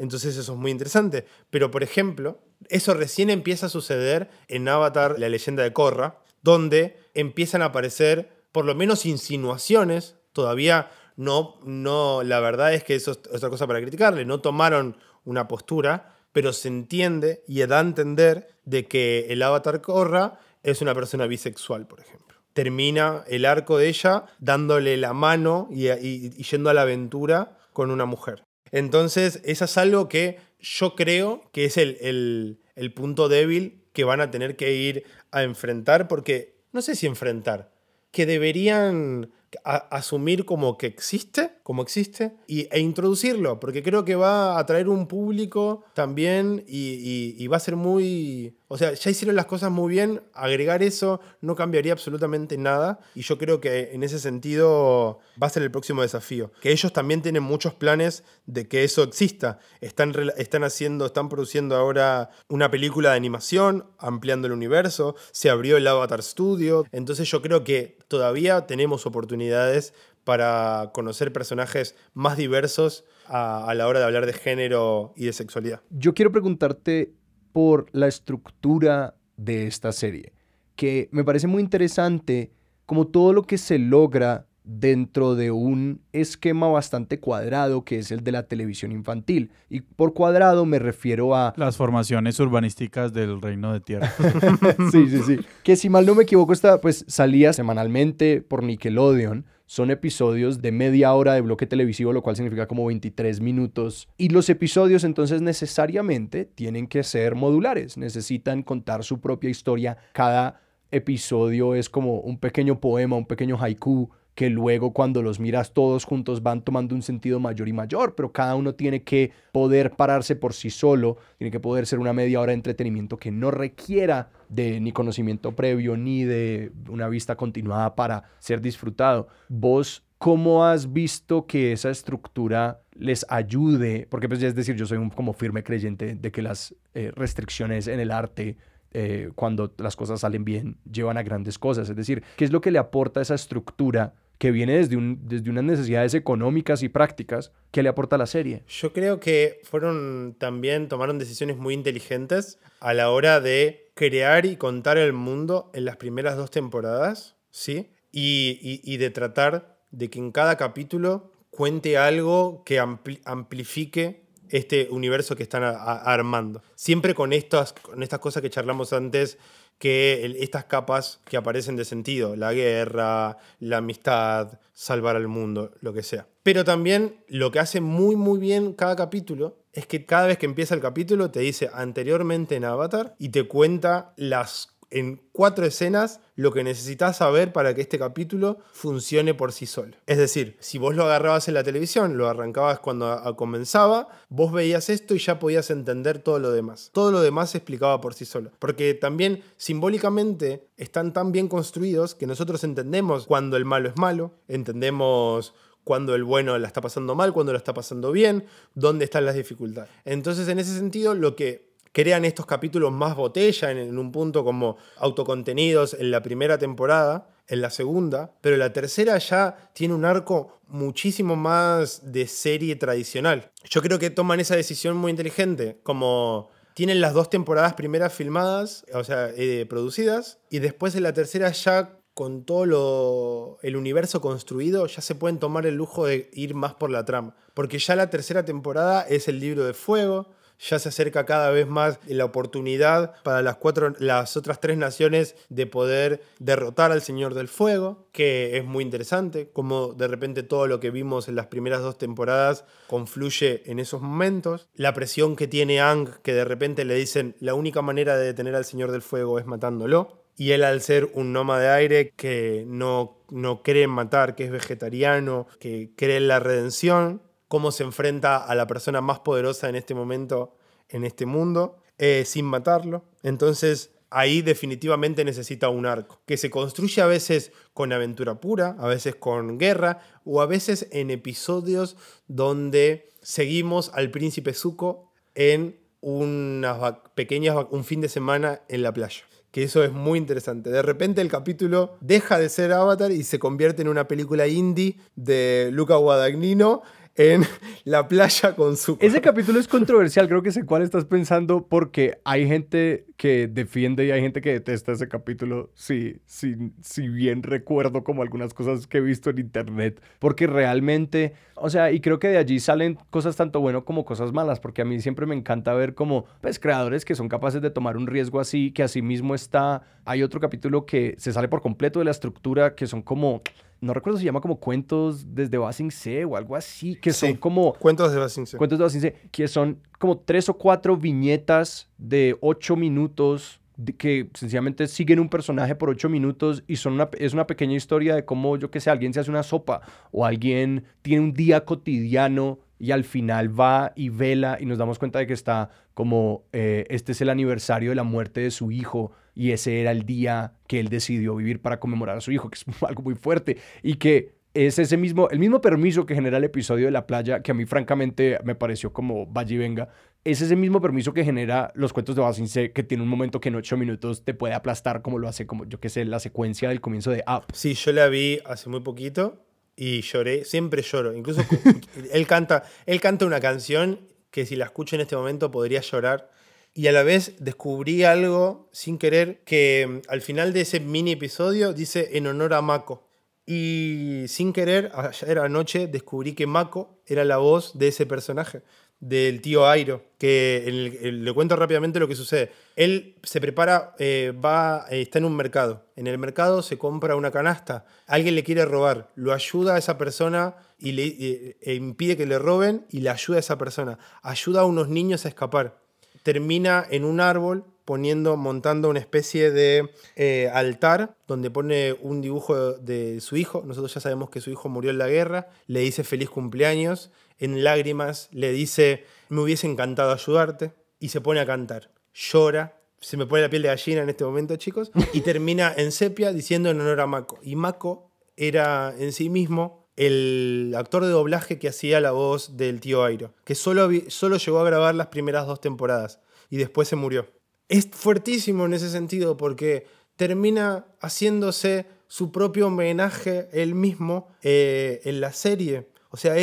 Entonces 0.00 0.34
eso 0.34 0.54
es 0.54 0.58
muy 0.58 0.70
interesante. 0.70 1.26
Pero, 1.50 1.70
por 1.70 1.82
ejemplo, 1.82 2.40
eso 2.70 2.94
recién 2.94 3.28
empieza 3.28 3.66
a 3.66 3.68
suceder 3.68 4.30
en 4.48 4.66
Avatar, 4.66 5.18
la 5.18 5.28
leyenda 5.28 5.62
de 5.62 5.74
Korra, 5.74 6.22
donde 6.40 6.96
empiezan 7.12 7.60
a 7.60 7.66
aparecer 7.66 8.30
por 8.50 8.64
lo 8.64 8.74
menos 8.74 9.04
insinuaciones, 9.04 10.16
todavía 10.32 10.90
no, 11.16 11.60
no, 11.64 12.22
la 12.22 12.40
verdad 12.40 12.72
es 12.72 12.82
que 12.82 12.94
eso 12.94 13.10
es 13.12 13.18
otra 13.36 13.50
cosa 13.50 13.66
para 13.66 13.80
criticarle, 13.80 14.24
no 14.24 14.40
tomaron 14.40 14.96
una 15.24 15.46
postura, 15.46 16.16
pero 16.32 16.54
se 16.54 16.68
entiende 16.68 17.44
y 17.46 17.60
da 17.66 17.76
a 17.76 17.82
entender 17.82 18.48
de 18.64 18.88
que 18.88 19.26
el 19.28 19.42
avatar 19.42 19.82
Korra 19.82 20.40
es 20.62 20.80
una 20.80 20.94
persona 20.94 21.26
bisexual, 21.26 21.86
por 21.86 22.00
ejemplo. 22.00 22.38
Termina 22.54 23.22
el 23.28 23.44
arco 23.44 23.76
de 23.76 23.88
ella 23.88 24.24
dándole 24.38 24.96
la 24.96 25.12
mano 25.12 25.68
y 25.70 26.30
yendo 26.42 26.70
a 26.70 26.74
la 26.74 26.82
aventura 26.82 27.58
con 27.74 27.90
una 27.90 28.06
mujer. 28.06 28.44
Entonces, 28.72 29.40
eso 29.44 29.64
es 29.64 29.78
algo 29.78 30.08
que 30.08 30.38
yo 30.60 30.94
creo 30.94 31.48
que 31.52 31.64
es 31.64 31.76
el, 31.76 32.58
el, 32.76 32.92
punto 32.92 33.28
débil 33.28 33.82
que 33.92 34.04
van 34.04 34.20
a 34.20 34.30
tener 34.30 34.56
que 34.56 34.74
ir 34.74 35.04
a 35.30 35.42
enfrentar, 35.42 36.08
porque 36.08 36.54
no 36.72 36.82
sé 36.82 36.94
si 36.94 37.06
enfrentar, 37.06 37.72
que 38.12 38.26
deberían 38.26 39.32
asumir 39.64 40.44
como 40.44 40.78
que 40.78 40.86
existe, 40.86 41.52
como 41.70 41.82
existe, 41.82 42.32
y, 42.48 42.66
e 42.72 42.80
introducirlo, 42.80 43.60
porque 43.60 43.84
creo 43.84 44.04
que 44.04 44.16
va 44.16 44.56
a 44.56 44.58
atraer 44.58 44.88
un 44.88 45.06
público 45.06 45.84
también 45.94 46.64
y, 46.66 47.46
va 47.46 47.58
a 47.58 47.60
ser 47.60 47.76
muy... 47.76 48.56
O 48.66 48.76
sea, 48.76 48.92
ya 48.92 49.10
hicieron 49.10 49.36
las 49.36 49.46
cosas 49.46 49.70
muy 49.70 49.92
bien, 49.92 50.20
agregar 50.32 50.82
eso 50.82 51.20
no 51.40 51.54
cambiaría 51.54 51.92
absolutamente 51.92 52.58
nada, 52.58 52.98
y 53.14 53.22
yo 53.22 53.38
creo 53.38 53.60
que 53.60 53.90
en 53.92 54.02
ese 54.02 54.18
sentido 54.18 55.20
va 55.40 55.46
a 55.46 55.50
ser 55.50 55.62
el 55.62 55.70
próximo 55.70 56.02
desafío, 56.02 56.50
que 56.60 56.72
ellos 56.72 56.92
también 56.92 57.22
tienen 57.22 57.44
muchos 57.44 57.74
planes 57.74 58.24
de 58.46 58.66
que 58.66 58.82
eso 58.82 59.04
exista. 59.04 59.60
Están, 59.80 60.12
están 60.38 60.64
haciendo, 60.64 61.06
están 61.06 61.28
produciendo 61.28 61.76
ahora 61.76 62.30
una 62.48 62.68
película 62.68 63.10
de 63.10 63.16
animación, 63.16 63.86
ampliando 63.98 64.48
el 64.48 64.54
universo, 64.54 65.14
se 65.30 65.50
abrió 65.50 65.76
el 65.76 65.86
Avatar 65.86 66.22
Studio, 66.24 66.84
entonces 66.90 67.30
yo 67.30 67.42
creo 67.42 67.62
que 67.62 67.96
todavía 68.08 68.66
tenemos 68.66 69.06
oportunidades 69.06 69.94
para 70.24 70.90
conocer 70.92 71.32
personajes 71.32 71.96
más 72.14 72.36
diversos 72.36 73.04
a, 73.26 73.72
la 73.74 73.86
hora 73.86 74.00
de 74.00 74.04
hablar 74.04 74.26
de 74.26 74.32
género 74.32 75.12
y 75.16 75.26
de 75.26 75.32
sexualidad. 75.32 75.82
Yo 75.90 76.14
quiero 76.14 76.32
preguntarte 76.32 77.14
por 77.52 77.86
la 77.92 78.06
estructura 78.06 79.14
de 79.36 79.66
esta 79.66 79.92
serie, 79.92 80.32
que 80.76 81.08
me 81.12 81.24
parece 81.24 81.46
muy 81.46 81.62
interesante 81.62 82.52
como 82.86 83.06
todo 83.06 83.32
lo 83.32 83.44
que 83.44 83.58
se 83.58 83.78
logra 83.78 84.46
dentro 84.64 85.34
de 85.34 85.50
un 85.50 86.02
esquema 86.12 86.68
bastante 86.68 87.18
cuadrado 87.18 87.84
que 87.84 87.98
es 87.98 88.10
el 88.10 88.22
de 88.22 88.32
la 88.32 88.44
televisión 88.44 88.92
infantil. 88.92 89.50
Y 89.68 89.80
por 89.80 90.14
cuadrado 90.14 90.64
me 90.64 90.78
refiero 90.78 91.34
a... 91.34 91.54
Las 91.56 91.76
formaciones 91.76 92.38
urbanísticas 92.38 93.12
del 93.12 93.40
Reino 93.40 93.72
de 93.72 93.80
Tierra. 93.80 94.12
sí, 94.92 95.08
sí, 95.08 95.22
sí. 95.26 95.38
Que 95.64 95.76
si 95.76 95.88
mal 95.88 96.06
no 96.06 96.14
me 96.14 96.24
equivoco, 96.24 96.52
esta 96.52 96.80
pues 96.80 97.04
salía 97.08 97.52
semanalmente 97.52 98.42
por 98.42 98.62
Nickelodeon. 98.62 99.46
Son 99.70 99.92
episodios 99.92 100.60
de 100.60 100.72
media 100.72 101.14
hora 101.14 101.34
de 101.34 101.42
bloque 101.42 101.64
televisivo, 101.64 102.12
lo 102.12 102.24
cual 102.24 102.34
significa 102.34 102.66
como 102.66 102.86
23 102.86 103.40
minutos. 103.40 104.08
Y 104.18 104.30
los 104.30 104.48
episodios 104.50 105.04
entonces 105.04 105.42
necesariamente 105.42 106.44
tienen 106.44 106.88
que 106.88 107.04
ser 107.04 107.36
modulares, 107.36 107.96
necesitan 107.96 108.64
contar 108.64 109.04
su 109.04 109.20
propia 109.20 109.48
historia. 109.48 109.96
Cada 110.12 110.60
episodio 110.90 111.76
es 111.76 111.88
como 111.88 112.18
un 112.18 112.38
pequeño 112.38 112.80
poema, 112.80 113.14
un 113.14 113.26
pequeño 113.26 113.56
haiku 113.60 114.10
que 114.34 114.50
luego 114.50 114.92
cuando 114.92 115.22
los 115.22 115.40
miras 115.40 115.72
todos 115.72 116.04
juntos 116.04 116.42
van 116.42 116.62
tomando 116.62 116.94
un 116.94 117.02
sentido 117.02 117.40
mayor 117.40 117.68
y 117.68 117.72
mayor, 117.72 118.14
pero 118.14 118.32
cada 118.32 118.54
uno 118.54 118.74
tiene 118.74 119.02
que 119.02 119.32
poder 119.52 119.92
pararse 119.92 120.36
por 120.36 120.54
sí 120.54 120.70
solo, 120.70 121.18
tiene 121.38 121.50
que 121.50 121.60
poder 121.60 121.86
ser 121.86 121.98
una 121.98 122.12
media 122.12 122.40
hora 122.40 122.50
de 122.50 122.56
entretenimiento 122.56 123.16
que 123.16 123.30
no 123.30 123.50
requiera 123.50 124.30
de 124.48 124.80
ni 124.80 124.92
conocimiento 124.92 125.54
previo 125.54 125.96
ni 125.96 126.24
de 126.24 126.72
una 126.88 127.08
vista 127.08 127.36
continuada 127.36 127.94
para 127.94 128.24
ser 128.38 128.60
disfrutado. 128.60 129.28
Vos 129.48 130.04
¿Cómo 130.20 130.66
has 130.66 130.92
visto 130.92 131.46
que 131.46 131.72
esa 131.72 131.88
estructura 131.88 132.82
les 132.92 133.24
ayude? 133.30 134.06
Porque 134.10 134.28
pues 134.28 134.42
es 134.42 134.54
decir, 134.54 134.76
yo 134.76 134.84
soy 134.84 134.98
un 134.98 135.08
como 135.08 135.32
firme 135.32 135.62
creyente 135.62 136.14
de 136.14 136.30
que 136.30 136.42
las 136.42 136.74
eh, 136.92 137.10
restricciones 137.16 137.86
en 137.86 138.00
el 138.00 138.10
arte 138.10 138.58
eh, 138.92 139.30
cuando 139.34 139.72
las 139.78 139.96
cosas 139.96 140.20
salen 140.20 140.44
bien, 140.44 140.78
llevan 140.90 141.16
a 141.16 141.22
grandes 141.22 141.58
cosas. 141.58 141.88
Es 141.88 141.96
decir, 141.96 142.22
¿qué 142.36 142.44
es 142.44 142.52
lo 142.52 142.60
que 142.60 142.70
le 142.70 142.78
aporta 142.78 143.20
esa 143.20 143.34
estructura 143.34 144.14
que 144.38 144.50
viene 144.52 144.78
desde, 144.78 144.96
un, 144.96 145.20
desde 145.28 145.50
unas 145.50 145.64
necesidades 145.64 146.14
económicas 146.14 146.82
y 146.82 146.88
prácticas 146.88 147.52
que 147.70 147.82
le 147.82 147.88
aporta 147.90 148.16
la 148.18 148.26
serie? 148.26 148.64
Yo 148.68 148.92
creo 148.92 149.20
que 149.20 149.60
fueron 149.64 150.34
también, 150.38 150.88
tomaron 150.88 151.18
decisiones 151.18 151.58
muy 151.58 151.74
inteligentes 151.74 152.58
a 152.80 152.94
la 152.94 153.10
hora 153.10 153.40
de 153.40 153.90
crear 153.94 154.46
y 154.46 154.56
contar 154.56 154.96
el 154.96 155.12
mundo 155.12 155.70
en 155.74 155.84
las 155.84 155.96
primeras 155.96 156.36
dos 156.38 156.50
temporadas, 156.50 157.36
¿sí? 157.50 157.90
Y, 158.12 158.80
y- 158.84 158.96
de 158.96 159.10
tratar 159.10 159.78
de 159.90 160.08
que 160.10 160.18
en 160.18 160.32
cada 160.32 160.56
capítulo 160.56 161.30
cuente 161.50 161.98
algo 161.98 162.62
que 162.64 162.80
ampli- 162.80 163.20
amplifique 163.24 164.24
este 164.50 164.88
universo 164.90 165.36
que 165.36 165.42
están 165.42 165.62
armando. 165.64 166.62
Siempre 166.74 167.14
con 167.14 167.32
estas, 167.32 167.72
con 167.72 168.02
estas 168.02 168.20
cosas 168.20 168.42
que 168.42 168.50
charlamos 168.50 168.92
antes, 168.92 169.38
que 169.78 170.36
estas 170.40 170.66
capas 170.66 171.20
que 171.24 171.38
aparecen 171.38 171.74
de 171.74 171.86
sentido, 171.86 172.36
la 172.36 172.52
guerra, 172.52 173.38
la 173.60 173.78
amistad, 173.78 174.60
salvar 174.74 175.16
al 175.16 175.26
mundo, 175.26 175.72
lo 175.80 175.94
que 175.94 176.02
sea. 176.02 176.26
Pero 176.42 176.64
también 176.64 177.24
lo 177.28 177.50
que 177.50 177.60
hace 177.60 177.80
muy 177.80 178.14
muy 178.14 178.38
bien 178.38 178.74
cada 178.74 178.94
capítulo 178.94 179.56
es 179.72 179.86
que 179.86 180.04
cada 180.04 180.26
vez 180.26 180.36
que 180.36 180.46
empieza 180.46 180.74
el 180.74 180.82
capítulo 180.82 181.30
te 181.30 181.40
dice 181.40 181.70
anteriormente 181.72 182.56
en 182.56 182.64
Avatar 182.64 183.14
y 183.18 183.30
te 183.30 183.44
cuenta 183.44 184.12
las 184.16 184.76
en 184.90 185.22
cuatro 185.32 185.64
escenas 185.64 186.20
lo 186.36 186.52
que 186.52 186.64
necesitas 186.64 187.18
saber 187.18 187.52
para 187.52 187.74
que 187.74 187.82
este 187.82 187.98
capítulo 187.98 188.58
funcione 188.72 189.34
por 189.34 189.52
sí 189.52 189.66
solo. 189.66 189.96
Es 190.06 190.18
decir, 190.18 190.56
si 190.60 190.78
vos 190.78 190.94
lo 190.94 191.04
agarrabas 191.04 191.48
en 191.48 191.54
la 191.54 191.62
televisión, 191.62 192.16
lo 192.16 192.28
arrancabas 192.28 192.80
cuando 192.80 193.36
comenzaba, 193.36 194.08
vos 194.28 194.52
veías 194.52 194.88
esto 194.90 195.14
y 195.14 195.18
ya 195.18 195.38
podías 195.38 195.70
entender 195.70 196.18
todo 196.18 196.38
lo 196.38 196.50
demás. 196.50 196.90
Todo 196.92 197.12
lo 197.12 197.20
demás 197.20 197.50
se 197.50 197.58
explicaba 197.58 198.00
por 198.00 198.14
sí 198.14 198.24
solo. 198.24 198.50
Porque 198.58 198.94
también 198.94 199.42
simbólicamente 199.56 200.68
están 200.76 201.12
tan 201.12 201.32
bien 201.32 201.48
construidos 201.48 202.14
que 202.14 202.26
nosotros 202.26 202.64
entendemos 202.64 203.26
cuando 203.26 203.56
el 203.56 203.64
malo 203.64 203.88
es 203.88 203.96
malo, 203.96 204.32
entendemos 204.48 205.54
cuando 205.84 206.14
el 206.14 206.24
bueno 206.24 206.58
la 206.58 206.66
está 206.66 206.80
pasando 206.80 207.14
mal, 207.14 207.32
cuando 207.32 207.52
lo 207.52 207.58
está 207.58 207.74
pasando 207.74 208.12
bien, 208.12 208.44
dónde 208.74 209.04
están 209.04 209.26
las 209.26 209.34
dificultades. 209.34 209.90
Entonces, 210.04 210.48
en 210.48 210.58
ese 210.58 210.76
sentido, 210.76 211.14
lo 211.14 211.36
que 211.36 211.69
crean 211.92 212.24
estos 212.24 212.46
capítulos 212.46 212.92
más 212.92 213.16
botella 213.16 213.70
en, 213.70 213.98
un 213.98 214.12
punto 214.12 214.44
como 214.44 214.76
autocontenidos 214.96 215.94
en 215.94 216.10
la 216.10 216.22
primera 216.22 216.58
temporada, 216.58 217.28
en 217.48 217.60
la 217.60 217.70
segunda, 217.70 218.32
pero 218.40 218.56
la 218.56 218.72
tercera 218.72 219.18
ya 219.18 219.70
tiene 219.72 219.94
un 219.94 220.04
arco 220.04 220.60
muchísimo 220.68 221.34
más 221.34 222.12
de 222.12 222.26
serie 222.26 222.76
tradicional. 222.76 223.50
Yo 223.68 223.82
creo 223.82 223.98
que 223.98 224.10
toman 224.10 224.38
esa 224.38 224.54
decisión 224.54 224.96
muy 224.96 225.10
inteligente, 225.10 225.80
como 225.82 226.50
tienen 226.74 227.00
las 227.00 227.12
dos 227.12 227.28
temporadas 227.28 227.74
primeras 227.74 228.12
filmadas, 228.12 228.86
o 228.94 229.02
sea, 229.02 229.30
eh, 229.36 229.66
producidas, 229.68 230.38
y 230.48 230.60
después 230.60 230.94
en 230.94 231.02
la 231.02 231.12
tercera 231.12 231.50
ya 231.50 231.96
con 232.14 232.44
todo 232.44 233.58
el 233.62 233.76
universo 233.76 234.20
construido, 234.20 234.86
ya 234.86 235.00
se 235.00 235.14
pueden 235.14 235.38
tomar 235.38 235.66
el 235.66 235.76
lujo 235.76 236.06
de 236.06 236.28
ir 236.32 236.54
más 236.54 236.74
por 236.74 236.90
la 236.90 237.04
trama. 237.04 237.34
Porque 237.54 237.78
ya 237.78 237.96
la 237.96 238.10
tercera 238.10 238.44
temporada 238.44 239.02
es 239.02 239.26
el 239.26 239.40
libro 239.40 239.64
de 239.64 239.74
fuego, 239.74 240.28
ya 240.60 240.78
se 240.78 240.90
acerca 240.90 241.24
cada 241.24 241.50
vez 241.50 241.66
más 241.66 241.98
la 242.06 242.24
oportunidad 242.24 243.14
para 243.22 243.42
las, 243.42 243.56
cuatro, 243.56 243.94
las 243.98 244.36
otras 244.36 244.60
tres 244.60 244.76
naciones 244.76 245.34
de 245.48 245.66
poder 245.66 246.22
derrotar 246.38 246.92
al 246.92 247.02
Señor 247.02 247.34
del 247.34 247.48
Fuego, 247.48 248.08
que 248.12 248.58
es 248.58 248.64
muy 248.64 248.84
interesante, 248.84 249.48
como 249.52 249.94
de 249.94 250.08
repente 250.08 250.42
todo 250.42 250.66
lo 250.66 250.80
que 250.80 250.90
vimos 250.90 251.28
en 251.28 251.36
las 251.36 251.46
primeras 251.46 251.80
dos 251.80 251.96
temporadas 251.96 252.64
confluye 252.88 253.62
en 253.66 253.78
esos 253.78 254.02
momentos. 254.02 254.68
La 254.74 254.92
presión 254.92 255.36
que 255.36 255.48
tiene 255.48 255.80
Ang, 255.80 256.20
que 256.22 256.34
de 256.34 256.44
repente 256.44 256.84
le 256.84 256.94
dicen 256.94 257.36
la 257.40 257.54
única 257.54 257.82
manera 257.82 258.16
de 258.16 258.26
detener 258.26 258.54
al 258.54 258.64
Señor 258.64 258.90
del 258.90 259.02
Fuego 259.02 259.38
es 259.38 259.46
matándolo. 259.46 260.20
Y 260.36 260.52
él 260.52 260.64
al 260.64 260.80
ser 260.80 261.10
un 261.12 261.34
nómada 261.34 261.60
de 261.60 261.68
aire 261.68 262.12
que 262.16 262.64
no, 262.66 263.18
no 263.30 263.62
cree 263.62 263.86
matar, 263.86 264.34
que 264.34 264.44
es 264.44 264.50
vegetariano, 264.50 265.46
que 265.58 265.90
cree 265.96 266.16
en 266.16 266.28
la 266.28 266.40
redención, 266.40 267.20
cómo 267.50 267.72
se 267.72 267.82
enfrenta 267.82 268.36
a 268.36 268.54
la 268.54 268.68
persona 268.68 269.00
más 269.00 269.18
poderosa 269.18 269.68
en 269.68 269.74
este 269.74 269.92
momento, 269.92 270.54
en 270.88 271.02
este 271.02 271.26
mundo, 271.26 271.78
eh, 271.98 272.22
sin 272.24 272.44
matarlo. 272.44 273.02
Entonces 273.24 273.90
ahí 274.08 274.40
definitivamente 274.40 275.24
necesita 275.24 275.68
un 275.68 275.84
arco, 275.84 276.20
que 276.26 276.36
se 276.36 276.48
construye 276.48 277.02
a 277.02 277.06
veces 277.06 277.50
con 277.74 277.92
aventura 277.92 278.40
pura, 278.40 278.76
a 278.78 278.86
veces 278.86 279.16
con 279.16 279.58
guerra, 279.58 279.98
o 280.24 280.40
a 280.40 280.46
veces 280.46 280.86
en 280.92 281.10
episodios 281.10 281.96
donde 282.28 283.08
seguimos 283.20 283.90
al 283.94 284.12
príncipe 284.12 284.54
Zuko 284.54 285.10
en 285.34 285.80
unas 286.00 286.98
pequeñas 287.16 287.56
un 287.70 287.82
fin 287.82 288.00
de 288.00 288.08
semana 288.08 288.60
en 288.68 288.84
la 288.84 288.94
playa. 288.94 289.24
Que 289.50 289.64
eso 289.64 289.82
es 289.82 289.90
muy 289.90 290.20
interesante. 290.20 290.70
De 290.70 290.82
repente 290.82 291.20
el 291.20 291.28
capítulo 291.28 291.96
deja 292.00 292.38
de 292.38 292.48
ser 292.48 292.72
Avatar 292.72 293.10
y 293.10 293.24
se 293.24 293.40
convierte 293.40 293.82
en 293.82 293.88
una 293.88 294.06
película 294.06 294.46
indie 294.46 294.98
de 295.16 295.70
Luca 295.72 295.96
Guadagnino 295.96 296.82
en 297.20 297.44
la 297.84 298.08
playa 298.08 298.54
con 298.56 298.78
Zuko. 298.78 299.04
Ese 299.04 299.20
capítulo 299.20 299.60
es 299.60 299.68
controversial, 299.68 300.26
creo 300.26 300.42
que 300.42 300.52
sé 300.52 300.64
cuál 300.64 300.80
estás 300.80 301.04
pensando, 301.04 301.66
porque 301.68 302.18
hay 302.24 302.48
gente 302.48 303.04
que 303.18 303.46
defiende 303.46 304.06
y 304.06 304.10
hay 304.10 304.22
gente 304.22 304.40
que 304.40 304.52
detesta 304.52 304.92
ese 304.92 305.06
capítulo, 305.06 305.70
si, 305.74 306.22
si 306.24 307.08
bien 307.08 307.42
recuerdo 307.42 308.04
como 308.04 308.22
algunas 308.22 308.54
cosas 308.54 308.86
que 308.86 308.98
he 308.98 309.00
visto 309.02 309.28
en 309.28 309.38
internet, 309.38 310.02
porque 310.18 310.46
realmente, 310.46 311.34
o 311.56 311.68
sea, 311.68 311.92
y 311.92 312.00
creo 312.00 312.18
que 312.18 312.28
de 312.28 312.38
allí 312.38 312.58
salen 312.58 312.96
cosas 313.10 313.36
tanto 313.36 313.60
bueno 313.60 313.84
como 313.84 314.06
cosas 314.06 314.32
malas, 314.32 314.58
porque 314.58 314.80
a 314.80 314.86
mí 314.86 314.98
siempre 315.00 315.26
me 315.26 315.34
encanta 315.34 315.74
ver 315.74 315.94
como, 315.94 316.24
pues, 316.40 316.58
creadores 316.58 317.04
que 317.04 317.14
son 317.14 317.28
capaces 317.28 317.60
de 317.60 317.68
tomar 317.68 317.98
un 317.98 318.06
riesgo 318.06 318.40
así, 318.40 318.72
que 318.72 318.82
así 318.82 319.02
mismo 319.02 319.34
está, 319.34 319.82
hay 320.06 320.22
otro 320.22 320.40
capítulo 320.40 320.86
que 320.86 321.16
se 321.18 321.34
sale 321.34 321.48
por 321.48 321.60
completo 321.60 321.98
de 321.98 322.06
la 322.06 322.12
estructura, 322.12 322.74
que 322.74 322.86
son 322.86 323.02
como... 323.02 323.42
No 323.80 323.94
recuerdo 323.94 324.18
si 324.18 324.22
se 324.22 324.26
llama 324.26 324.40
como 324.42 324.56
cuentos 324.60 325.34
desde 325.34 325.56
Basing 325.56 325.90
C 325.90 326.24
o 326.24 326.36
algo 326.36 326.54
así, 326.56 326.96
que 326.96 327.12
son 327.12 327.30
Sí. 327.30 327.36
como 327.36 327.72
Cuentos 327.74 328.12
de 328.12 328.18
Basingse. 328.18 328.56
Cuentos 328.58 328.78
de 328.78 328.84
Basingse, 328.84 329.14
que 329.30 329.48
son 329.48 329.78
como 329.98 330.18
tres 330.18 330.48
o 330.48 330.54
cuatro 330.54 330.96
viñetas 330.96 331.88
de 331.98 332.36
ocho 332.40 332.76
minutos 332.76 333.60
de- 333.76 333.94
que 333.96 334.28
sencillamente 334.34 334.86
siguen 334.86 335.20
un 335.20 335.30
personaje 335.30 335.74
por 335.74 335.88
ocho 335.88 336.10
minutos 336.10 336.62
y 336.66 336.76
son 336.76 336.92
una, 336.94 337.08
es 337.18 337.32
una 337.32 337.46
pequeña 337.46 337.74
historia 337.76 338.14
de 338.14 338.26
cómo, 338.26 338.58
yo 338.58 338.70
qué 338.70 338.78
sé, 338.78 338.90
alguien 338.90 339.14
se 339.14 339.20
hace 339.20 339.30
una 339.30 339.42
sopa 339.42 339.80
o 340.12 340.26
alguien 340.26 340.84
tiene 341.00 341.24
un 341.24 341.32
día 341.32 341.64
cotidiano 341.64 342.58
y 342.78 342.90
al 342.90 343.04
final 343.04 343.58
va 343.58 343.92
y 343.96 344.10
vela 344.10 344.58
y 344.60 344.66
nos 344.66 344.76
damos 344.76 344.98
cuenta 344.98 345.18
de 345.18 345.26
que 345.26 345.32
está 345.32 345.70
como, 345.94 346.44
eh, 346.52 346.84
este 346.90 347.12
es 347.12 347.20
el 347.22 347.30
aniversario 347.30 347.88
de 347.90 347.96
la 347.96 348.02
muerte 348.02 348.42
de 348.42 348.50
su 348.50 348.70
hijo 348.70 349.12
y 349.34 349.52
ese 349.52 349.80
era 349.80 349.90
el 349.90 350.04
día 350.04 350.54
que 350.66 350.80
él 350.80 350.88
decidió 350.88 351.34
vivir 351.36 351.60
para 351.60 351.80
conmemorar 351.80 352.18
a 352.18 352.20
su 352.20 352.32
hijo, 352.32 352.50
que 352.50 352.56
es 352.56 352.64
algo 352.82 353.02
muy 353.02 353.14
fuerte 353.14 353.58
y 353.82 353.94
que 353.94 354.40
es 354.52 354.78
ese 354.78 354.96
mismo, 354.96 355.28
el 355.30 355.38
mismo 355.38 355.60
permiso 355.60 356.06
que 356.06 356.14
genera 356.14 356.38
el 356.38 356.44
episodio 356.44 356.86
de 356.86 356.90
la 356.90 357.06
playa, 357.06 357.40
que 357.40 357.52
a 357.52 357.54
mí 357.54 357.66
francamente 357.66 358.38
me 358.44 358.54
pareció 358.54 358.92
como 358.92 359.26
vaya 359.26 359.88
es 360.24 360.42
ese 360.42 360.54
mismo 360.54 360.80
permiso 360.82 361.14
que 361.14 361.24
genera 361.24 361.72
los 361.74 361.92
cuentos 361.92 362.14
de 362.14 362.22
Basinse, 362.22 362.72
que 362.72 362.82
tiene 362.82 363.02
un 363.02 363.08
momento 363.08 363.40
que 363.40 363.48
en 363.48 363.54
ocho 363.54 363.76
minutos 363.76 364.22
te 364.22 364.34
puede 364.34 364.52
aplastar 364.54 365.00
como 365.02 365.18
lo 365.18 365.28
hace, 365.28 365.46
como 365.46 365.64
yo 365.64 365.80
que 365.80 365.88
sé, 365.88 366.04
la 366.04 366.20
secuencia 366.20 366.68
del 366.68 366.80
comienzo 366.80 367.10
de 367.10 367.24
Up. 367.26 367.44
Sí, 367.54 367.74
yo 367.74 367.92
la 367.92 368.08
vi 368.08 368.38
hace 368.44 368.68
muy 368.68 368.80
poquito 368.80 369.42
y 369.76 370.02
lloré, 370.02 370.44
siempre 370.44 370.82
lloro. 370.82 371.16
Incluso 371.16 371.42
él, 372.12 372.26
canta, 372.26 372.64
él 372.84 373.00
canta 373.00 373.24
una 373.24 373.40
canción 373.40 374.00
que 374.30 374.44
si 374.44 374.56
la 374.56 374.66
escucho 374.66 374.96
en 374.96 375.02
este 375.02 375.16
momento 375.16 375.50
podría 375.50 375.80
llorar. 375.80 376.30
Y 376.72 376.86
a 376.86 376.92
la 376.92 377.02
vez 377.02 377.34
descubrí 377.40 378.04
algo 378.04 378.68
sin 378.72 378.96
querer 378.98 379.40
que 379.44 379.86
mm, 379.88 380.10
al 380.10 380.20
final 380.22 380.52
de 380.52 380.60
ese 380.62 380.80
mini 380.80 381.12
episodio 381.12 381.72
dice 381.72 382.10
en 382.16 382.26
honor 382.26 382.54
a 382.54 382.62
Mako. 382.62 383.06
Y 383.46 384.24
sin 384.28 384.52
querer, 384.52 384.92
ayer 384.94 385.38
anoche 385.40 385.88
descubrí 385.88 386.34
que 386.34 386.46
Mako 386.46 387.00
era 387.06 387.24
la 387.24 387.38
voz 387.38 387.76
de 387.76 387.88
ese 387.88 388.06
personaje, 388.06 388.62
del 389.00 389.40
tío 389.40 389.66
Airo. 389.66 390.04
Que 390.18 390.62
el- 390.66 391.24
le 391.24 391.32
cuento 391.32 391.56
rápidamente 391.56 391.98
lo 391.98 392.06
que 392.06 392.14
sucede. 392.14 392.52
Él 392.76 393.16
se 393.24 393.40
prepara, 393.40 393.96
eh, 393.98 394.32
va, 394.32 394.86
eh, 394.90 395.00
está 395.00 395.18
en 395.18 395.24
un 395.24 395.34
mercado. 395.34 395.86
En 395.96 396.06
el 396.06 396.18
mercado 396.18 396.62
se 396.62 396.78
compra 396.78 397.16
una 397.16 397.32
canasta. 397.32 397.86
Alguien 398.06 398.36
le 398.36 398.44
quiere 398.44 398.64
robar. 398.64 399.10
Lo 399.16 399.32
ayuda 399.32 399.74
a 399.74 399.78
esa 399.78 399.98
persona 399.98 400.54
y 400.78 400.92
le 400.92 401.56
eh, 401.60 401.74
impide 401.74 402.16
que 402.16 402.26
le 402.26 402.38
roben 402.38 402.86
y 402.90 403.00
le 403.00 403.10
ayuda 403.10 403.38
a 403.38 403.40
esa 403.40 403.58
persona. 403.58 403.98
Ayuda 404.22 404.60
a 404.60 404.64
unos 404.66 404.88
niños 404.88 405.24
a 405.24 405.28
escapar. 405.28 405.80
Termina 406.22 406.86
en 406.90 407.04
un 407.04 407.20
árbol 407.20 407.64
poniendo, 407.84 408.36
montando 408.36 408.88
una 408.88 409.00
especie 409.00 409.50
de 409.50 409.90
eh, 410.14 410.48
altar 410.54 411.16
donde 411.26 411.50
pone 411.50 411.92
un 412.00 412.20
dibujo 412.20 412.74
de 412.74 413.20
su 413.20 413.36
hijo. 413.36 413.64
Nosotros 413.66 413.92
ya 413.92 414.00
sabemos 414.00 414.30
que 414.30 414.40
su 414.40 414.50
hijo 414.50 414.68
murió 414.68 414.90
en 414.90 414.98
la 414.98 415.08
guerra. 415.08 415.48
Le 415.66 415.80
dice 415.80 416.04
feliz 416.04 416.30
cumpleaños. 416.30 417.10
En 417.38 417.64
lágrimas 417.64 418.28
le 418.32 418.52
dice 418.52 419.04
me 419.28 419.40
hubiese 419.40 419.66
encantado 419.66 420.12
ayudarte. 420.12 420.72
Y 421.00 421.08
se 421.08 421.20
pone 421.20 421.40
a 421.40 421.46
cantar. 421.46 421.90
Llora. 422.14 422.76
Se 423.00 423.16
me 423.16 423.26
pone 423.26 423.42
la 423.42 423.48
piel 423.48 423.62
de 423.62 423.68
gallina 423.68 424.02
en 424.02 424.10
este 424.10 424.24
momento, 424.24 424.54
chicos. 424.56 424.92
Y 425.12 425.22
termina 425.22 425.72
en 425.76 425.90
sepia 425.90 426.32
diciendo 426.32 426.70
en 426.70 426.80
honor 426.80 427.00
a 427.00 427.06
Mako. 427.06 427.38
Y 427.42 427.56
Mako 427.56 428.10
era 428.36 428.94
en 428.96 429.12
sí 429.12 429.30
mismo 429.30 429.79
el 430.00 430.72
actor 430.78 431.04
de 431.04 431.10
doblaje 431.10 431.58
que 431.58 431.68
hacía 431.68 432.00
la 432.00 432.12
voz 432.12 432.56
del 432.56 432.80
tío 432.80 433.04
Airo, 433.04 433.34
que 433.44 433.54
solo, 433.54 433.90
solo 434.08 434.38
llegó 434.38 434.60
a 434.60 434.64
grabar 434.64 434.94
las 434.94 435.08
primeras 435.08 435.46
dos 435.46 435.60
temporadas 435.60 436.20
y 436.48 436.56
después 436.56 436.88
se 436.88 436.96
murió. 436.96 437.26
es 437.68 437.86
fuertísimo 437.92 438.64
en 438.64 438.72
ese 438.72 438.88
sentido 438.88 439.36
porque 439.36 439.86
termina 440.16 440.86
haciéndose 441.00 441.84
su 442.08 442.32
propio 442.32 442.68
homenaje 442.68 443.50
él 443.52 443.74
mismo 443.74 444.28
eh, 444.42 445.02
en 445.04 445.20
la 445.20 445.34
serie. 445.34 445.90
O 446.08 446.16
sea, 446.16 446.34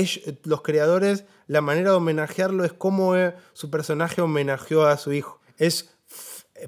los 0.44 0.62
creadores, 0.62 1.26
la 1.48 1.62
manera 1.62 1.90
de 1.90 1.98
homenajearlo 1.98 2.64
es 2.64 2.74
como 2.74 3.16
eh, 3.16 3.34
su 3.54 3.72
personaje 3.72 4.22
homenajeó 4.22 4.86
a 4.86 4.98
su 4.98 5.14
hijo. 5.14 5.42
Es 5.58 5.98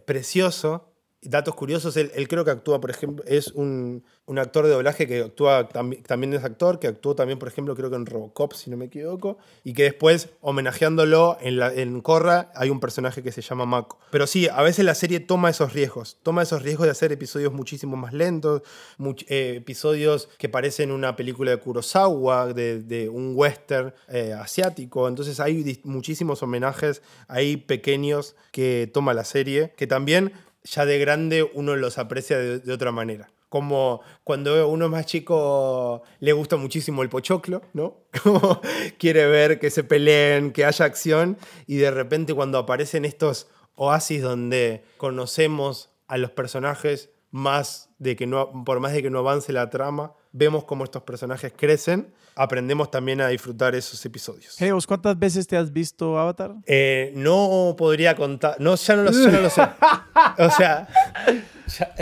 precioso 0.08 0.92
Datos 1.22 1.54
curiosos, 1.54 1.98
él, 1.98 2.28
creo 2.30 2.46
que 2.46 2.52
actúa, 2.52 2.80
por 2.80 2.90
ejemplo, 2.90 3.26
es 3.28 3.48
un, 3.48 4.06
actor 4.38 4.66
de 4.66 4.72
doblaje 4.72 5.06
que 5.06 5.22
actúa, 5.24 5.68
también 5.68 6.34
es 6.34 6.46
actor, 6.46 6.80
que 6.80 6.88
actuó 6.88 7.14
también, 7.14 7.38
por 7.40 7.50
ejemplo, 7.50 7.76
creo 7.76 7.90
que 7.90 7.98
en 7.98 8.06
Robocop, 8.06 8.54
si 8.54 8.70
no 8.70 8.78
me 8.78 8.86
equivoco, 8.86 9.38
y 9.66 9.74
que 9.74 9.84
después, 9.84 10.30
homenajeándolo 10.40 11.38
en 11.42 12.02
Corra, 12.02 12.52
hay 12.56 12.70
un 12.70 12.80
personaje 12.80 13.22
que 13.22 13.34
se 13.34 13.42
llama 13.42 13.66
Mako. 13.66 14.00
Pero 14.12 14.28
sí, 14.28 14.48
a 14.48 14.62
veces 14.62 14.86
la 14.86 14.96
serie 14.96 15.20
toma 15.20 15.50
esos 15.50 15.74
riesgos, 15.74 16.18
toma 16.24 16.42
esos 16.42 16.62
riesgos 16.62 16.86
de 16.86 16.92
hacer 16.92 17.12
episodios 17.12 17.52
muchísimo 17.52 17.98
más 17.98 18.14
lentos, 18.14 18.62
eh, 19.28 19.56
episodios 19.58 20.30
que 20.38 20.48
parecen 20.48 20.92
una 20.92 21.18
película 21.18 21.52
de 21.52 21.58
Kurosawa, 21.58 22.54
de, 22.54 23.10
un 23.12 23.34
western 23.36 23.94
eh, 24.08 24.34
asiático, 24.34 25.08
entonces 25.08 25.40
hay 25.42 25.82
muchísimos 25.84 26.42
homenajes 26.44 27.02
ahí 27.28 27.58
pequeños 27.58 28.36
que 28.52 28.90
toma 28.94 29.14
la 29.14 29.26
serie, 29.26 29.74
que 29.76 29.88
también 29.88 30.32
ya 30.64 30.86
de 30.86 31.00
grande 31.00 31.50
uno 31.54 31.76
los 31.76 31.98
aprecia 31.98 32.38
de, 32.38 32.74
otra 32.74 32.92
manera. 32.92 33.32
Como 33.50 34.02
cuando 34.24 34.68
uno 34.70 34.86
es 34.86 34.92
más 34.92 35.06
chico 35.06 36.04
le 36.20 36.34
gusta 36.34 36.56
muchísimo 36.58 37.02
el 37.02 37.10
pochoclo, 37.10 37.64
¿no? 37.74 37.98
Como 38.24 38.62
quiere 39.00 39.26
ver 39.26 39.60
que 39.60 39.72
se 39.72 39.84
peleen, 39.84 40.52
que 40.52 40.66
haya 40.66 40.86
acción, 40.86 41.38
y 41.66 41.78
de 41.78 41.90
repente 41.90 42.36
cuando 42.36 42.60
aparecen 42.60 43.06
estos 43.06 43.48
oasis 43.76 44.22
donde 44.22 44.84
conocemos 44.98 45.90
a 46.08 46.18
los 46.18 46.32
personajes 46.32 47.10
más 47.32 47.90
de 47.98 48.16
que 48.16 48.28
no, 48.28 48.64
por 48.66 48.80
más 48.80 48.94
de 48.94 49.02
que 49.02 49.10
no 49.10 49.20
avance 49.20 49.54
la 49.54 49.70
trama, 49.70 50.14
vemos 50.32 50.64
cómo 50.66 50.84
estos 50.84 51.04
personajes 51.04 51.54
crecen, 51.56 52.14
aprendemos 52.36 52.92
también 52.92 53.22
a 53.22 53.28
disfrutar 53.28 53.76
esos 53.76 54.04
episodios. 54.06 54.56
Hey, 54.60 54.72
¿cuántas 54.88 55.18
veces 55.18 55.48
te 55.48 55.58
has 55.58 55.72
visto 55.74 56.18
Avatar? 56.20 56.56
Eh, 56.66 57.12
no 57.16 57.76
podría 57.78 58.16
contar, 58.16 58.56
no, 58.60 58.76
ya 58.76 58.96
no 58.96 59.04
lo, 59.04 59.14
sé. 59.14 59.30
O 60.38 60.50
sea, 60.50 60.88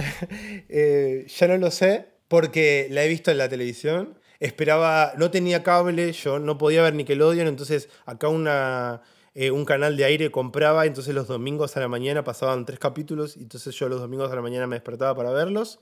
eh, 0.70 1.26
ya, 1.28 1.48
no 1.48 1.58
lo 1.58 1.72
sé 1.72 2.08
porque 2.28 2.88
la 2.92 3.04
he 3.04 3.08
visto 3.08 3.32
en 3.32 3.38
la 3.38 3.50
televisión. 3.50 4.18
Esperaba, 4.40 5.14
no 5.18 5.32
tenía 5.32 5.64
cable, 5.64 6.12
yo 6.12 6.38
no 6.38 6.58
podía 6.58 6.84
ver 6.84 6.94
Nickelodeon, 6.94 7.48
entonces 7.48 7.90
acá 8.06 8.28
una, 8.28 9.02
eh, 9.34 9.50
un 9.50 9.66
canal 9.66 9.98
de 9.98 10.06
aire 10.06 10.30
compraba, 10.30 10.86
entonces 10.86 11.16
los 11.16 11.28
domingos 11.28 11.76
a 11.76 11.80
la 11.80 11.88
mañana 11.88 12.24
pasaban 12.24 12.66
tres 12.66 12.78
capítulos, 12.78 13.36
y 13.36 13.42
entonces 13.42 13.74
yo 13.74 13.90
los 13.90 14.00
domingos 14.00 14.32
a 14.32 14.36
la 14.36 14.44
mañana 14.44 14.68
me 14.68 14.76
despertaba 14.76 15.16
para 15.16 15.32
verlos. 15.32 15.80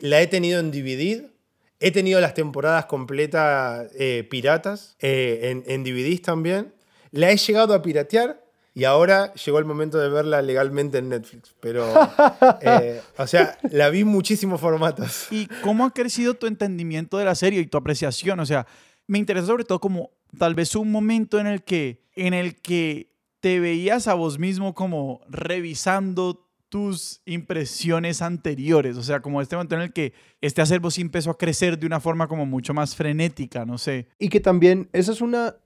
la 0.00 0.22
he 0.22 0.26
tenido 0.26 0.60
en 0.60 0.70
DVD, 0.70 1.35
He 1.78 1.90
tenido 1.90 2.20
las 2.20 2.34
temporadas 2.34 2.86
completas 2.86 3.90
eh, 3.94 4.26
piratas, 4.30 4.96
eh, 5.00 5.50
en, 5.50 5.64
en 5.66 5.84
DVDs 5.84 6.22
también. 6.22 6.74
La 7.10 7.30
he 7.30 7.36
llegado 7.36 7.74
a 7.74 7.82
piratear 7.82 8.46
y 8.76 8.84
ahora 8.84 9.32
llegó 9.32 9.58
el 9.58 9.64
momento 9.64 9.98
de 9.98 10.10
verla 10.10 10.42
legalmente 10.42 10.98
en 10.98 11.08
Netflix. 11.08 11.54
Pero, 11.60 11.86
eh, 12.60 13.00
o 13.16 13.26
sea, 13.26 13.56
la 13.70 13.88
vi 13.88 14.00
en 14.00 14.08
muchísimos 14.08 14.60
formatos. 14.60 15.28
¿Y 15.30 15.46
cómo 15.62 15.86
ha 15.86 15.94
crecido 15.94 16.34
tu 16.34 16.46
entendimiento 16.46 17.16
de 17.16 17.24
la 17.24 17.34
serie 17.34 17.60
y 17.60 17.66
tu 17.66 17.78
apreciación? 17.78 18.38
O 18.38 18.44
sea, 18.44 18.66
me 19.06 19.16
interesa 19.16 19.46
sobre 19.46 19.64
todo 19.64 19.80
como 19.80 20.10
tal 20.38 20.54
vez 20.54 20.76
un 20.76 20.92
momento 20.92 21.38
en 21.38 21.46
el 21.46 21.62
que, 21.62 22.02
en 22.16 22.34
el 22.34 22.60
que 22.60 23.14
te 23.40 23.60
veías 23.60 24.08
a 24.08 24.14
vos 24.14 24.38
mismo 24.38 24.74
como 24.74 25.22
revisando 25.26 26.45
tus 26.68 27.20
impresiones 27.24 28.22
anteriores? 28.22 28.96
O 28.96 29.02
sea, 29.02 29.20
como 29.20 29.40
este 29.40 29.56
momento 29.56 29.74
en 29.76 29.82
el 29.82 29.92
que 29.92 30.12
este 30.40 30.62
acervo 30.62 30.90
sí 30.90 31.00
empezó 31.00 31.30
a 31.30 31.38
crecer 31.38 31.78
de 31.78 31.86
una 31.86 32.00
forma 32.00 32.28
como 32.28 32.46
mucho 32.46 32.74
más 32.74 32.96
frenética, 32.96 33.64
no 33.64 33.78
sé. 33.78 34.08
Y 34.18 34.28
que 34.28 34.40
también, 34.40 34.88
esa 34.92 35.12
es 35.12 35.20
una, 35.20 35.56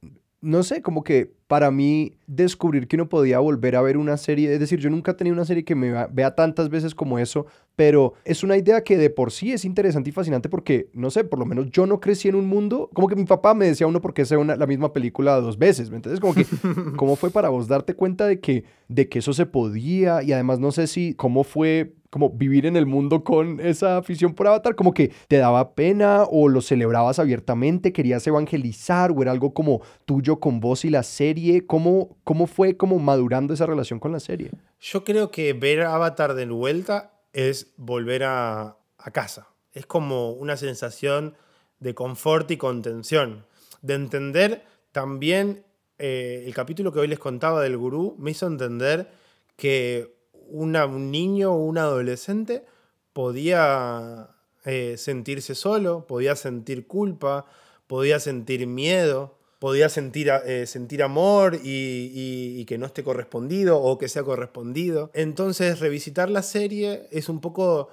no 0.43 0.63
sé, 0.63 0.81
como 0.81 1.05
que 1.05 1.33
para 1.47 1.71
mí 1.71 2.15
descubrir 2.27 2.87
que 2.87 2.97
uno 2.97 3.09
podía 3.09 3.41
volver 3.41 3.77
a 3.77 3.83
ver 3.83 3.97
una 3.97 4.17
serie, 4.17 4.53
es 4.53 4.61
decir, 4.61 4.79
yo 4.79 4.89
nunca 4.89 5.11
he 5.11 5.15
tenido 5.15 5.35
una 5.35 5.45
serie 5.45 5.65
que 5.65 5.75
me 5.75 6.07
vea 6.11 6.35
tantas 6.35 6.71
veces 6.71 6.95
como 6.95 7.19
eso, 7.19 7.47
pero 7.77 8.15
es 8.25 8.43
una 8.43 8.57
idea 8.57 8.83
que 8.83 8.97
de 8.97 9.11
por 9.11 9.33
sí 9.33 9.53
es 9.53 9.65
interesante 9.65 10.11
y 10.11 10.13
fascinante 10.13 10.49
porque, 10.49 10.89
no 10.95 11.11
sé, 11.11 11.25
por 11.25 11.39
lo 11.39 11.45
menos 11.45 11.71
yo 11.71 11.87
no 11.87 12.01
crecí 12.01 12.29
en 12.29 12.37
un 12.37 12.47
mundo, 12.47 12.89
como 12.95 13.09
que 13.09 13.17
mi 13.17 13.25
papá 13.25 13.53
me 13.53 13.67
decía 13.67 13.87
uno 13.87 14.01
porque 14.01 14.25
sea 14.25 14.39
la 14.43 14.67
misma 14.67 14.93
película 14.93 15.41
dos 15.41 15.59
veces, 15.59 15.91
Entonces, 15.93 16.21
como 16.21 16.35
que, 16.35 16.47
¿cómo 16.97 17.17
fue 17.17 17.31
para 17.31 17.49
vos 17.49 17.69
darte 17.69 17.95
cuenta 17.95 18.27
de 18.27 18.41
que, 18.41 18.65
de 18.89 19.09
que 19.09 19.19
eso 19.19 19.33
se 19.33 19.45
podía? 19.45 20.23
Y 20.23 20.33
además 20.33 20.59
no 20.59 20.73
sé 20.73 20.87
si, 20.87 21.15
¿cómo 21.15 21.45
fue 21.45 21.95
como 22.11 22.31
vivir 22.31 22.67
en 22.67 22.77
el 22.77 22.87
mundo 22.87 23.25
con 23.25 23.61
esa 23.61 23.97
afición 23.97 24.35
por 24.35 24.49
Avatar, 24.49 24.75
como 24.75 24.93
que 24.93 25.13
te 25.29 25.37
daba 25.37 25.75
pena 25.75 26.25
o 26.25 26.49
lo 26.49 26.61
celebrabas 26.61 27.19
abiertamente, 27.19 27.93
querías 27.93 28.27
evangelizar 28.27 29.13
o 29.13 29.23
era 29.23 29.31
algo 29.31 29.55
como 29.55 29.81
tuyo 30.05 30.41
con 30.41 30.61
vos 30.61 30.85
y 30.85 30.91
la 30.91 31.03
serie 31.05 31.31
¿Cómo, 31.67 32.19
cómo 32.25 32.47
fue 32.47 32.77
como 32.77 32.99
madurando 32.99 33.55
esa 33.55 33.67
relación 33.67 34.01
con 34.01 34.13
la 34.13 34.21
serie? 34.21 34.51
Yo 34.81 35.05
creo 35.05 35.31
que 35.31 35.53
ver 35.53 35.83
Avatar 35.83 36.35
de 36.35 36.47
vuelta 36.47 37.13
es 37.33 37.73
volver 37.77 38.25
a, 38.25 38.77
casa. 39.13 39.49
Es 39.73 39.87
como 39.87 40.33
una 40.33 40.57
sensación 40.57 41.35
de 41.79 41.95
confort 41.95 42.51
y 42.51 42.57
contención. 42.57 43.47
De 43.81 43.95
entender 43.95 44.65
también 44.93 45.65
eh, 45.99 46.43
el 46.45 46.55
capítulo 46.55 46.93
que 46.93 46.99
hoy 46.99 47.09
les 47.09 47.19
contaba 47.19 47.63
del 47.63 47.79
gurú 47.79 48.15
me 48.19 48.33
hizo 48.33 48.47
entender 48.47 49.11
que 49.57 50.20
un 50.51 51.11
niño 51.11 51.53
o 51.53 51.65
un 51.65 51.79
adolescente 51.79 52.65
podía 53.13 54.31
eh, 54.65 54.97
sentirse 54.99 55.55
solo, 55.55 56.07
podía 56.07 56.37
sentir 56.37 56.87
culpa, 56.87 57.47
podía 57.87 58.21
sentir 58.21 58.67
miedo, 58.67 59.39
podía 59.59 59.89
sentir, 59.89 60.31
eh, 60.47 60.67
sentir 60.67 61.03
amor 61.03 61.59
y, 61.63 62.65
que 62.67 62.79
no 62.79 62.87
esté 62.87 63.03
correspondido 63.03 63.81
o 63.81 63.99
que 63.99 64.09
sea 64.09 64.23
correspondido. 64.23 65.11
Entonces, 65.13 65.81
revisitar 65.81 66.31
la 66.31 66.43
serie 66.43 67.09
es 67.11 67.29
un 67.29 67.41
poco 67.41 67.89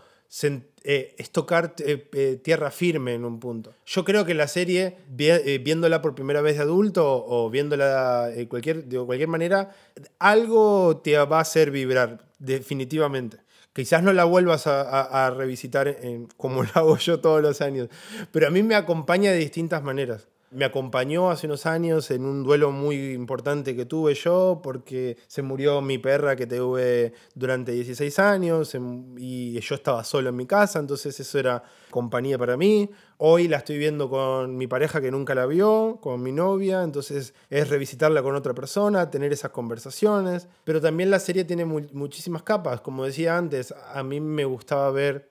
eh, 0.84 1.16
es 1.18 1.32
tocar 1.32 1.76
eh, 1.80 2.40
tierra 2.44 2.72
firme 2.72 3.14
en 3.14 3.26
un 3.26 3.40
punto. 3.40 3.74
Yo 3.86 4.04
creo 4.04 4.26
que 4.26 4.34
la 4.34 4.48
serie, 4.48 4.98
viéndola 5.10 6.02
por 6.02 6.16
primera 6.16 6.42
vez 6.42 6.58
de 6.58 6.64
adulto 6.64 7.26
o 7.26 7.50
viéndola 7.50 8.32
cualquier, 8.50 8.86
de 8.86 9.00
cualquier 9.00 9.30
manera, 9.30 9.72
algo 10.20 10.98
te 11.04 11.18
va 11.18 11.38
a 11.38 11.42
hacer 11.42 11.72
vibrar, 11.72 12.26
definitivamente. 12.40 13.38
Quizás 13.74 14.02
no 14.02 14.12
la 14.12 14.24
vuelvas 14.24 14.66
a, 14.66 15.30
revisitar 15.36 15.98
como 16.36 16.64
lo 16.64 16.70
hago 16.74 16.98
yo 16.98 17.20
todos 17.20 17.42
los 17.42 17.62
años, 17.62 17.90
pero 18.32 18.48
a 18.48 18.50
mí 18.50 18.64
me 18.64 18.76
acompaña 18.76 19.32
de 19.32 19.38
distintas 19.38 19.84
maneras. 19.84 20.28
Me 20.50 20.64
acompañó 20.64 21.30
hace 21.30 21.46
unos 21.46 21.66
años 21.66 22.10
en 22.10 22.24
un 22.24 22.42
duelo 22.42 22.72
muy 22.72 23.12
importante 23.12 23.76
que 23.76 23.86
tuve 23.86 24.14
yo 24.14 24.62
porque 24.64 25.18
se 25.28 25.42
murió 25.42 25.82
mi 25.82 25.98
perra 25.98 26.38
que 26.38 26.48
tuve 26.48 27.12
durante 27.36 27.74
16 27.74 28.18
años 28.20 28.74
y 29.18 29.60
yo 29.60 29.76
estaba 29.76 30.06
solo 30.06 30.30
en 30.30 30.38
mi 30.38 30.46
casa, 30.46 30.80
entonces 30.80 31.20
eso 31.20 31.38
era 31.38 31.64
compañía 31.90 32.38
para 32.38 32.56
mí. 32.56 32.90
Hoy 33.18 33.50
la 33.50 33.58
estoy 33.58 33.78
viendo 33.78 34.10
con 34.10 34.56
mi 34.56 34.68
pareja 34.68 35.02
que 35.02 35.12
nunca 35.12 35.36
la 35.36 35.46
vio, 35.48 36.00
con 36.02 36.24
mi 36.24 36.32
novia, 36.32 36.82
entonces 36.82 37.34
es 37.50 37.70
revisitarla 37.70 38.24
con 38.24 38.34
otra 38.34 38.54
persona, 38.54 39.10
tener 39.10 39.34
esas 39.34 39.52
conversaciones, 39.52 40.48
pero 40.64 40.80
también 40.80 41.12
la 41.12 41.20
serie 41.20 41.44
tiene 41.44 41.66
muchísimas 41.66 42.44
capas, 42.44 42.80
como 42.80 43.04
decía 43.04 43.38
antes, 43.38 43.74
a 43.94 44.02
mí 44.02 44.22
me 44.22 44.46
gustaba 44.46 44.92
ver 44.92 45.30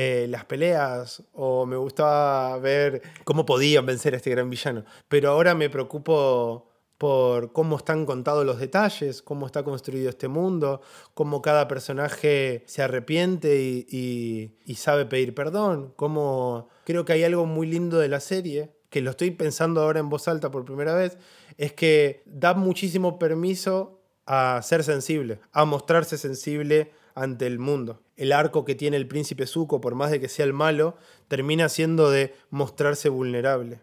eh, 0.00 0.28
las 0.28 0.44
peleas 0.44 1.24
o 1.32 1.66
me 1.66 1.76
gustaba 1.76 2.56
ver 2.58 3.02
cómo 3.24 3.44
podían 3.44 3.84
vencer 3.84 4.14
a 4.14 4.18
este 4.18 4.30
gran 4.30 4.48
villano. 4.48 4.84
Pero 5.08 5.30
ahora 5.30 5.56
me 5.56 5.70
preocupo 5.70 6.70
por 6.98 7.52
cómo 7.52 7.78
están 7.78 8.06
contados 8.06 8.46
los 8.46 8.60
detalles, 8.60 9.22
cómo 9.22 9.44
está 9.46 9.64
construido 9.64 10.08
este 10.08 10.28
mundo, 10.28 10.82
cómo 11.14 11.42
cada 11.42 11.66
personaje 11.66 12.62
se 12.66 12.80
arrepiente 12.80 13.60
y, 13.60 14.74
sabe 14.76 15.04
pedir 15.04 15.34
perdón, 15.34 15.92
cómo 15.96 16.68
creo 16.84 17.04
que 17.04 17.14
hay 17.14 17.24
algo 17.24 17.44
muy 17.46 17.66
lindo 17.66 17.98
de 17.98 18.06
la 18.06 18.20
serie, 18.20 18.76
que 18.90 19.00
lo 19.00 19.10
estoy 19.10 19.32
pensando 19.32 19.82
ahora 19.82 19.98
en 19.98 20.10
voz 20.10 20.28
alta 20.28 20.52
por 20.52 20.64
primera 20.64 20.94
vez, 20.94 21.18
es 21.56 21.72
que 21.72 22.22
da 22.24 22.54
muchísimo 22.54 23.18
permiso 23.18 24.00
a 24.26 24.60
ser 24.62 24.84
sensible, 24.84 25.40
a 25.50 25.64
mostrarse 25.64 26.18
sensible 26.18 26.92
ante 27.16 27.48
el 27.48 27.58
mundo. 27.58 28.00
El 28.18 28.32
arco 28.32 28.64
que 28.64 28.74
tiene 28.74 28.96
el 28.96 29.06
príncipe 29.06 29.46
Zuko, 29.46 29.80
por 29.80 29.94
más 29.94 30.10
de 30.10 30.20
que 30.20 30.28
sea 30.28 30.44
el 30.44 30.52
malo, 30.52 30.96
termina 31.28 31.68
siendo 31.68 32.10
de 32.10 32.34
mostrarse 32.50 33.08
vulnerable. 33.08 33.80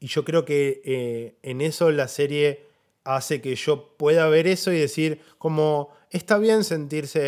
Y 0.00 0.08
yo 0.08 0.24
creo 0.24 0.44
que 0.44 0.82
eh, 0.84 1.36
en 1.42 1.60
eso 1.60 1.90
la 1.92 2.08
serie 2.08 2.66
hace 3.04 3.40
que 3.40 3.54
yo 3.54 3.94
pueda 3.96 4.28
ver 4.28 4.48
eso 4.48 4.72
y 4.72 4.78
decir 4.78 5.20
como 5.38 5.90
está 6.10 6.36
bien 6.38 6.64
sentirse 6.64 7.20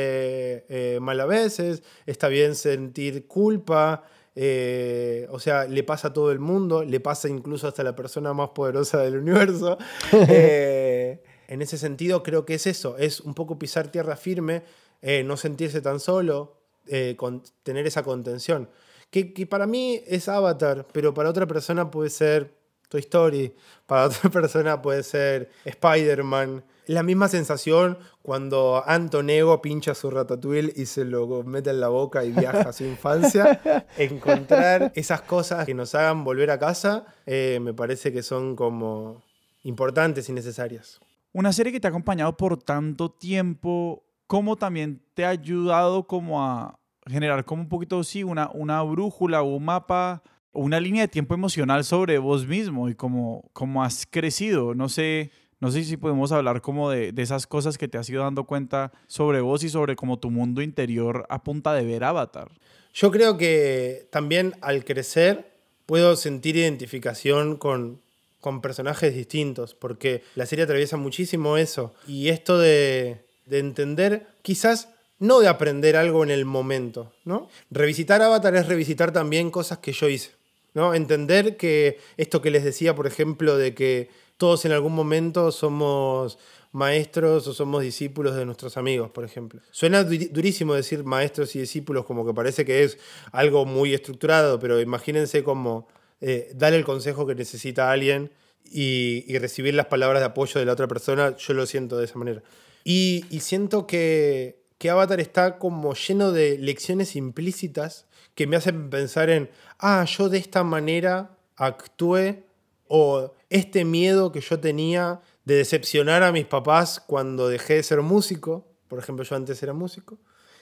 eh, 0.69 0.99
mal 1.01 1.21
a 1.21 1.27
veces, 1.27 1.85
está 2.07 2.27
bien 2.27 2.57
sentir 2.57 3.29
culpa, 3.29 4.05
eh, 4.35 5.29
o 5.31 5.39
sea, 5.39 5.65
le 5.67 5.85
pasa 5.85 6.09
a 6.09 6.13
todo 6.13 6.33
el 6.33 6.41
mundo, 6.41 6.85
le 6.85 6.99
pasa 6.99 7.29
incluso 7.29 7.69
hasta 7.69 7.83
a 7.83 7.85
la 7.85 7.95
persona 7.95 8.33
más 8.35 8.51
poderosa 8.51 8.99
del 8.99 9.19
universo. 9.19 9.79
en 10.13 11.63
ese 11.63 11.79
sentido 11.79 12.25
creo 12.25 12.45
que 12.45 12.55
es 12.55 12.67
eso, 12.67 12.99
es 12.99 13.21
un 13.21 13.35
poco 13.35 13.59
pisar 13.61 13.93
tierra 13.93 14.17
firme 14.17 14.65
eh, 15.03 15.23
no 15.25 15.37
sentirse 15.37 15.81
tan 15.81 16.01
solo, 16.01 16.61
eh, 16.87 17.15
con, 17.17 17.43
tener 17.63 17.87
esa 17.87 18.03
contención. 18.03 18.69
Que, 19.11 19.33
que 19.33 19.47
para 19.47 19.67
mí 19.67 20.03
es 20.07 20.29
Avatar, 20.29 20.87
pero 20.93 21.15
para 21.15 21.31
otra 21.31 21.47
persona 21.47 21.91
puede 21.91 22.11
ser 22.11 22.59
Toy 22.89 23.01
Story, 23.01 23.55
para 23.87 24.07
otra 24.07 24.31
persona 24.31 24.81
puede 24.83 25.03
ser 25.03 25.51
Spider-Man. 25.65 26.65
La 26.87 27.03
misma 27.03 27.29
sensación 27.29 27.99
cuando 28.23 28.83
Antonego 28.87 29.61
pincha 29.61 29.95
su 29.95 30.11
ratatouille 30.11 30.73
y 30.75 30.87
se 30.87 31.05
lo 31.05 31.43
mete 31.43 31.69
en 31.71 31.81
la 31.81 31.89
boca 31.89 32.25
y 32.25 32.33
viaja 32.33 32.71
a 32.71 32.73
su 32.73 32.85
infancia. 32.85 33.61
Encontrar 33.99 34.93
esas 34.95 35.21
cosas 35.21 35.67
que 35.67 35.75
nos 35.75 35.95
hagan 35.95 36.25
volver 36.25 36.51
a 36.51 36.59
casa 36.59 37.05
eh, 37.27 37.59
me 37.61 37.75
parece 37.75 38.11
que 38.11 38.23
son 38.23 38.57
como 38.57 39.23
importantes 39.65 40.31
y 40.31 40.33
necesarias. 40.33 40.99
Una 41.35 41.53
serie 41.53 41.73
que 41.73 41.81
te 41.81 41.87
ha 41.87 41.91
acompañado 41.91 42.35
por 42.39 42.57
tanto 42.57 43.11
tiempo, 43.11 44.03
¿cómo 44.29 44.55
también 44.55 45.03
te 45.15 45.25
ha 45.25 45.31
ayudado 45.31 46.07
como 46.07 46.41
a 46.41 46.79
generar 47.09 47.45
como 47.45 47.63
un 47.63 47.69
poquito, 47.69 48.05
sí, 48.05 48.23
una, 48.23 48.49
una 48.53 48.81
brújula 48.83 49.43
o 49.43 49.57
un 49.57 49.65
mapa 49.65 50.23
una 50.53 50.81
línea 50.81 51.03
de 51.03 51.09
tiempo 51.09 51.35
emocional 51.35 51.85
sobre 51.85 52.19
vos 52.19 52.47
mismo 52.47 52.89
y 52.89 52.95
cómo, 52.95 53.49
cómo 53.53 53.85
has 53.85 54.07
crecido. 54.07 54.75
No 54.75 54.89
sé, 54.89 55.31
no 55.61 55.71
sé 55.71 55.85
si 55.85 55.97
podemos 55.97 56.33
hablar 56.33 56.61
como 56.61 56.91
de, 56.91 57.13
de, 57.13 57.23
esas 57.23 57.47
cosas 57.47 57.79
que 57.79 57.89
te 57.89 57.99
has 57.99 58.09
ido 58.09 58.23
dando 58.23 58.45
cuenta 58.45 58.93
sobre 59.07 59.41
vos 59.41 59.63
y 59.63 59.69
sobre 59.69 59.95
como 59.95 60.19
tu 60.19 60.31
mundo 60.31 60.63
interior 60.63 61.27
a 61.29 61.43
punta 61.43 61.75
de 61.75 61.85
ver 61.85 62.05
Avatar. 62.05 62.51
Yo 62.93 63.11
creo 63.11 63.37
que 63.37 64.09
también 64.11 64.55
al 64.61 64.85
crecer 64.85 65.53
puedo 65.87 66.17
sentir 66.17 66.57
identificación 66.57 67.57
con, 67.57 68.01
con 68.41 68.61
personajes 68.61 69.15
distintos, 69.15 69.75
porque 69.75 70.23
la 70.35 70.47
serie 70.47 70.65
atraviesa 70.65 70.97
muchísimo 70.97 71.57
eso. 71.57 71.95
Y 72.07 72.29
esto 72.29 72.59
de, 72.59 73.28
de 73.49 73.59
entender, 73.59 74.27
quizás 74.43 74.89
no 75.19 75.41
de 75.41 75.49
aprender 75.49 75.97
algo 75.97 76.23
en 76.23 76.31
el 76.31 76.45
momento, 76.45 77.13
¿no? 77.25 77.49
Revisitar 77.71 78.23
Avatar 78.23 78.55
es 78.55 78.67
revisitar 78.69 79.13
también 79.13 79.51
cosas 79.51 79.79
que 79.79 79.93
yo 79.93 80.09
hice. 80.09 80.31
¿no? 80.75 80.95
Entender 80.95 81.57
que 81.57 81.99
esto 82.17 82.41
que 82.41 82.51
les 82.51 82.63
decía, 82.63 82.95
por 82.95 83.07
ejemplo, 83.07 83.57
de 83.57 83.75
que 83.75 84.11
todos 84.37 84.65
en 84.65 84.73
algún 84.73 84.95
momento 84.95 85.51
somos 85.51 86.39
maestros 86.73 87.47
o 87.49 87.55
somos 87.55 87.83
discípulos 87.83 88.37
de 88.37 88.45
nuestros 88.45 88.77
amigos, 88.77 89.11
por 89.11 89.25
ejemplo. 89.25 89.61
Suena 89.71 90.05
durísimo 90.05 90.75
decir 90.75 91.03
maestros 91.03 91.57
y 91.57 91.61
discípulos 91.61 92.05
como 92.05 92.27
que 92.27 92.35
parece 92.35 92.65
que 92.65 92.85
es 92.85 92.99
algo 93.33 93.65
muy 93.65 93.95
estructurado, 93.95 94.61
pero 94.61 94.81
imagínense 94.81 95.43
como 95.43 95.89
eh, 96.21 96.53
dar 96.55 96.75
el 96.75 96.85
consejo 96.85 97.27
que 97.27 97.35
necesita 97.35 97.91
alguien 97.91 98.31
y, 98.71 99.37
recibir 99.39 99.75
las 99.75 99.87
palabras 99.87 100.21
de 100.21 100.27
apoyo 100.27 100.61
de 100.61 100.67
la 100.67 100.73
otra 100.73 100.87
persona, 100.87 101.37
yo 101.37 101.55
lo 101.55 101.67
siento 101.67 101.97
de 101.97 102.05
esa 102.05 102.19
manera. 102.19 102.43
Y, 102.85 103.25
y 103.31 103.41
siento 103.41 103.87
que, 103.87 104.63
que 104.79 104.91
Avatar 104.91 105.21
está 105.21 105.59
como 105.59 105.95
lleno 105.95 106.33
de 106.33 106.59
lecciones 106.59 107.17
implícitas 107.17 108.07
que 108.35 108.47
me 108.47 108.57
hacen 108.57 108.89
pensar 108.89 109.31
en, 109.31 109.51
ah, 109.79 110.05
yo 110.05 110.29
de 110.29 110.39
esta 110.39 110.63
manera 110.63 111.37
actué 111.57 112.45
o 112.87 113.35
este 113.51 113.85
miedo 113.85 114.33
que 114.33 114.41
yo 114.41 114.61
tenía 114.61 115.21
de 115.45 115.57
decepcionar 115.57 116.23
a 116.23 116.33
mis 116.33 116.47
papás 116.47 117.03
cuando 117.05 117.49
dejé 117.49 117.75
de 117.75 117.83
ser 117.83 118.01
músico, 118.03 118.67
por 118.87 118.99
ejemplo, 118.99 119.25
yo 119.25 119.37
antes 119.37 119.63
era 119.63 119.73
músico, 119.73 120.19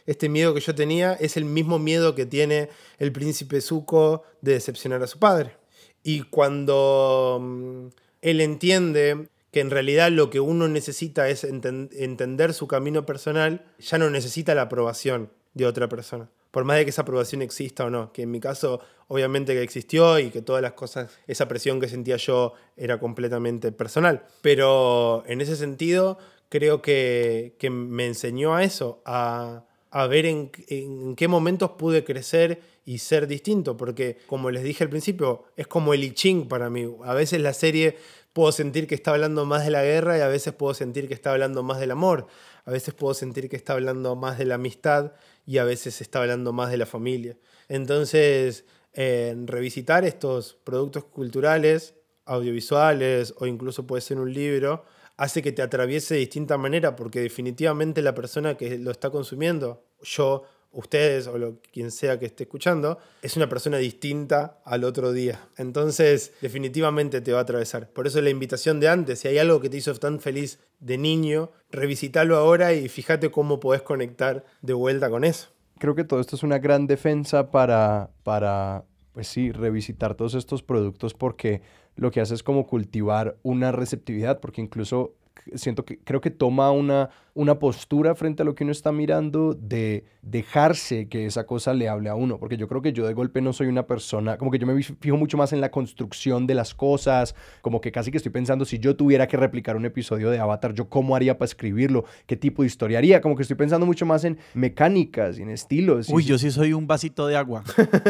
este 0.06 0.28
miedo 0.28 0.54
que 0.54 0.60
yo 0.60 0.74
tenía 0.74 1.14
es 1.14 1.36
el 1.36 1.44
mismo 1.44 1.78
miedo 1.78 2.14
que 2.14 2.26
tiene 2.26 2.70
el 2.98 3.12
príncipe 3.12 3.60
Zuko 3.60 4.22
de 4.40 4.52
decepcionar 4.52 5.02
a 5.02 5.06
su 5.06 5.18
padre. 5.18 5.56
Y 6.02 6.22
cuando 6.22 7.38
mm, 7.42 7.86
él 8.22 8.40
entiende 8.40 9.28
que 9.56 9.60
en 9.62 9.70
realidad 9.70 10.10
lo 10.12 10.28
que 10.28 10.38
uno 10.38 10.68
necesita 10.68 11.30
es 11.30 11.42
entender 11.42 12.52
su 12.52 12.68
camino 12.68 13.06
personal, 13.06 13.64
ya 13.78 13.96
no 13.96 14.10
necesita 14.10 14.54
la 14.54 14.60
aprobación 14.60 15.30
de 15.54 15.64
otra 15.64 15.88
persona 15.88 16.28
por 16.50 16.64
más 16.64 16.76
de 16.76 16.84
que 16.84 16.90
esa 16.90 17.02
aprobación 17.02 17.40
exista 17.40 17.86
o 17.86 17.90
no, 17.90 18.12
que 18.12 18.22
en 18.22 18.30
mi 18.30 18.38
caso 18.38 18.80
obviamente 19.08 19.54
que 19.54 19.62
existió 19.62 20.18
y 20.18 20.28
que 20.28 20.42
todas 20.42 20.60
las 20.60 20.74
cosas, 20.74 21.10
esa 21.26 21.48
presión 21.48 21.80
que 21.80 21.88
sentía 21.88 22.16
yo 22.16 22.52
era 22.76 23.00
completamente 23.00 23.72
personal. 23.72 24.26
Pero 24.42 25.22
en 25.26 25.40
ese 25.40 25.56
sentido 25.56 26.18
creo 26.50 26.82
que, 26.82 27.56
me 27.70 28.06
enseñó 28.06 28.54
a 28.54 28.62
eso, 28.62 29.00
a, 29.06 29.64
ver 30.10 30.26
en, 30.26 30.50
en, 30.68 31.16
qué 31.16 31.28
momentos 31.28 31.72
pude 31.72 32.04
crecer 32.04 32.60
y 32.84 32.98
ser 32.98 33.26
distinto, 33.26 33.78
porque 33.78 34.18
como 34.26 34.50
les 34.50 34.64
dije 34.64 34.84
al 34.84 34.90
principio, 34.90 35.44
es 35.56 35.66
como 35.66 35.94
el 35.94 36.04
I 36.04 36.12
Ching 36.12 36.46
para 36.46 36.68
mí. 36.68 36.86
A 37.04 37.14
veces 37.14 37.40
la 37.40 37.54
serie 37.54 37.96
puedo 38.36 38.52
sentir 38.52 38.86
que 38.86 38.94
está 38.94 39.12
hablando 39.12 39.46
más 39.46 39.64
de 39.64 39.70
la 39.70 39.82
guerra 39.82 40.18
y 40.18 40.20
a 40.20 40.28
veces 40.28 40.52
puedo 40.52 40.74
sentir 40.74 41.08
que 41.08 41.14
está 41.14 41.30
hablando 41.32 41.62
más 41.62 41.80
del 41.80 41.90
amor, 41.90 42.26
a 42.66 42.70
veces 42.70 42.92
puedo 42.92 43.14
sentir 43.14 43.48
que 43.48 43.56
está 43.56 43.72
hablando 43.72 44.14
más 44.14 44.36
de 44.36 44.44
la 44.44 44.56
amistad 44.56 45.12
y 45.46 45.56
a 45.56 45.64
veces 45.64 46.02
está 46.02 46.20
hablando 46.20 46.52
más 46.52 46.70
de 46.70 46.76
la 46.76 46.84
familia. 46.84 47.38
Entonces, 47.70 48.66
revisitar 48.92 50.04
estos 50.04 50.58
productos 50.64 51.04
culturales, 51.04 51.94
audiovisuales 52.26 53.32
o 53.38 53.46
incluso 53.46 53.86
puede 53.86 54.02
ser 54.02 54.18
un 54.18 54.30
libro, 54.30 54.84
hace 55.16 55.40
que 55.40 55.52
te 55.52 55.62
atraviese 55.62 56.12
de 56.12 56.20
distinta 56.20 56.58
manera 56.58 56.94
porque 56.94 57.20
definitivamente 57.20 58.02
la 58.02 58.14
persona 58.14 58.58
que 58.58 58.76
lo 58.76 58.90
está 58.90 59.08
consumiendo, 59.08 59.82
yo 60.02 60.44
ustedes 60.76 61.26
o 61.26 61.38
lo, 61.38 61.60
quien 61.72 61.90
sea 61.90 62.18
que 62.18 62.26
esté 62.26 62.44
escuchando, 62.44 62.98
es 63.22 63.36
una 63.36 63.48
persona 63.48 63.78
distinta 63.78 64.60
al 64.64 64.84
otro 64.84 65.12
día. 65.12 65.48
Entonces, 65.56 66.34
definitivamente 66.40 67.20
te 67.20 67.32
va 67.32 67.38
a 67.38 67.42
atravesar. 67.42 67.88
Por 67.88 68.06
eso 68.06 68.20
la 68.20 68.30
invitación 68.30 68.78
de 68.78 68.88
antes, 68.88 69.20
si 69.20 69.28
hay 69.28 69.38
algo 69.38 69.60
que 69.60 69.70
te 69.70 69.78
hizo 69.78 69.94
tan 69.94 70.20
feliz 70.20 70.60
de 70.78 70.98
niño, 70.98 71.50
revisítalo 71.70 72.36
ahora 72.36 72.74
y 72.74 72.88
fíjate 72.88 73.30
cómo 73.30 73.58
podés 73.58 73.82
conectar 73.82 74.44
de 74.60 74.74
vuelta 74.74 75.10
con 75.10 75.24
eso. 75.24 75.48
Creo 75.78 75.94
que 75.94 76.04
todo 76.04 76.20
esto 76.20 76.36
es 76.36 76.42
una 76.42 76.58
gran 76.58 76.86
defensa 76.86 77.50
para, 77.50 78.10
para 78.22 78.84
pues 79.12 79.28
sí, 79.28 79.52
revisitar 79.52 80.14
todos 80.14 80.34
estos 80.34 80.62
productos 80.62 81.14
porque 81.14 81.62
lo 81.96 82.10
que 82.10 82.20
hace 82.20 82.34
es 82.34 82.42
como 82.42 82.66
cultivar 82.66 83.38
una 83.42 83.72
receptividad, 83.72 84.40
porque 84.40 84.60
incluso 84.60 85.14
siento 85.54 85.84
que 85.84 85.98
creo 85.98 86.20
que 86.20 86.30
toma 86.30 86.70
una, 86.70 87.10
una 87.36 87.58
postura 87.58 88.14
frente 88.14 88.42
a 88.42 88.44
lo 88.46 88.54
que 88.54 88.64
uno 88.64 88.72
está 88.72 88.92
mirando 88.92 89.52
de 89.52 90.06
dejarse 90.22 91.06
que 91.06 91.26
esa 91.26 91.44
cosa 91.44 91.74
le 91.74 91.86
hable 91.86 92.08
a 92.08 92.14
uno, 92.14 92.38
porque 92.38 92.56
yo 92.56 92.66
creo 92.66 92.80
que 92.80 92.94
yo 92.94 93.06
de 93.06 93.12
golpe 93.12 93.42
no 93.42 93.52
soy 93.52 93.66
una 93.66 93.86
persona, 93.86 94.38
como 94.38 94.50
que 94.50 94.58
yo 94.58 94.66
me 94.66 94.82
fijo 94.82 95.16
mucho 95.18 95.36
más 95.36 95.52
en 95.52 95.60
la 95.60 95.70
construcción 95.70 96.46
de 96.46 96.54
las 96.54 96.74
cosas, 96.74 97.34
como 97.60 97.82
que 97.82 97.92
casi 97.92 98.10
que 98.10 98.16
estoy 98.16 98.32
pensando 98.32 98.64
si 98.64 98.78
yo 98.78 98.96
tuviera 98.96 99.28
que 99.28 99.36
replicar 99.36 99.76
un 99.76 99.84
episodio 99.84 100.30
de 100.30 100.38
Avatar, 100.38 100.72
yo 100.72 100.88
cómo 100.88 101.14
haría 101.14 101.36
para 101.36 101.46
escribirlo, 101.46 102.06
qué 102.24 102.36
tipo 102.36 102.62
de 102.62 102.68
historia 102.68 102.98
haría, 102.98 103.20
como 103.20 103.36
que 103.36 103.42
estoy 103.42 103.56
pensando 103.56 103.84
mucho 103.84 104.06
más 104.06 104.24
en 104.24 104.38
mecánicas 104.54 105.38
y 105.38 105.42
en 105.42 105.50
estilos. 105.50 106.08
Uy, 106.08 106.24
yo 106.24 106.38
sí 106.38 106.50
soy 106.50 106.72
un 106.72 106.86
vasito 106.86 107.26
de 107.26 107.36
agua, 107.36 107.62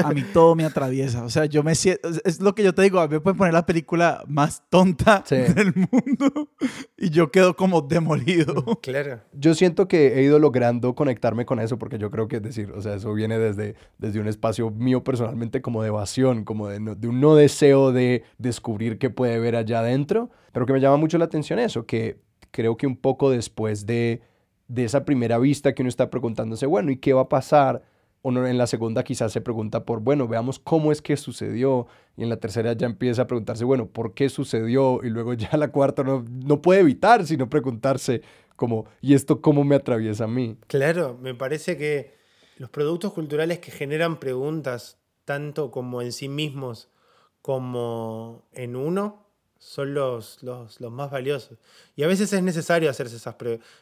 a 0.04 0.12
mí 0.12 0.22
todo 0.32 0.54
me 0.54 0.64
atraviesa, 0.64 1.24
o 1.24 1.30
sea, 1.30 1.46
yo 1.46 1.64
me 1.64 1.74
siento, 1.74 2.08
es 2.24 2.40
lo 2.40 2.54
que 2.54 2.62
yo 2.62 2.72
te 2.74 2.82
digo, 2.82 3.00
a 3.00 3.08
mí 3.08 3.14
me 3.14 3.20
pueden 3.20 3.36
poner 3.36 3.52
la 3.52 3.66
película 3.66 4.22
más 4.28 4.62
tonta 4.70 5.24
del 5.28 5.74
mundo 5.74 6.52
y 6.96 7.10
yo 7.10 7.32
quedo 7.32 7.56
como 7.56 7.82
demolido. 7.82 8.64
Claro. 8.82 9.15
Yo 9.32 9.54
siento 9.54 9.88
que 9.88 10.18
he 10.18 10.22
ido 10.22 10.38
logrando 10.38 10.94
conectarme 10.94 11.44
con 11.46 11.60
eso, 11.60 11.78
porque 11.78 11.98
yo 11.98 12.10
creo 12.10 12.28
que 12.28 12.36
es 12.36 12.42
decir, 12.42 12.70
o 12.72 12.80
sea, 12.80 12.94
eso 12.94 13.12
viene 13.14 13.38
desde, 13.38 13.74
desde 13.98 14.20
un 14.20 14.28
espacio 14.28 14.70
mío 14.70 15.04
personalmente 15.04 15.62
como 15.62 15.82
de 15.82 15.88
evasión, 15.88 16.44
como 16.44 16.68
de, 16.68 16.78
de 16.78 17.08
un 17.08 17.20
no 17.20 17.34
deseo 17.34 17.92
de 17.92 18.24
descubrir 18.38 18.98
qué 18.98 19.10
puede 19.10 19.38
ver 19.38 19.56
allá 19.56 19.80
adentro, 19.80 20.30
pero 20.52 20.66
que 20.66 20.72
me 20.72 20.80
llama 20.80 20.96
mucho 20.96 21.18
la 21.18 21.26
atención 21.26 21.58
eso, 21.58 21.86
que 21.86 22.18
creo 22.50 22.76
que 22.76 22.86
un 22.86 22.96
poco 22.96 23.30
después 23.30 23.86
de, 23.86 24.22
de 24.68 24.84
esa 24.84 25.04
primera 25.04 25.38
vista 25.38 25.74
que 25.74 25.82
uno 25.82 25.88
está 25.88 26.10
preguntándose, 26.10 26.66
bueno, 26.66 26.90
¿y 26.90 26.96
qué 26.96 27.12
va 27.12 27.22
a 27.22 27.28
pasar? 27.28 27.82
Uno 28.22 28.44
en 28.46 28.58
la 28.58 28.66
segunda 28.66 29.04
quizás 29.04 29.32
se 29.32 29.40
pregunta 29.40 29.84
por, 29.84 30.00
bueno, 30.00 30.26
veamos 30.26 30.58
cómo 30.58 30.90
es 30.90 31.00
que 31.00 31.16
sucedió. 31.16 31.86
Y 32.16 32.24
en 32.24 32.28
la 32.28 32.38
tercera 32.38 32.72
ya 32.72 32.86
empieza 32.86 33.22
a 33.22 33.26
preguntarse, 33.26 33.64
bueno, 33.64 33.86
¿por 33.86 34.14
qué 34.14 34.28
sucedió? 34.28 35.00
Y 35.04 35.10
luego 35.10 35.34
ya 35.34 35.56
la 35.56 35.68
cuarta 35.68 36.02
no, 36.02 36.24
no 36.44 36.60
puede 36.60 36.80
evitar 36.80 37.24
sino 37.24 37.48
preguntarse, 37.48 38.22
como, 38.56 38.86
¿y 39.00 39.14
esto 39.14 39.40
cómo 39.40 39.64
me 39.64 39.76
atraviesa 39.76 40.24
a 40.24 40.28
mí? 40.28 40.58
Claro, 40.66 41.18
me 41.20 41.34
parece 41.34 41.76
que 41.76 42.16
los 42.56 42.70
productos 42.70 43.12
culturales 43.12 43.58
que 43.58 43.70
generan 43.70 44.18
preguntas, 44.18 44.98
tanto 45.24 45.70
como 45.70 46.02
en 46.02 46.12
sí 46.12 46.28
mismos 46.28 46.88
como 47.42 48.48
en 48.52 48.74
uno, 48.74 49.26
son 49.58 49.94
los, 49.94 50.42
los, 50.42 50.80
más 50.80 51.10
valiosos. 51.10 51.58
Y 51.94 52.02
a 52.02 52.06
veces 52.06 52.32
es 52.32 52.42
necesario 52.42 52.90
hacerse, 52.90 53.16
esas 53.16 53.36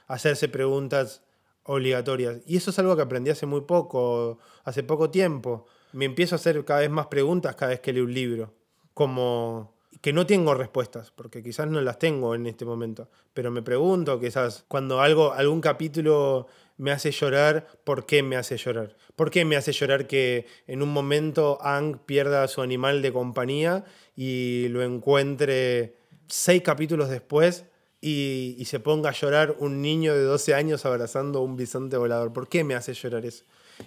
hacerse 0.07 0.49
preguntas 0.49 1.23
obligatorias. 1.63 2.41
Y 2.47 2.57
eso 2.57 2.71
es 2.71 2.79
algo 2.79 2.97
que 2.97 3.03
aprendí 3.03 3.31
hace 3.31 3.47
muy 3.47 3.63
poco, 3.63 4.39
hace 4.65 4.83
poco 4.83 5.11
tiempo. 5.11 5.67
Me 5.93 6.05
empiezo 6.05 6.35
a 6.35 6.39
hacer 6.39 6.65
cada 6.65 6.81
vez 6.81 6.91
más 6.91 7.07
preguntas 7.07 7.57
cada 7.57 7.71
vez 7.71 7.81
que 7.81 7.93
leo 7.93 8.05
un 8.05 8.15
libro. 8.15 8.55
Como 8.93 9.74
que 10.01 10.13
no 10.13 10.27
tengo 10.27 10.55
respuestas, 10.55 11.11
porque 11.11 11.43
quizás 11.43 11.69
no 11.69 11.81
las 11.81 11.99
tengo 11.99 12.35
en 12.35 12.47
este 12.47 12.65
momento, 12.65 13.09
pero 13.33 13.51
me 13.51 13.63
pregunto 13.63 14.21
quizás 14.21 14.65
cuando 14.69 15.01
algo, 15.01 15.33
algún 15.33 15.61
capítulo 15.61 16.47
me 16.77 16.91
hace 16.91 17.11
llorar, 17.11 17.67
¿por 17.85 18.05
qué 18.05 18.23
me 18.23 18.37
hace 18.37 18.57
llorar? 18.57 18.97
¿Por 19.17 19.31
qué 19.31 19.45
me 19.45 19.57
hace 19.57 19.73
llorar 19.73 20.07
que 20.07 20.47
en 20.67 20.83
un 20.83 20.93
momento 20.93 21.59
Ang 21.63 21.99
pierda 21.99 22.43
a 22.43 22.49
su 22.49 22.63
animal 22.63 23.01
de 23.01 23.13
compañía 23.13 23.85
y 24.17 24.69
lo 24.69 24.83
encuentre 24.83 25.97
seis 26.27 26.63
capítulos 26.63 27.09
después 27.09 27.65
y, 28.01 28.57
y 28.59 28.65
se 28.65 28.81
ponga 28.81 29.11
a 29.11 29.13
llorar 29.13 29.57
un 29.59 29.81
niño 29.81 30.15
de 30.15 30.23
12 30.23 30.55
años 30.55 30.85
abrazando 30.85 31.41
un 31.43 31.57
bisonte 31.57 31.97
volador. 31.97 32.33
¿Por 32.33 32.49
qué 32.49 32.65
me 32.65 32.75
hace 32.75 32.93
llorar 32.93 33.25
eso? 33.25 33.45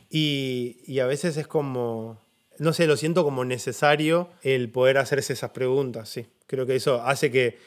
Y, 0.10 0.78
y 0.86 1.00
a 1.00 1.06
veces 1.06 1.38
es 1.38 1.48
como, 1.48 2.20
no 2.60 2.74
sé, 2.74 2.88
lo 2.88 2.98
siento 2.98 3.24
como 3.24 3.46
necesario 3.46 4.30
el 4.42 4.70
poder 4.70 4.98
hacerse 4.98 5.34
esas 5.34 5.52
preguntas, 5.52 6.10
sí. 6.10 6.28
Creo 6.48 6.66
que 6.66 6.76
eso 6.76 7.02
hace 7.04 7.30
que 7.30 7.58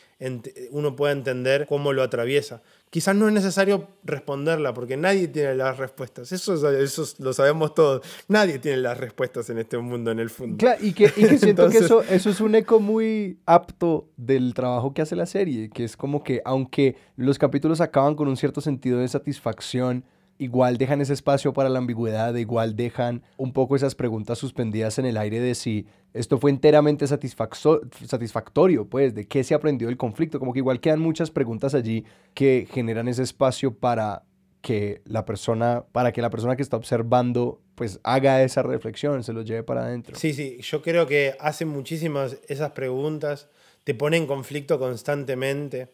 uno 0.70 0.96
pueda 0.96 1.12
entender 1.12 1.66
cómo 1.66 1.92
lo 1.92 2.02
atraviesa. 2.02 2.62
Quizás 2.88 3.14
no 3.14 3.28
es 3.28 3.34
necesario 3.34 3.88
responderla 4.04 4.74
porque 4.74 4.96
nadie 4.96 5.28
tiene 5.28 5.54
las 5.54 5.78
respuestas. 5.78 6.32
Eso, 6.32 6.54
eso 6.70 7.04
lo 7.18 7.32
sabemos 7.32 7.74
todos. 7.74 8.02
Nadie 8.26 8.58
tiene 8.58 8.78
las 8.78 8.98
respuestas 8.98 9.48
en 9.50 9.58
este 9.58 9.78
mundo, 9.78 10.10
en 10.10 10.18
el 10.18 10.30
fondo. 10.30 10.56
Claro, 10.56 10.82
y 10.82 10.92
que, 10.92 11.04
y 11.04 11.26
que 11.26 11.38
siento 11.38 11.68
que 11.68 11.78
eso, 11.78 12.02
eso 12.02 12.30
es 12.30 12.40
un 12.40 12.54
eco 12.54 12.80
muy 12.80 13.38
apto 13.46 14.08
del 14.16 14.54
trabajo 14.54 14.92
que 14.92 15.02
hace 15.02 15.14
la 15.14 15.26
serie, 15.26 15.70
que 15.70 15.84
es 15.84 15.96
como 15.96 16.22
que 16.22 16.40
aunque 16.44 16.96
los 17.16 17.38
capítulos 17.38 17.80
acaban 17.80 18.14
con 18.14 18.28
un 18.28 18.36
cierto 18.36 18.60
sentido 18.60 18.98
de 18.98 19.08
satisfacción, 19.08 20.04
igual 20.40 20.78
dejan 20.78 21.02
ese 21.02 21.12
espacio 21.12 21.52
para 21.52 21.68
la 21.68 21.78
ambigüedad, 21.78 22.34
igual 22.34 22.74
dejan 22.74 23.22
un 23.36 23.52
poco 23.52 23.76
esas 23.76 23.94
preguntas 23.94 24.38
suspendidas 24.38 24.98
en 24.98 25.04
el 25.04 25.18
aire 25.18 25.38
de 25.38 25.54
si 25.54 25.86
esto 26.14 26.38
fue 26.38 26.50
enteramente 26.50 27.06
satisfactorio, 27.06 28.88
pues, 28.88 29.14
de 29.14 29.28
qué 29.28 29.44
se 29.44 29.54
aprendió 29.54 29.88
del 29.88 29.98
conflicto, 29.98 30.38
como 30.38 30.54
que 30.54 30.60
igual 30.60 30.80
quedan 30.80 30.98
muchas 30.98 31.30
preguntas 31.30 31.74
allí 31.74 32.06
que 32.32 32.66
generan 32.72 33.06
ese 33.06 33.22
espacio 33.22 33.74
para 33.74 34.24
que 34.62 35.02
la 35.04 35.26
persona, 35.26 35.84
para 35.92 36.10
que 36.10 36.22
la 36.22 36.30
persona 36.30 36.56
que 36.56 36.62
está 36.62 36.78
observando, 36.78 37.60
pues 37.74 38.00
haga 38.02 38.42
esa 38.42 38.62
reflexión, 38.62 39.22
se 39.22 39.34
lo 39.34 39.42
lleve 39.42 39.62
para 39.62 39.82
adentro. 39.82 40.16
Sí, 40.16 40.32
sí, 40.32 40.58
yo 40.62 40.80
creo 40.80 41.06
que 41.06 41.36
hacen 41.38 41.68
muchísimas 41.68 42.38
esas 42.48 42.70
preguntas, 42.72 43.48
te 43.84 43.94
pone 43.94 44.16
en 44.16 44.26
conflicto 44.26 44.78
constantemente 44.78 45.92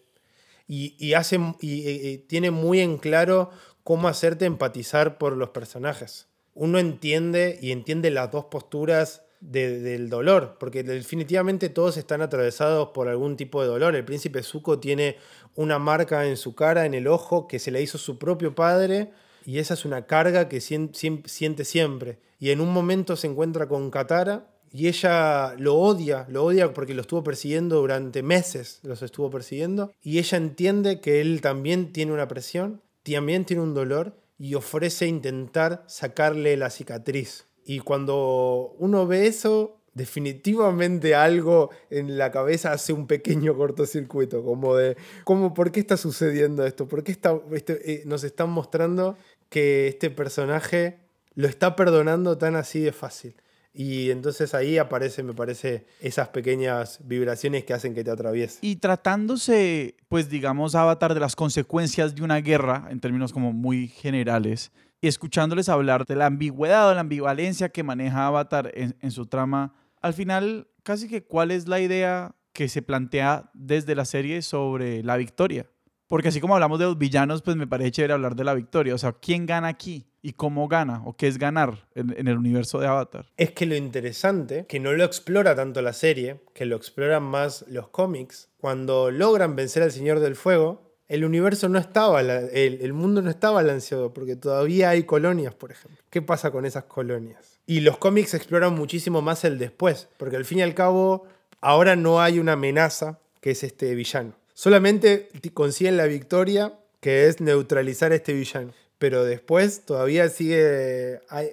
y, 0.69 0.95
y, 1.05 1.15
hace, 1.15 1.39
y 1.61 2.19
tiene 2.29 2.53
muy 2.53 2.79
en 2.81 2.99
claro 2.99 3.51
cómo 3.87 4.09
hacerte 4.09 4.47
empatizar 4.47 5.17
por 5.17 5.37
los 5.37 5.51
personajes. 5.51 6.27
Uno 6.55 6.81
entiende 6.81 7.57
y 7.63 7.71
entiende 7.71 8.11
las 8.11 8.33
dos 8.33 8.47
posturas 8.47 9.23
de- 9.39 9.79
del 9.79 10.11
dolor, 10.11 10.57
porque 10.59 10.83
definitivamente 10.83 11.69
todos 11.69 11.97
están 11.97 12.21
atravesados 12.21 12.89
por 12.89 13.07
algún 13.07 13.37
tipo 13.37 13.63
de 13.63 13.69
dolor. 13.69 13.95
El 13.95 14.05
príncipe 14.05 14.43
Zuko 14.43 14.81
tiene 14.81 15.19
una 15.55 15.79
marca 15.79 16.27
en 16.27 16.37
su 16.37 16.57
cara, 16.57 16.85
en 16.85 16.95
el 16.95 17.07
ojo, 17.07 17.47
que 17.47 17.61
se 17.61 17.71
le 17.71 17.81
hizo 17.81 17.97
su 17.97 18.19
propio 18.19 18.57
padre, 18.57 19.13
y 19.45 19.59
esa 19.61 19.75
es 19.75 19.85
una 19.85 20.07
carga 20.07 20.49
que 20.49 20.61
siente 20.61 21.65
siempre. 21.65 22.19
Y 22.41 22.51
en 22.51 22.61
un 22.61 22.73
momento 22.73 23.15
se 23.15 23.29
encuentra 23.29 23.69
con 23.69 23.93
Katara 23.93 24.49
y 24.73 24.89
ella 24.89 25.55
lo 25.59 25.77
odia, 25.77 26.27
lo 26.29 26.43
odia 26.45 26.75
porque 26.75 26.93
lo 26.95 27.03
estuvo 27.03 27.23
persiguiendo 27.23 27.77
durante 27.77 28.25
meses, 28.25 28.81
los 28.83 29.01
estuvo 29.03 29.31
persiguiendo, 29.31 29.93
y 30.03 30.19
ella 30.19 30.39
entiende 30.39 31.01
que 31.01 31.21
él 31.21 31.41
también 31.41 31.93
tiene 31.93 32.13
una 32.13 32.27
presión, 32.27 32.83
también 33.15 33.45
tiene 33.45 33.63
un 33.63 33.75
dolor, 33.75 34.15
y 34.39 34.55
ofrece 34.55 35.07
intentar 35.07 35.85
sacarle 35.87 36.57
la 36.57 36.71
cicatriz. 36.71 37.47
Y 37.65 37.81
cuando 37.81 38.75
uno 38.79 39.07
ve 39.07 39.27
eso, 39.27 39.81
definitivamente 39.95 41.15
algo 41.15 41.71
en 41.91 42.19
la 42.19 42.31
cabeza 42.31 42.73
hace 42.73 42.93
un 42.93 43.07
pequeño 43.07 43.57
cortocircuito, 43.57 44.45
como 44.45 44.77
de, 44.77 44.97
como, 45.25 45.55
¿por 45.55 45.73
qué 45.73 45.81
está 45.81 45.97
sucediendo 45.97 46.67
esto? 46.67 46.87
¿Por 46.87 47.03
qué 47.03 47.13
está, 47.13 47.41
este, 47.53 47.93
eh, 47.93 48.03
nos 48.05 48.25
están 48.25 48.51
mostrando 48.51 49.17
que 49.49 49.89
este 49.89 50.11
personaje 50.11 50.99
lo 51.35 51.49
está 51.49 51.77
perdonando 51.77 52.39
tan 52.39 52.57
así 52.57 52.81
de 52.81 52.93
fácil? 52.93 53.37
Y 53.79 54.11
entonces 54.11 54.55
ahí 54.55 54.79
aparece, 54.79 55.23
me 55.23 55.35
parece, 55.35 55.85
esas 56.01 56.29
pequeñas 56.29 56.99
vibraciones 57.05 57.65
que 57.65 57.75
hacen 57.75 57.95
que 57.95 58.03
te 58.03 58.11
atraviese. 58.11 58.59
Y 58.63 58.77
tratándose, 58.77 59.97
pues 60.09 60.31
digamos, 60.31 60.75
Avatar 60.75 61.13
de 61.13 61.21
las 61.21 61.37
consecuencias 61.37 62.15
de 62.15 62.23
una 62.23 62.39
guerra, 62.39 62.87
en 62.89 63.01
términos 63.01 63.35
como 63.35 63.53
muy 63.53 63.89
generales, 63.89 64.73
y 65.03 65.09
escuchándoles 65.09 65.69
hablar 65.69 66.07
de 66.07 66.17
la 66.17 66.25
ambigüedad 66.25 66.89
o 66.89 66.95
la 66.95 67.01
ambivalencia 67.01 67.69
que 67.69 67.83
maneja 67.83 68.27
Avatar 68.27 68.73
en, 68.75 68.97
en 69.03 69.11
su 69.11 69.27
trama, 69.27 69.75
al 70.01 70.15
final, 70.15 70.69
casi 70.83 71.07
que 71.07 71.23
cuál 71.23 71.51
es 71.51 71.69
la 71.69 71.79
idea 71.79 72.35
que 72.55 72.71
se 72.71 72.81
plantea 72.81 73.51
desde 73.53 73.95
la 73.95 74.07
serie 74.07 74.41
sobre 74.41 75.03
la 75.03 75.19
victoria. 75.19 75.67
Porque 76.09 76.29
así 76.29 76.41
como 76.41 76.55
hablamos 76.55 76.79
de 76.79 76.87
los 76.87 76.97
villanos, 76.97 77.43
pues 77.43 77.57
me 77.57 77.67
parece 77.67 77.91
chévere 77.91 78.15
hablar 78.15 78.37
de 78.37 78.45
la 78.45 78.55
victoria. 78.55 78.95
O 78.95 78.99
sea, 78.99 79.13
¿quién 79.13 79.45
gana 79.45 79.69
aquí? 79.69 80.07
¿Y 80.27 80.33
cómo 80.33 80.67
gana? 80.67 81.03
¿O 81.05 81.17
qué 81.17 81.29
es 81.29 81.39
ganar 81.39 81.87
en, 81.95 82.27
el 82.27 82.37
universo 82.37 82.81
de 82.81 82.89
Avatar? 82.89 83.27
Es 83.37 83.53
que 83.53 83.65
lo 83.65 83.77
interesante, 83.77 84.67
que 84.67 84.81
no 84.81 84.93
lo 84.93 85.05
explora 85.05 85.55
tanto 85.55 85.81
la 85.83 85.93
serie, 85.93 86.41
que 86.53 86.65
lo 86.65 86.75
exploran 86.75 87.23
más 87.23 87.65
los 87.69 87.91
cómics, 87.91 88.49
cuando 88.59 89.13
logran 89.13 89.55
vencer 89.55 89.85
al 89.85 89.93
Señor 89.93 90.19
del 90.19 90.35
Fuego, 90.35 90.91
el 91.07 91.25
universo 91.25 91.69
no 91.69 91.79
estaba, 91.79 92.21
el, 92.23 92.93
mundo 92.93 93.23
no 93.23 93.31
está 93.31 93.51
balanceado, 93.51 94.13
porque 94.13 94.35
todavía 94.35 94.91
hay 94.91 95.05
colonias, 95.05 95.55
por 95.55 95.71
ejemplo. 95.71 96.03
¿Qué 96.11 96.23
pasa 96.23 96.51
con 96.51 96.67
esas 96.67 96.87
colonias? 96.87 97.61
Y 97.65 97.83
los 97.83 97.97
cómics 97.99 98.35
exploran 98.35 98.75
muchísimo 98.75 99.23
más 99.23 99.45
el 99.45 99.59
después, 99.59 100.09
porque 100.17 100.35
al 100.35 100.45
fin 100.45 100.59
y 100.59 100.63
al 100.63 100.75
cabo, 100.75 101.29
ahora 101.61 101.95
no 101.95 102.21
hay 102.21 102.41
una 102.41 102.55
amenaza 102.55 103.21
que 103.41 103.53
es 103.53 103.63
este 103.63 103.95
villano. 103.95 104.33
Solamente 104.55 105.29
consiguen 105.55 105.97
la 105.97 106.07
victoria, 106.07 106.81
que 106.99 107.29
es 107.29 107.41
neutralizar 107.41 108.11
a 108.11 108.17
este 108.17 108.33
villano. 108.33 108.73
Pero 108.99 109.25
después 109.25 109.85
todavía 109.85 110.29
sigue. 110.29 111.21
Hay, 111.29 111.51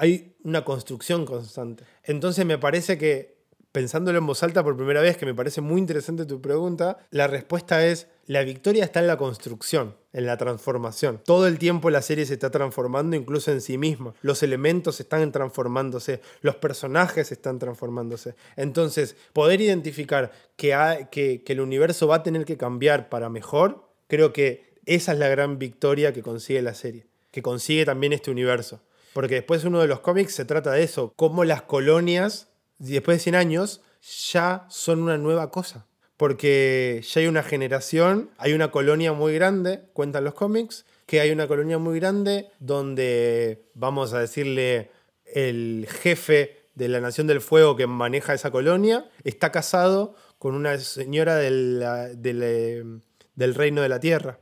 hay 0.00 0.34
una 0.44 0.64
construcción 0.64 1.26
constante. 1.26 1.84
Entonces 2.04 2.46
me 2.46 2.56
parece 2.56 2.96
que, 2.96 3.36
pensándolo 3.70 4.18
en 4.18 4.26
voz 4.26 4.42
alta 4.42 4.64
por 4.64 4.74
primera 4.74 5.02
vez, 5.02 5.18
que 5.18 5.26
me 5.26 5.34
parece 5.34 5.60
muy 5.60 5.78
interesante 5.78 6.24
tu 6.24 6.40
pregunta, 6.40 6.98
la 7.10 7.26
respuesta 7.26 7.84
es, 7.86 8.08
la 8.24 8.42
victoria 8.42 8.84
está 8.84 9.00
en 9.00 9.08
la 9.08 9.18
construcción, 9.18 9.96
en 10.14 10.24
la 10.24 10.38
transformación. 10.38 11.20
Todo 11.22 11.46
el 11.46 11.58
tiempo 11.58 11.90
la 11.90 12.00
serie 12.00 12.24
se 12.24 12.32
está 12.32 12.50
transformando 12.50 13.14
incluso 13.14 13.52
en 13.52 13.60
sí 13.60 13.76
misma. 13.76 14.14
Los 14.22 14.42
elementos 14.42 15.00
están 15.00 15.30
transformándose, 15.32 16.22
los 16.40 16.56
personajes 16.56 17.30
están 17.30 17.58
transformándose. 17.58 18.36
Entonces, 18.56 19.16
poder 19.34 19.60
identificar 19.60 20.32
que, 20.56 21.08
que 21.10 21.52
el 21.52 21.60
universo 21.60 22.08
va 22.08 22.16
a 22.16 22.22
tener 22.22 22.46
que 22.46 22.56
cambiar 22.56 23.10
para 23.10 23.28
mejor, 23.28 23.86
creo 24.08 24.32
que 24.32 24.69
esa 24.86 25.12
es 25.12 25.18
la 25.18 25.28
gran 25.28 25.58
victoria 25.58 26.12
que 26.12 26.22
consigue 26.22 26.62
la 26.62 26.74
serie, 26.74 27.06
que 27.30 27.42
consigue 27.42 27.84
también 27.84 28.12
este 28.12 28.30
universo. 28.30 28.80
Porque 29.12 29.36
después 29.36 29.64
uno 29.64 29.80
de 29.80 29.88
los 29.88 30.00
cómics 30.00 30.34
se 30.34 30.44
trata 30.44 30.72
de 30.72 30.82
eso, 30.82 31.12
cómo 31.16 31.44
las 31.44 31.62
colonias, 31.62 32.48
después 32.78 33.18
de 33.18 33.22
100 33.24 33.34
años, 33.34 33.82
ya 34.30 34.66
son 34.68 35.02
una 35.02 35.18
nueva 35.18 35.50
cosa. 35.50 35.86
Porque 36.16 37.02
ya 37.06 37.20
hay 37.20 37.26
una 37.26 37.42
generación, 37.42 38.30
hay 38.38 38.52
una 38.52 38.70
colonia 38.70 39.12
muy 39.12 39.34
grande, 39.34 39.84
cuentan 39.92 40.24
los 40.24 40.34
cómics, 40.34 40.84
que 41.06 41.20
hay 41.20 41.30
una 41.30 41.48
colonia 41.48 41.78
muy 41.78 41.98
grande 41.98 42.50
donde, 42.60 43.64
vamos 43.74 44.12
a 44.12 44.20
decirle, 44.20 44.90
el 45.24 45.88
jefe 45.88 46.60
de 46.74 46.88
la 46.88 47.00
Nación 47.00 47.26
del 47.26 47.40
Fuego 47.40 47.76
que 47.76 47.86
maneja 47.86 48.34
esa 48.34 48.50
colonia 48.50 49.08
está 49.24 49.50
casado 49.50 50.14
con 50.38 50.54
una 50.54 50.78
señora 50.78 51.36
del, 51.36 51.84
del, 52.16 53.02
del 53.34 53.54
reino 53.54 53.82
de 53.82 53.88
la 53.88 54.00
tierra. 54.00 54.38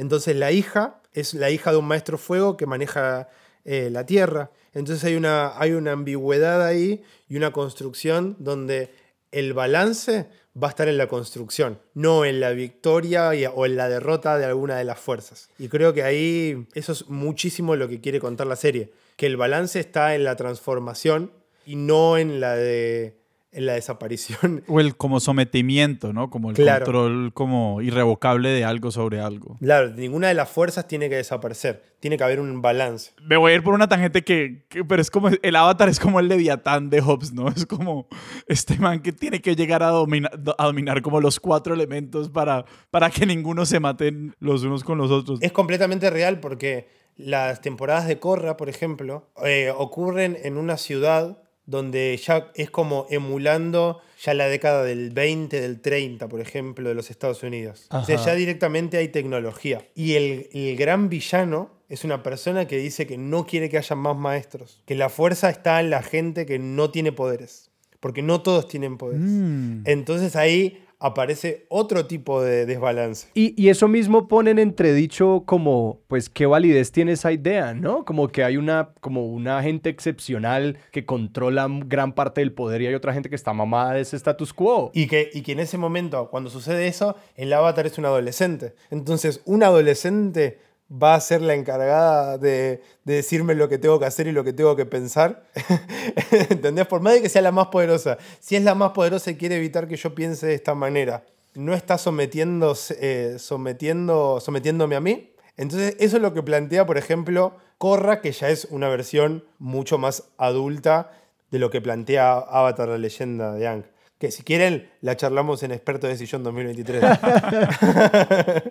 Entonces 0.00 0.34
la 0.34 0.50
hija 0.50 1.02
es 1.12 1.34
la 1.34 1.50
hija 1.50 1.72
de 1.72 1.76
un 1.76 1.84
maestro 1.84 2.16
fuego 2.16 2.56
que 2.56 2.64
maneja 2.64 3.28
eh, 3.66 3.90
la 3.92 4.06
tierra. 4.06 4.50
Entonces 4.72 5.04
hay 5.04 5.14
una, 5.14 5.60
hay 5.60 5.72
una 5.72 5.92
ambigüedad 5.92 6.64
ahí 6.64 7.02
y 7.28 7.36
una 7.36 7.52
construcción 7.52 8.34
donde 8.38 8.88
el 9.30 9.52
balance 9.52 10.26
va 10.60 10.68
a 10.68 10.70
estar 10.70 10.88
en 10.88 10.96
la 10.96 11.06
construcción, 11.06 11.78
no 11.92 12.24
en 12.24 12.40
la 12.40 12.52
victoria 12.52 13.30
o 13.54 13.66
en 13.66 13.76
la 13.76 13.90
derrota 13.90 14.38
de 14.38 14.46
alguna 14.46 14.78
de 14.78 14.84
las 14.84 14.98
fuerzas. 14.98 15.50
Y 15.58 15.68
creo 15.68 15.92
que 15.92 16.02
ahí 16.02 16.66
eso 16.72 16.92
es 16.92 17.10
muchísimo 17.10 17.76
lo 17.76 17.86
que 17.86 18.00
quiere 18.00 18.20
contar 18.20 18.46
la 18.46 18.56
serie, 18.56 18.94
que 19.16 19.26
el 19.26 19.36
balance 19.36 19.80
está 19.80 20.14
en 20.14 20.24
la 20.24 20.34
transformación 20.34 21.30
y 21.66 21.76
no 21.76 22.16
en 22.16 22.40
la 22.40 22.56
de 22.56 23.19
en 23.52 23.66
la 23.66 23.72
desaparición. 23.74 24.62
O 24.68 24.78
el 24.80 24.96
como 24.96 25.18
sometimiento, 25.20 26.12
¿no? 26.12 26.30
Como 26.30 26.50
el 26.50 26.56
Claro. 26.56 26.84
control 26.84 27.32
como 27.34 27.82
irrevocable 27.82 28.48
de 28.50 28.64
algo 28.64 28.90
sobre 28.90 29.20
algo. 29.20 29.58
Claro, 29.60 29.90
ninguna 29.90 30.28
de 30.28 30.34
las 30.34 30.48
fuerzas 30.48 30.86
tiene 30.86 31.08
que 31.08 31.16
desaparecer, 31.16 31.82
tiene 31.98 32.16
que 32.16 32.24
haber 32.24 32.38
un 32.40 32.62
balance. 32.62 33.10
Me 33.22 33.36
voy 33.36 33.52
a 33.52 33.54
ir 33.56 33.62
por 33.64 33.74
una 33.74 33.88
tangente 33.88 34.22
que, 34.22 34.64
que- 34.68 34.84
pero 34.84 35.02
es 35.02 35.10
como 35.10 35.28
el 35.28 35.56
avatar 35.56 35.88
es 35.88 35.98
como 35.98 36.20
el 36.20 36.28
leviatán 36.28 36.90
de 36.90 37.00
Hobbes, 37.00 37.32
¿no? 37.32 37.48
Es 37.48 37.66
como 37.66 38.06
este 38.46 38.78
man 38.78 39.00
que 39.00 39.12
tiene 39.12 39.40
que 39.40 39.56
llegar 39.56 39.82
a, 39.82 39.88
domina- 39.90 40.30
a 40.58 40.64
dominar 40.66 41.02
como 41.02 41.20
los 41.20 41.40
cuatro 41.40 41.74
elementos 41.74 42.28
para, 42.28 42.64
para 42.90 43.10
que 43.10 43.26
ninguno 43.26 43.66
se 43.66 43.80
maten 43.80 44.34
los 44.38 44.62
unos 44.62 44.84
con 44.84 44.98
los 44.98 45.10
otros. 45.10 45.40
Es 45.42 45.52
completamente 45.52 46.08
real 46.10 46.38
porque 46.40 46.88
las 47.16 47.60
temporadas 47.60 48.06
de 48.06 48.18
Korra, 48.18 48.56
por 48.56 48.68
ejemplo, 48.68 49.28
eh, 49.44 49.72
ocurren 49.76 50.38
en 50.42 50.56
una 50.56 50.76
ciudad 50.78 51.42
donde 51.70 52.16
ya 52.16 52.50
es 52.56 52.68
como 52.68 53.06
emulando 53.10 54.00
ya 54.20 54.34
la 54.34 54.48
década 54.48 54.82
del 54.82 55.10
20, 55.10 55.60
del 55.60 55.80
30, 55.80 56.28
por 56.28 56.40
ejemplo, 56.40 56.88
de 56.88 56.96
los 56.96 57.10
Estados 57.10 57.42
Unidos. 57.44 57.86
O 57.90 58.04
sea, 58.04 58.16
Ajá. 58.16 58.26
ya 58.26 58.34
directamente 58.34 58.98
hay 58.98 59.08
tecnología. 59.08 59.86
Y 59.94 60.14
el, 60.14 60.48
el 60.52 60.76
gran 60.76 61.08
villano 61.08 61.70
es 61.88 62.04
una 62.04 62.24
persona 62.24 62.66
que 62.66 62.76
dice 62.76 63.06
que 63.06 63.16
no 63.16 63.46
quiere 63.46 63.68
que 63.68 63.78
haya 63.78 63.94
más 63.94 64.16
maestros, 64.16 64.82
que 64.84 64.96
la 64.96 65.08
fuerza 65.08 65.48
está 65.48 65.80
en 65.80 65.90
la 65.90 66.02
gente 66.02 66.44
que 66.44 66.58
no 66.58 66.90
tiene 66.90 67.12
poderes, 67.12 67.70
porque 68.00 68.20
no 68.22 68.42
todos 68.42 68.66
tienen 68.66 68.98
poderes. 68.98 69.22
Mm. 69.22 69.82
Entonces 69.84 70.34
ahí 70.34 70.84
aparece 71.00 71.66
otro 71.68 72.06
tipo 72.06 72.42
de 72.42 72.66
desbalance. 72.66 73.28
Y, 73.34 73.60
y, 73.60 73.70
eso 73.70 73.88
mismo 73.88 74.28
pone 74.28 74.50
en 74.50 74.58
entredicho 74.58 75.42
como, 75.46 76.00
pues, 76.06 76.28
qué 76.28 76.46
validez 76.46 76.92
tiene 76.92 77.12
esa 77.12 77.32
idea, 77.32 77.74
¿no? 77.74 78.04
Como 78.04 78.28
que 78.28 78.44
hay 78.44 78.58
una, 78.58 78.90
como 79.00 79.26
una 79.26 79.62
gente 79.62 79.88
excepcional 79.88 80.78
que 80.92 81.06
controla 81.06 81.66
gran 81.86 82.12
parte 82.12 82.42
del 82.42 82.52
poder 82.52 82.82
y 82.82 82.86
hay 82.86 82.94
otra 82.94 83.14
gente 83.14 83.30
que 83.30 83.34
está 83.34 83.52
mamada 83.54 83.94
de 83.94 84.02
ese 84.02 84.16
status 84.16 84.52
quo. 84.52 84.90
Y 84.94 85.06
que, 85.06 85.30
y 85.32 85.40
que 85.40 85.52
en 85.52 85.60
ese 85.60 85.78
momento, 85.78 86.28
cuando 86.30 86.50
sucede 86.50 86.86
eso, 86.86 87.16
el 87.34 87.52
avatar 87.52 87.86
es 87.86 87.96
un 87.96 88.04
adolescente. 88.04 88.74
Entonces, 88.90 89.40
un 89.46 89.62
adolescente 89.62 90.58
va 90.90 91.14
a 91.14 91.20
ser 91.20 91.40
la 91.40 91.54
encargada 91.54 92.36
de, 92.38 92.82
de, 93.04 93.14
decirme 93.14 93.54
lo 93.54 93.68
que 93.68 93.78
tengo 93.78 93.98
que 94.00 94.06
hacer 94.06 94.26
y 94.26 94.32
lo 94.32 94.42
que 94.44 94.52
tengo 94.52 94.74
que 94.76 94.86
pensar. 94.86 95.44
¿Entendés? 96.50 96.86
Por 96.86 97.00
más 97.00 97.14
de 97.14 97.22
que 97.22 97.28
sea 97.28 97.42
la 97.42 97.52
más 97.52 97.68
poderosa. 97.68 98.18
Si 98.40 98.56
es 98.56 98.64
la 98.64 98.74
más 98.74 98.90
poderosa 98.90 99.30
y 99.30 99.36
quiere 99.36 99.56
evitar 99.56 99.86
que 99.86 99.96
yo 99.96 100.14
piense 100.14 100.46
de 100.46 100.54
esta 100.54 100.74
manera, 100.74 101.24
no 101.54 101.74
está 101.74 101.98
sometiendo, 101.98 102.76
eh, 103.00 103.36
sometiendo, 103.38 104.40
sometiéndome 104.40 104.96
a 104.96 105.00
mí. 105.00 105.32
Entonces, 105.56 105.96
eso 105.98 106.16
es 106.16 106.22
lo 106.22 106.32
que 106.32 106.42
plantea, 106.42 106.86
por 106.86 106.98
ejemplo, 106.98 107.56
Corra, 107.78 108.20
que 108.20 108.32
ya 108.32 108.48
es 108.48 108.66
una 108.70 108.88
versión 108.88 109.44
mucho 109.58 109.98
más 109.98 110.24
adulta 110.38 111.12
de 111.50 111.58
lo 111.58 111.70
que 111.70 111.80
plantea 111.80 112.32
Avatar, 112.32 112.88
la 112.88 112.98
leyenda 112.98 113.52
de 113.52 113.66
Ang. 113.66 113.84
Que 114.18 114.30
si 114.30 114.42
quieren, 114.42 114.90
la 115.00 115.16
charlamos 115.16 115.62
en 115.62 115.72
Experto 115.72 116.06
de 116.06 116.16
Sillón 116.16 116.42
2023. 116.42 117.02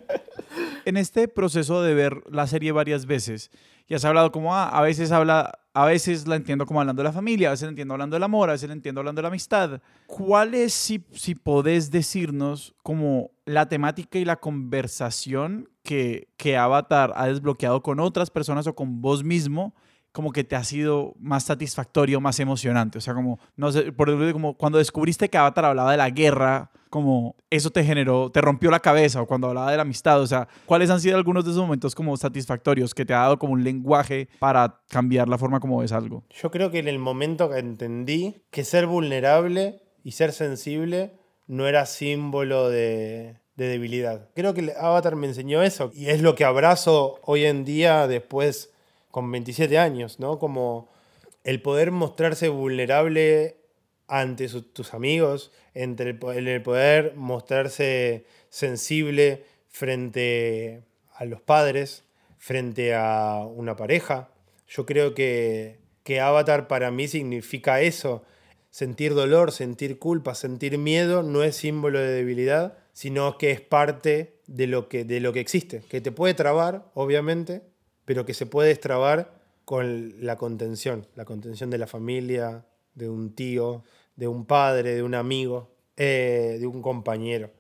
en 0.89 0.97
este 0.97 1.27
proceso 1.27 1.81
de 1.81 1.93
ver 1.93 2.23
la 2.29 2.47
serie 2.47 2.71
varias 2.71 3.05
veces, 3.05 3.51
ya 3.87 3.95
has 3.95 4.05
hablado 4.05 4.31
como, 4.31 4.55
ah, 4.55 4.69
a 4.69 4.81
veces 4.81 5.11
habla, 5.11 5.59
a 5.73 5.85
veces 5.85 6.27
la 6.27 6.35
entiendo 6.35 6.65
como 6.65 6.79
hablando 6.79 7.01
de 7.01 7.09
la 7.09 7.13
familia, 7.13 7.47
a 7.47 7.51
veces 7.51 7.63
la 7.63 7.69
entiendo 7.69 7.93
hablando 7.93 8.15
del 8.15 8.23
amor, 8.23 8.49
a 8.49 8.53
veces 8.53 8.69
la 8.69 8.73
entiendo 8.73 9.01
hablando 9.01 9.19
de 9.19 9.23
la 9.23 9.29
amistad. 9.29 9.81
¿Cuál 10.05 10.53
es, 10.53 10.73
si, 10.73 11.03
si 11.11 11.33
podés 11.33 11.89
decirnos, 11.89 12.75
como 12.83 13.31
la 13.45 13.67
temática 13.67 14.19
y 14.19 14.25
la 14.25 14.35
conversación 14.35 15.69
que, 15.83 16.27
que 16.37 16.57
Avatar 16.57 17.13
ha 17.15 17.27
desbloqueado 17.27 17.81
con 17.81 17.99
otras 17.99 18.29
personas 18.29 18.67
o 18.67 18.75
con 18.75 19.01
vos 19.01 19.23
mismo? 19.23 19.73
como 20.11 20.31
que 20.31 20.43
te 20.43 20.55
ha 20.55 20.63
sido 20.63 21.13
más 21.19 21.43
satisfactorio, 21.43 22.19
más 22.19 22.39
emocionante. 22.39 22.97
O 22.97 23.01
sea, 23.01 23.13
como, 23.13 23.39
no 23.55 23.71
sé, 23.71 23.91
por 23.91 24.09
ejemplo, 24.09 24.33
como 24.33 24.57
cuando 24.57 24.79
descubriste 24.79 25.29
que 25.29 25.37
Avatar 25.37 25.65
hablaba 25.65 25.91
de 25.91 25.97
la 25.97 26.09
guerra, 26.09 26.71
como 26.89 27.35
eso 27.49 27.69
te 27.69 27.83
generó, 27.83 28.31
te 28.31 28.41
rompió 28.41 28.71
la 28.71 28.79
cabeza, 28.79 29.21
o 29.21 29.27
cuando 29.27 29.47
hablaba 29.47 29.71
de 29.71 29.77
la 29.77 29.83
amistad, 29.83 30.21
o 30.21 30.27
sea, 30.27 30.47
¿cuáles 30.65 30.89
han 30.89 30.99
sido 30.99 31.17
algunos 31.17 31.45
de 31.45 31.51
esos 31.51 31.61
momentos 31.61 31.95
como 31.95 32.17
satisfactorios 32.17 32.93
que 32.93 33.05
te 33.05 33.13
ha 33.13 33.19
dado 33.19 33.39
como 33.39 33.53
un 33.53 33.63
lenguaje 33.63 34.27
para 34.39 34.81
cambiar 34.89 35.29
la 35.29 35.37
forma 35.37 35.59
como 35.59 35.79
ves 35.79 35.91
algo? 35.91 36.23
Yo 36.29 36.51
creo 36.51 36.71
que 36.71 36.79
en 36.79 36.87
el 36.87 36.99
momento 36.99 37.49
que 37.49 37.59
entendí 37.59 38.41
que 38.51 38.63
ser 38.63 38.87
vulnerable 38.87 39.81
y 40.03 40.11
ser 40.11 40.31
sensible 40.31 41.11
no 41.47 41.67
era 41.67 41.85
símbolo 41.85 42.69
de, 42.69 43.35
de 43.55 43.67
debilidad. 43.67 44.29
Creo 44.33 44.53
que 44.53 44.73
Avatar 44.79 45.15
me 45.15 45.27
enseñó 45.27 45.61
eso 45.61 45.91
y 45.93 46.07
es 46.07 46.21
lo 46.21 46.35
que 46.35 46.45
abrazo 46.45 47.19
hoy 47.23 47.45
en 47.45 47.65
día 47.65 48.07
después 48.07 48.71
con 49.11 49.31
27 49.31 49.77
años, 49.77 50.19
¿no? 50.19 50.39
Como 50.39 50.87
el 51.43 51.61
poder 51.61 51.91
mostrarse 51.91 52.49
vulnerable 52.49 53.58
ante 54.09 54.49
tus 54.49 54.93
amigos, 54.93 55.51
entre 55.73 56.09
el, 56.09 56.61
poder 56.63 57.13
mostrarse 57.15 58.25
sensible 58.49 59.45
frente 59.69 60.83
a 61.13 61.25
los 61.25 61.41
padres, 61.41 62.03
frente 62.39 62.95
a 62.95 63.45
una 63.45 63.75
pareja. 63.75 64.29
Yo 64.67 64.85
creo 64.85 65.13
que, 65.13 65.79
que 66.03 66.19
Avatar 66.19 66.67
para 66.67 66.89
mí 66.91 67.07
significa 67.07 67.81
eso. 67.81 68.23
Sentir 68.71 69.13
dolor, 69.13 69.51
sentir 69.51 69.99
culpa, 69.99 70.35
sentir 70.35 70.77
miedo 70.77 71.23
no 71.23 71.43
es 71.43 71.55
símbolo 71.55 71.99
de 71.99 72.11
debilidad, 72.11 72.77
sino 72.93 73.37
que 73.37 73.51
es 73.51 73.61
parte 73.61 74.39
de 74.47 74.67
lo 74.67 74.89
que, 74.89 75.05
de 75.05 75.19
lo 75.19 75.33
que 75.33 75.39
existe, 75.39 75.81
que 75.87 76.01
te 76.01 76.11
puede 76.11 76.33
trabar, 76.33 76.89
obviamente, 76.95 77.61
pero 78.05 78.25
que 78.25 78.33
se 78.33 78.45
puede 78.45 78.71
extrabar 78.71 79.39
con 79.65 80.15
la 80.19 80.35
contención, 80.37 81.07
la 81.15 81.25
contención 81.25 81.69
de 81.69 81.77
la 81.77 81.87
familia, 81.87 82.65
de 82.95 83.09
un 83.09 83.33
tío, 83.35 83.83
de 84.19 84.27
un 84.27 84.45
padre, 84.45 84.95
de 84.95 85.03
un 85.03 85.15
amigo, 85.15 85.71
eh, 85.97 86.57
de 86.59 86.67
un 86.67 86.81
compañero. 86.81 87.51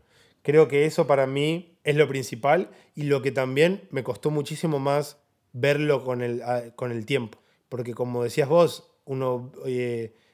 Creo 0.41 0.67
que 0.67 0.85
eso 0.85 1.07
para 1.07 1.25
mí 1.25 1.77
es 1.83 1.95
lo 1.95 2.07
principal 2.07 2.69
y 2.95 3.03
lo 3.03 3.21
que 3.21 3.31
también 3.31 3.87
me 3.91 4.03
costó 4.03 4.29
muchísimo 4.29 4.79
más 4.79 5.17
verlo 5.53 6.03
con 6.03 6.21
el, 6.21 6.41
con 6.75 6.91
el 6.91 7.05
tiempo. 7.05 7.39
Porque 7.69 7.93
como 7.93 8.23
decías 8.23 8.49
vos, 8.49 8.91
uno 9.05 9.51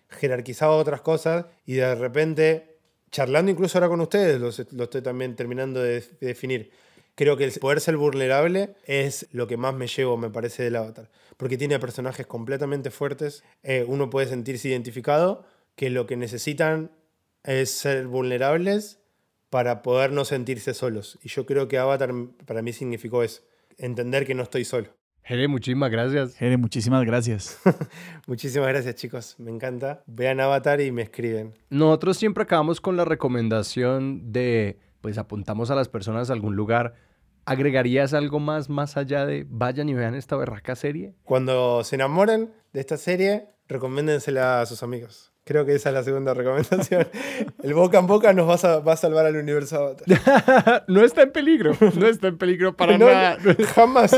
jerarquizaba 0.09 0.75
otras 0.75 1.01
cosas 1.01 1.45
y 1.65 1.73
de 1.73 1.95
repente, 1.95 2.77
charlando 3.11 3.51
incluso 3.51 3.77
ahora 3.77 3.89
con 3.89 4.01
ustedes, 4.01 4.39
lo, 4.39 4.83
estoy 4.83 5.01
también 5.01 5.35
terminando 5.35 5.81
de, 5.81 6.01
de 6.01 6.27
definir, 6.27 6.71
creo 7.15 7.37
que 7.37 7.45
el 7.45 7.51
poder 7.53 7.81
ser 7.81 7.97
vulnerable 7.97 8.75
es 8.85 9.27
lo 9.31 9.47
que 9.47 9.57
más 9.57 9.73
me 9.73 9.87
llevo, 9.87 10.17
me 10.17 10.29
parece, 10.29 10.63
del 10.63 10.75
avatar. 10.75 11.09
Porque 11.37 11.57
tiene 11.57 11.79
personajes 11.79 12.27
completamente 12.27 12.91
fuertes, 12.91 13.43
eh, 13.63 13.85
uno 13.87 14.09
puede 14.09 14.27
sentirse 14.27 14.69
identificado, 14.69 15.45
que 15.75 15.89
lo 15.89 16.07
que 16.07 16.17
necesitan 16.17 16.91
es 17.43 17.71
ser 17.71 18.07
vulnerables 18.07 18.99
para 19.49 19.81
poder 19.81 20.11
no 20.11 20.25
sentirse 20.25 20.73
solos. 20.73 21.19
Y 21.23 21.29
yo 21.29 21.45
creo 21.45 21.67
que 21.67 21.77
Avatar 21.77 22.11
para 22.45 22.61
mí 22.61 22.73
significó 22.73 23.23
eso, 23.23 23.43
entender 23.77 24.25
que 24.25 24.35
no 24.35 24.43
estoy 24.43 24.65
solo. 24.65 24.89
Jere, 25.23 25.47
muchísimas 25.47 25.89
gracias. 25.89 26.35
Jere, 26.35 26.57
muchísimas 26.57 27.03
gracias. 27.03 27.59
muchísimas 28.27 28.69
gracias, 28.69 28.95
chicos. 28.95 29.35
Me 29.39 29.49
encanta. 29.49 30.03
Vean 30.05 30.39
Avatar 30.39 30.81
y 30.81 30.91
me 30.91 31.01
escriben. 31.01 31.57
Nosotros 31.69 32.17
siempre 32.17 32.43
acabamos 32.43 32.79
con 32.79 32.95
la 32.95 33.05
recomendación 33.05 34.31
de 34.31 34.79
pues 35.05 35.19
apuntamos 35.19 35.69
a 35.69 35.75
las 35.75 35.87
personas 35.87 36.31
a 36.31 36.33
algún 36.33 36.55
lugar, 36.55 36.95
¿agregarías 37.45 38.15
algo 38.15 38.39
más 38.39 38.69
más 38.69 38.97
allá 38.97 39.27
de 39.27 39.45
vayan 39.47 39.87
y 39.87 39.93
vean 39.93 40.15
esta 40.15 40.35
berraca 40.35 40.75
serie? 40.75 41.13
Cuando 41.23 41.83
se 41.83 41.93
enamoren 41.93 42.51
de 42.73 42.79
esta 42.79 42.97
serie, 42.97 43.49
recomiéndensela 43.67 44.61
a 44.61 44.65
sus 44.65 44.81
amigos. 44.81 45.34
Creo 45.45 45.63
que 45.63 45.75
esa 45.75 45.89
es 45.89 45.95
la 45.95 46.03
segunda 46.03 46.33
recomendación. 46.33 47.07
El 47.63 47.75
boca 47.75 47.99
en 47.99 48.07
boca 48.07 48.33
nos 48.33 48.49
va 48.49 48.73
a, 48.73 48.79
va 48.79 48.93
a 48.93 48.97
salvar 48.97 49.27
al 49.27 49.35
universo 49.35 49.95
no 50.87 51.05
está 51.05 51.21
en 51.21 51.31
peligro. 51.31 51.77
No 51.95 52.07
está 52.07 52.29
en 52.29 52.37
peligro 52.39 52.75
para 52.75 52.97
nada. 52.97 53.37
Jamás. 53.75 54.17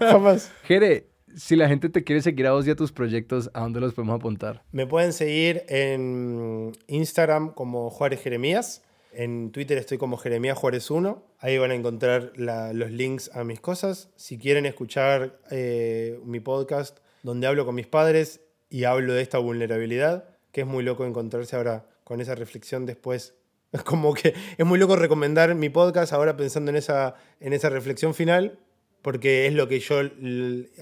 Jamás. 0.00 0.50
Jere, 0.64 1.08
si 1.36 1.54
la 1.56 1.68
gente 1.68 1.90
te 1.90 2.02
quiere 2.02 2.22
seguir 2.22 2.46
a 2.46 2.52
vos 2.52 2.66
y 2.66 2.70
a 2.70 2.76
tus 2.76 2.92
proyectos, 2.92 3.50
¿a 3.52 3.60
dónde 3.60 3.80
los 3.80 3.92
podemos 3.92 4.16
apuntar? 4.16 4.62
Me 4.72 4.86
pueden 4.86 5.12
seguir 5.12 5.64
en 5.68 6.72
Instagram 6.86 7.52
como 7.52 7.90
Juárez 7.90 8.22
Jeremías. 8.22 8.82
En 9.12 9.52
Twitter 9.52 9.76
estoy 9.76 9.98
como 9.98 10.16
Jeremías 10.16 10.56
Juárez 10.56 10.90
1. 10.90 11.22
Ahí 11.40 11.58
van 11.58 11.72
a 11.72 11.74
encontrar 11.74 12.32
los 12.36 12.90
links 12.90 13.30
a 13.34 13.44
mis 13.44 13.60
cosas. 13.60 14.08
Si 14.16 14.38
quieren 14.38 14.64
escuchar 14.64 15.38
eh, 15.50 16.18
mi 16.24 16.40
podcast 16.40 17.00
donde 17.22 17.46
hablo 17.46 17.66
con 17.66 17.74
mis 17.74 17.86
padres 17.86 18.40
y 18.70 18.84
hablo 18.84 19.12
de 19.12 19.20
esta 19.20 19.38
vulnerabilidad, 19.38 20.33
que 20.54 20.60
es 20.60 20.66
muy 20.66 20.84
loco 20.84 21.04
encontrarse 21.04 21.56
ahora 21.56 21.84
con 22.04 22.20
esa 22.20 22.36
reflexión 22.36 22.86
después. 22.86 23.34
Como 23.84 24.14
que 24.14 24.34
es 24.56 24.64
muy 24.64 24.78
loco 24.78 24.94
recomendar 24.94 25.54
mi 25.56 25.68
podcast 25.68 26.12
ahora 26.12 26.36
pensando 26.36 26.70
en 26.70 26.76
esa, 26.76 27.16
en 27.40 27.52
esa 27.52 27.70
reflexión 27.70 28.14
final, 28.14 28.60
porque 29.02 29.46
es 29.46 29.52
lo 29.52 29.66
que 29.66 29.80
yo 29.80 29.96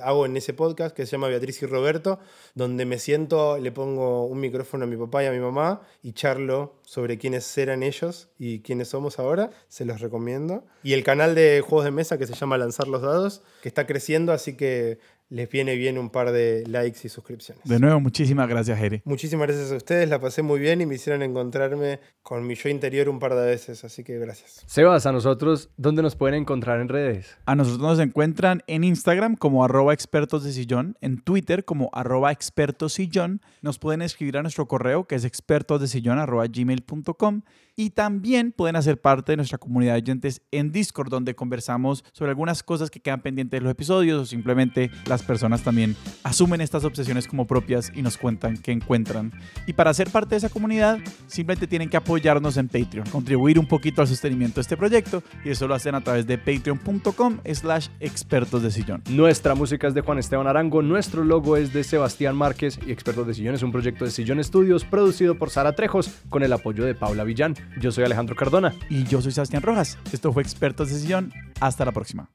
hago 0.02 0.26
en 0.26 0.36
ese 0.36 0.52
podcast 0.52 0.94
que 0.94 1.06
se 1.06 1.12
llama 1.12 1.28
Beatriz 1.28 1.62
y 1.62 1.66
Roberto, 1.66 2.20
donde 2.54 2.84
me 2.84 2.98
siento, 2.98 3.56
le 3.58 3.72
pongo 3.72 4.26
un 4.26 4.40
micrófono 4.40 4.84
a 4.84 4.86
mi 4.86 4.96
papá 4.96 5.24
y 5.24 5.26
a 5.26 5.32
mi 5.32 5.40
mamá 5.40 5.80
y 6.02 6.12
charlo 6.12 6.74
sobre 6.82 7.16
quiénes 7.16 7.56
eran 7.56 7.82
ellos 7.82 8.28
y 8.38 8.60
quiénes 8.60 8.88
somos 8.88 9.18
ahora, 9.18 9.50
se 9.68 9.86
los 9.86 10.02
recomiendo. 10.02 10.66
Y 10.82 10.92
el 10.92 11.02
canal 11.02 11.34
de 11.34 11.62
juegos 11.62 11.86
de 11.86 11.92
mesa 11.92 12.18
que 12.18 12.26
se 12.26 12.34
llama 12.34 12.58
Lanzar 12.58 12.88
los 12.88 13.00
Dados, 13.00 13.42
que 13.62 13.68
está 13.68 13.86
creciendo, 13.86 14.32
así 14.32 14.54
que 14.54 14.98
les 15.32 15.48
viene 15.48 15.76
bien 15.76 15.96
un 15.96 16.10
par 16.10 16.30
de 16.30 16.62
likes 16.66 17.00
y 17.04 17.08
suscripciones. 17.08 17.64
De 17.64 17.80
nuevo, 17.80 17.98
muchísimas 18.00 18.46
gracias, 18.48 18.78
Jere. 18.78 19.00
Muchísimas 19.06 19.46
gracias 19.48 19.72
a 19.72 19.76
ustedes, 19.76 20.10
la 20.10 20.20
pasé 20.20 20.42
muy 20.42 20.60
bien 20.60 20.82
y 20.82 20.86
me 20.86 20.96
hicieron 20.96 21.22
encontrarme 21.22 22.00
con 22.22 22.46
mi 22.46 22.54
yo 22.54 22.68
interior 22.68 23.08
un 23.08 23.18
par 23.18 23.34
de 23.34 23.46
veces, 23.46 23.82
así 23.82 24.04
que 24.04 24.18
gracias. 24.18 24.62
Sebas, 24.66 25.06
a 25.06 25.12
nosotros, 25.12 25.70
¿dónde 25.78 26.02
nos 26.02 26.16
pueden 26.16 26.42
encontrar 26.42 26.80
en 26.82 26.88
redes? 26.88 27.38
A 27.46 27.54
nosotros 27.54 27.80
nos 27.80 27.98
encuentran 27.98 28.62
en 28.66 28.84
Instagram 28.84 29.36
como 29.36 29.64
arroba 29.64 29.94
expertos 29.94 30.44
de 30.44 30.52
sillón, 30.52 30.98
en 31.00 31.18
Twitter 31.18 31.64
como 31.64 31.88
arroba 31.94 32.30
expertos 32.30 32.92
sillón, 32.92 33.40
nos 33.62 33.78
pueden 33.78 34.02
escribir 34.02 34.36
a 34.36 34.42
nuestro 34.42 34.68
correo 34.68 35.06
que 35.06 35.14
es 35.14 35.24
expertosdesillón 35.24 36.18
arroba 36.18 36.44
gmail.com 36.46 37.40
y 37.74 37.90
también 37.90 38.52
pueden 38.52 38.76
hacer 38.76 39.00
parte 39.00 39.32
de 39.32 39.36
nuestra 39.36 39.58
comunidad 39.58 39.94
de 39.94 40.02
oyentes 40.02 40.42
en 40.50 40.72
Discord, 40.72 41.08
donde 41.08 41.34
conversamos 41.34 42.04
sobre 42.12 42.30
algunas 42.30 42.62
cosas 42.62 42.90
que 42.90 43.00
quedan 43.00 43.22
pendientes 43.22 43.58
de 43.58 43.64
los 43.64 43.70
episodios 43.70 44.20
o 44.20 44.26
simplemente 44.26 44.90
las 45.06 45.21
personas 45.22 45.62
también 45.62 45.96
asumen 46.22 46.60
estas 46.60 46.84
obsesiones 46.84 47.26
como 47.26 47.46
propias 47.46 47.92
y 47.94 48.02
nos 48.02 48.16
cuentan 48.16 48.56
qué 48.56 48.72
encuentran. 48.72 49.32
Y 49.66 49.72
para 49.72 49.94
ser 49.94 50.10
parte 50.10 50.30
de 50.30 50.36
esa 50.38 50.48
comunidad, 50.48 50.98
simplemente 51.26 51.66
tienen 51.66 51.88
que 51.88 51.96
apoyarnos 51.96 52.56
en 52.56 52.68
Patreon, 52.68 53.08
contribuir 53.10 53.58
un 53.58 53.66
poquito 53.66 54.02
al 54.02 54.08
sostenimiento 54.08 54.56
de 54.56 54.62
este 54.62 54.76
proyecto 54.76 55.22
y 55.44 55.50
eso 55.50 55.66
lo 55.66 55.74
hacen 55.74 55.94
a 55.94 56.00
través 56.00 56.26
de 56.26 56.38
patreon.com 56.38 57.38
slash 57.52 57.88
expertos 58.00 58.62
de 58.62 58.70
sillón. 58.70 59.02
Nuestra 59.08 59.54
música 59.54 59.88
es 59.88 59.94
de 59.94 60.00
Juan 60.00 60.18
Esteban 60.18 60.46
Arango, 60.46 60.82
nuestro 60.82 61.24
logo 61.24 61.56
es 61.56 61.72
de 61.72 61.84
Sebastián 61.84 62.36
Márquez 62.36 62.78
y 62.86 62.92
Expertos 62.92 63.26
de 63.26 63.34
Sillón 63.34 63.54
es 63.54 63.62
un 63.62 63.72
proyecto 63.72 64.04
de 64.04 64.10
Sillón 64.10 64.40
Estudios 64.40 64.84
producido 64.84 65.36
por 65.36 65.50
Sara 65.50 65.74
Trejos 65.74 66.10
con 66.28 66.42
el 66.42 66.52
apoyo 66.52 66.84
de 66.84 66.94
Paula 66.94 67.24
Villán. 67.24 67.54
Yo 67.80 67.92
soy 67.92 68.04
Alejandro 68.04 68.36
Cardona. 68.36 68.74
Y 68.88 69.04
yo 69.04 69.20
soy 69.20 69.32
Sebastián 69.32 69.62
Rojas. 69.62 69.98
Esto 70.12 70.32
fue 70.32 70.42
Expertos 70.42 70.88
de 70.88 70.94
Sesión. 70.94 71.32
Hasta 71.60 71.84
la 71.84 71.92
próxima. 71.92 72.30